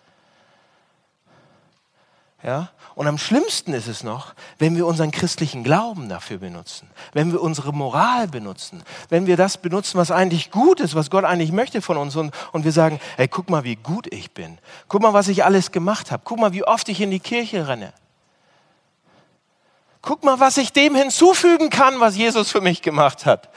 Ja? 2.44 2.70
Und 2.94 3.08
am 3.08 3.18
schlimmsten 3.18 3.72
ist 3.72 3.88
es 3.88 4.04
noch, 4.04 4.32
wenn 4.60 4.76
wir 4.76 4.86
unseren 4.86 5.10
christlichen 5.10 5.64
Glauben 5.64 6.08
dafür 6.08 6.38
benutzen, 6.38 6.88
wenn 7.14 7.32
wir 7.32 7.42
unsere 7.42 7.72
Moral 7.72 8.28
benutzen, 8.28 8.84
wenn 9.08 9.26
wir 9.26 9.36
das 9.36 9.58
benutzen, 9.58 9.98
was 9.98 10.12
eigentlich 10.12 10.52
gut 10.52 10.78
ist, 10.78 10.94
was 10.94 11.10
Gott 11.10 11.24
eigentlich 11.24 11.50
möchte 11.50 11.82
von 11.82 11.96
uns 11.96 12.14
und, 12.14 12.32
und 12.52 12.64
wir 12.64 12.70
sagen, 12.70 13.00
hey, 13.16 13.26
guck 13.26 13.50
mal, 13.50 13.64
wie 13.64 13.74
gut 13.74 14.06
ich 14.14 14.30
bin. 14.30 14.58
Guck 14.86 15.02
mal, 15.02 15.12
was 15.12 15.26
ich 15.26 15.44
alles 15.44 15.72
gemacht 15.72 16.12
habe. 16.12 16.22
Guck 16.24 16.38
mal, 16.38 16.52
wie 16.52 16.62
oft 16.62 16.88
ich 16.88 17.00
in 17.00 17.10
die 17.10 17.18
Kirche 17.18 17.66
renne. 17.66 17.92
Guck 20.00 20.22
mal, 20.22 20.38
was 20.38 20.58
ich 20.58 20.72
dem 20.72 20.94
hinzufügen 20.94 21.70
kann, 21.70 21.98
was 21.98 22.16
Jesus 22.16 22.52
für 22.52 22.60
mich 22.60 22.82
gemacht 22.82 23.26
hat. 23.26 23.48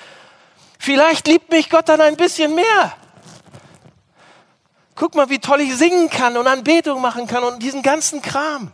Vielleicht 0.79 1.27
liebt 1.27 1.51
mich 1.51 1.69
Gott 1.69 1.87
dann 1.87 2.01
ein 2.01 2.17
bisschen 2.17 2.55
mehr. 2.55 2.95
Guck 5.01 5.15
mal, 5.15 5.31
wie 5.31 5.39
toll 5.39 5.61
ich 5.61 5.75
singen 5.75 6.11
kann 6.11 6.37
und 6.37 6.45
Anbetung 6.45 7.01
machen 7.01 7.25
kann 7.25 7.43
und 7.43 7.57
diesen 7.63 7.81
ganzen 7.81 8.21
Kram. 8.21 8.71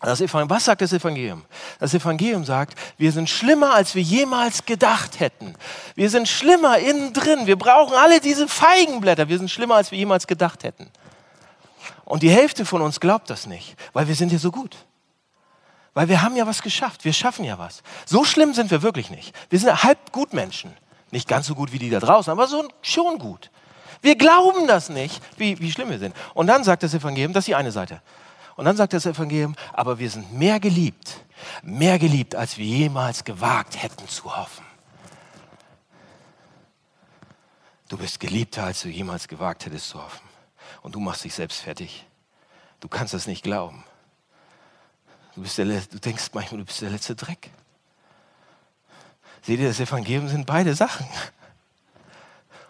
Das 0.00 0.20
Evangelium, 0.20 0.50
was 0.50 0.64
sagt 0.64 0.80
das 0.80 0.92
Evangelium? 0.92 1.44
Das 1.78 1.94
Evangelium 1.94 2.44
sagt, 2.44 2.76
wir 2.98 3.12
sind 3.12 3.30
schlimmer, 3.30 3.72
als 3.72 3.94
wir 3.94 4.02
jemals 4.02 4.66
gedacht 4.66 5.20
hätten. 5.20 5.54
Wir 5.94 6.10
sind 6.10 6.26
schlimmer 6.26 6.80
innen 6.80 7.12
drin. 7.12 7.46
Wir 7.46 7.54
brauchen 7.54 7.94
alle 7.94 8.18
diese 8.18 8.48
Feigenblätter. 8.48 9.28
Wir 9.28 9.38
sind 9.38 9.48
schlimmer, 9.48 9.76
als 9.76 9.92
wir 9.92 9.98
jemals 9.98 10.26
gedacht 10.26 10.64
hätten. 10.64 10.90
Und 12.04 12.24
die 12.24 12.30
Hälfte 12.30 12.64
von 12.64 12.82
uns 12.82 12.98
glaubt 12.98 13.30
das 13.30 13.46
nicht, 13.46 13.76
weil 13.92 14.08
wir 14.08 14.16
sind 14.16 14.32
ja 14.32 14.40
so 14.40 14.50
gut. 14.50 14.76
Weil 15.94 16.08
wir 16.08 16.20
haben 16.22 16.34
ja 16.34 16.48
was 16.48 16.62
geschafft. 16.62 17.04
Wir 17.04 17.12
schaffen 17.12 17.44
ja 17.44 17.60
was. 17.60 17.84
So 18.06 18.24
schlimm 18.24 18.54
sind 18.54 18.72
wir 18.72 18.82
wirklich 18.82 19.08
nicht. 19.08 19.32
Wir 19.50 19.60
sind 19.60 19.84
halb 19.84 20.10
gut 20.10 20.32
Menschen. 20.32 20.76
Nicht 21.10 21.28
ganz 21.28 21.46
so 21.46 21.54
gut 21.54 21.72
wie 21.72 21.78
die 21.78 21.90
da 21.90 22.00
draußen, 22.00 22.30
aber 22.30 22.46
so 22.46 22.66
schon 22.82 23.18
gut. 23.18 23.50
Wir 24.02 24.16
glauben 24.16 24.66
das 24.66 24.88
nicht, 24.88 25.22
wie, 25.36 25.58
wie 25.58 25.70
schlimm 25.70 25.90
wir 25.90 25.98
sind. 25.98 26.16
Und 26.34 26.46
dann 26.46 26.64
sagt 26.64 26.82
das 26.82 26.94
Evangelium, 26.94 27.32
das 27.32 27.42
ist 27.42 27.48
die 27.48 27.54
eine 27.54 27.72
Seite. 27.72 28.00
Und 28.56 28.64
dann 28.64 28.76
sagt 28.76 28.92
das 28.92 29.06
Evangelium, 29.06 29.54
aber 29.72 29.98
wir 29.98 30.10
sind 30.10 30.32
mehr 30.32 30.60
geliebt, 30.60 31.24
mehr 31.62 31.98
geliebt, 31.98 32.34
als 32.34 32.56
wir 32.58 32.66
jemals 32.66 33.24
gewagt 33.24 33.82
hätten 33.82 34.08
zu 34.08 34.36
hoffen. 34.36 34.64
Du 37.88 37.96
bist 37.96 38.20
geliebter, 38.20 38.64
als 38.64 38.82
du 38.82 38.88
jemals 38.88 39.26
gewagt 39.26 39.66
hättest 39.66 39.88
zu 39.88 40.02
hoffen. 40.02 40.28
Und 40.82 40.94
du 40.94 41.00
machst 41.00 41.24
dich 41.24 41.34
selbst 41.34 41.60
fertig. 41.60 42.06
Du 42.78 42.88
kannst 42.88 43.12
das 43.14 43.26
nicht 43.26 43.42
glauben. 43.42 43.84
Du, 45.34 45.42
bist 45.42 45.58
der, 45.58 45.66
du 45.66 45.98
denkst 45.98 46.30
manchmal, 46.32 46.60
du 46.60 46.64
bist 46.64 46.80
der 46.80 46.90
letzte 46.90 47.16
Dreck. 47.16 47.50
Seht 49.42 49.60
ihr, 49.60 49.68
das 49.68 49.80
Evangelium 49.80 50.28
sind 50.28 50.46
beide 50.46 50.74
Sachen. 50.74 51.06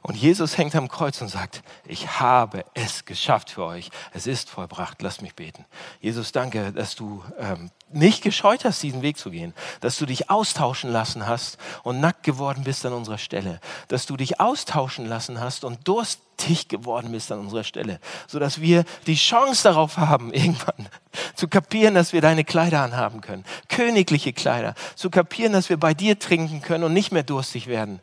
Und 0.02 0.16
Jesus 0.16 0.56
hängt 0.56 0.74
am 0.76 0.88
Kreuz 0.88 1.20
und 1.20 1.28
sagt, 1.28 1.62
ich 1.86 2.20
habe 2.20 2.64
es 2.74 3.04
geschafft 3.04 3.50
für 3.50 3.64
euch. 3.64 3.90
Es 4.12 4.26
ist 4.26 4.48
vollbracht. 4.48 5.02
Lasst 5.02 5.20
mich 5.20 5.34
beten. 5.34 5.66
Jesus, 6.00 6.32
danke, 6.32 6.72
dass 6.72 6.94
du 6.94 7.22
ähm, 7.38 7.70
nicht 7.92 8.22
gescheut 8.22 8.64
hast, 8.64 8.82
diesen 8.82 9.02
Weg 9.02 9.18
zu 9.18 9.30
gehen, 9.30 9.52
dass 9.80 9.98
du 9.98 10.06
dich 10.06 10.30
austauschen 10.30 10.90
lassen 10.90 11.26
hast 11.26 11.58
und 11.82 12.00
nackt 12.00 12.22
geworden 12.22 12.64
bist 12.64 12.86
an 12.86 12.92
unserer 12.92 13.18
Stelle, 13.18 13.60
dass 13.88 14.06
du 14.06 14.16
dich 14.16 14.40
austauschen 14.40 15.06
lassen 15.06 15.40
hast 15.40 15.64
und 15.64 15.86
durstig 15.86 16.68
geworden 16.68 17.12
bist 17.12 17.32
an 17.32 17.40
unserer 17.40 17.64
Stelle, 17.64 18.00
sodass 18.26 18.60
wir 18.60 18.84
die 19.06 19.16
Chance 19.16 19.64
darauf 19.64 19.96
haben, 19.98 20.32
irgendwann 20.32 20.88
zu 21.34 21.48
kapieren, 21.48 21.94
dass 21.94 22.12
wir 22.12 22.20
deine 22.20 22.44
Kleider 22.44 22.82
anhaben 22.82 23.20
können, 23.20 23.44
königliche 23.68 24.32
Kleider, 24.32 24.74
zu 24.94 25.10
kapieren, 25.10 25.52
dass 25.52 25.68
wir 25.68 25.76
bei 25.76 25.92
dir 25.92 26.18
trinken 26.18 26.62
können 26.62 26.84
und 26.84 26.92
nicht 26.92 27.12
mehr 27.12 27.24
durstig 27.24 27.66
werden, 27.66 28.00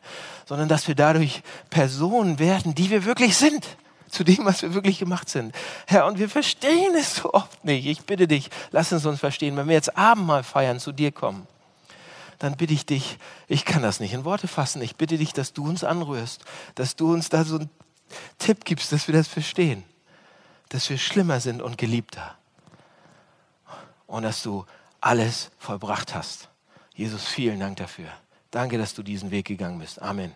sondern 0.48 0.66
dass 0.66 0.88
wir 0.88 0.94
dadurch 0.94 1.42
Personen 1.68 2.38
werden, 2.38 2.74
die 2.74 2.88
wir 2.88 3.04
wirklich 3.04 3.36
sind 3.36 3.76
zu 4.08 4.24
dem, 4.24 4.46
was 4.46 4.62
wir 4.62 4.72
wirklich 4.72 4.98
gemacht 4.98 5.28
sind. 5.28 5.54
Herr, 5.86 6.06
und 6.06 6.18
wir 6.18 6.30
verstehen 6.30 6.94
es 6.98 7.16
so 7.16 7.34
oft 7.34 7.66
nicht. 7.66 7.84
Ich 7.86 8.06
bitte 8.06 8.26
dich, 8.26 8.48
lass 8.70 8.90
uns 8.90 9.04
uns 9.04 9.20
verstehen. 9.20 9.58
Wenn 9.58 9.68
wir 9.68 9.74
jetzt 9.74 9.98
Abendmahl 9.98 10.42
feiern, 10.42 10.80
zu 10.80 10.92
dir 10.92 11.12
kommen, 11.12 11.46
dann 12.38 12.56
bitte 12.56 12.72
ich 12.72 12.86
dich, 12.86 13.18
ich 13.46 13.66
kann 13.66 13.82
das 13.82 14.00
nicht 14.00 14.14
in 14.14 14.24
Worte 14.24 14.48
fassen, 14.48 14.80
ich 14.80 14.96
bitte 14.96 15.18
dich, 15.18 15.34
dass 15.34 15.52
du 15.52 15.68
uns 15.68 15.84
anrührst, 15.84 16.46
dass 16.76 16.96
du 16.96 17.12
uns 17.12 17.28
da 17.28 17.44
so 17.44 17.56
einen 17.56 17.70
Tipp 18.38 18.64
gibst, 18.64 18.90
dass 18.90 19.06
wir 19.06 19.14
das 19.14 19.28
verstehen, 19.28 19.84
dass 20.70 20.88
wir 20.88 20.96
schlimmer 20.96 21.40
sind 21.40 21.60
und 21.60 21.76
geliebter 21.76 22.38
und 24.06 24.22
dass 24.22 24.42
du 24.42 24.64
alles 25.02 25.50
vollbracht 25.58 26.14
hast. 26.14 26.48
Jesus, 26.94 27.26
vielen 27.26 27.60
Dank 27.60 27.76
dafür. 27.76 28.08
Danke, 28.50 28.78
dass 28.78 28.94
du 28.94 29.02
diesen 29.02 29.30
Weg 29.30 29.46
gegangen 29.46 29.78
bist. 29.78 30.00
Amen. 30.00 30.34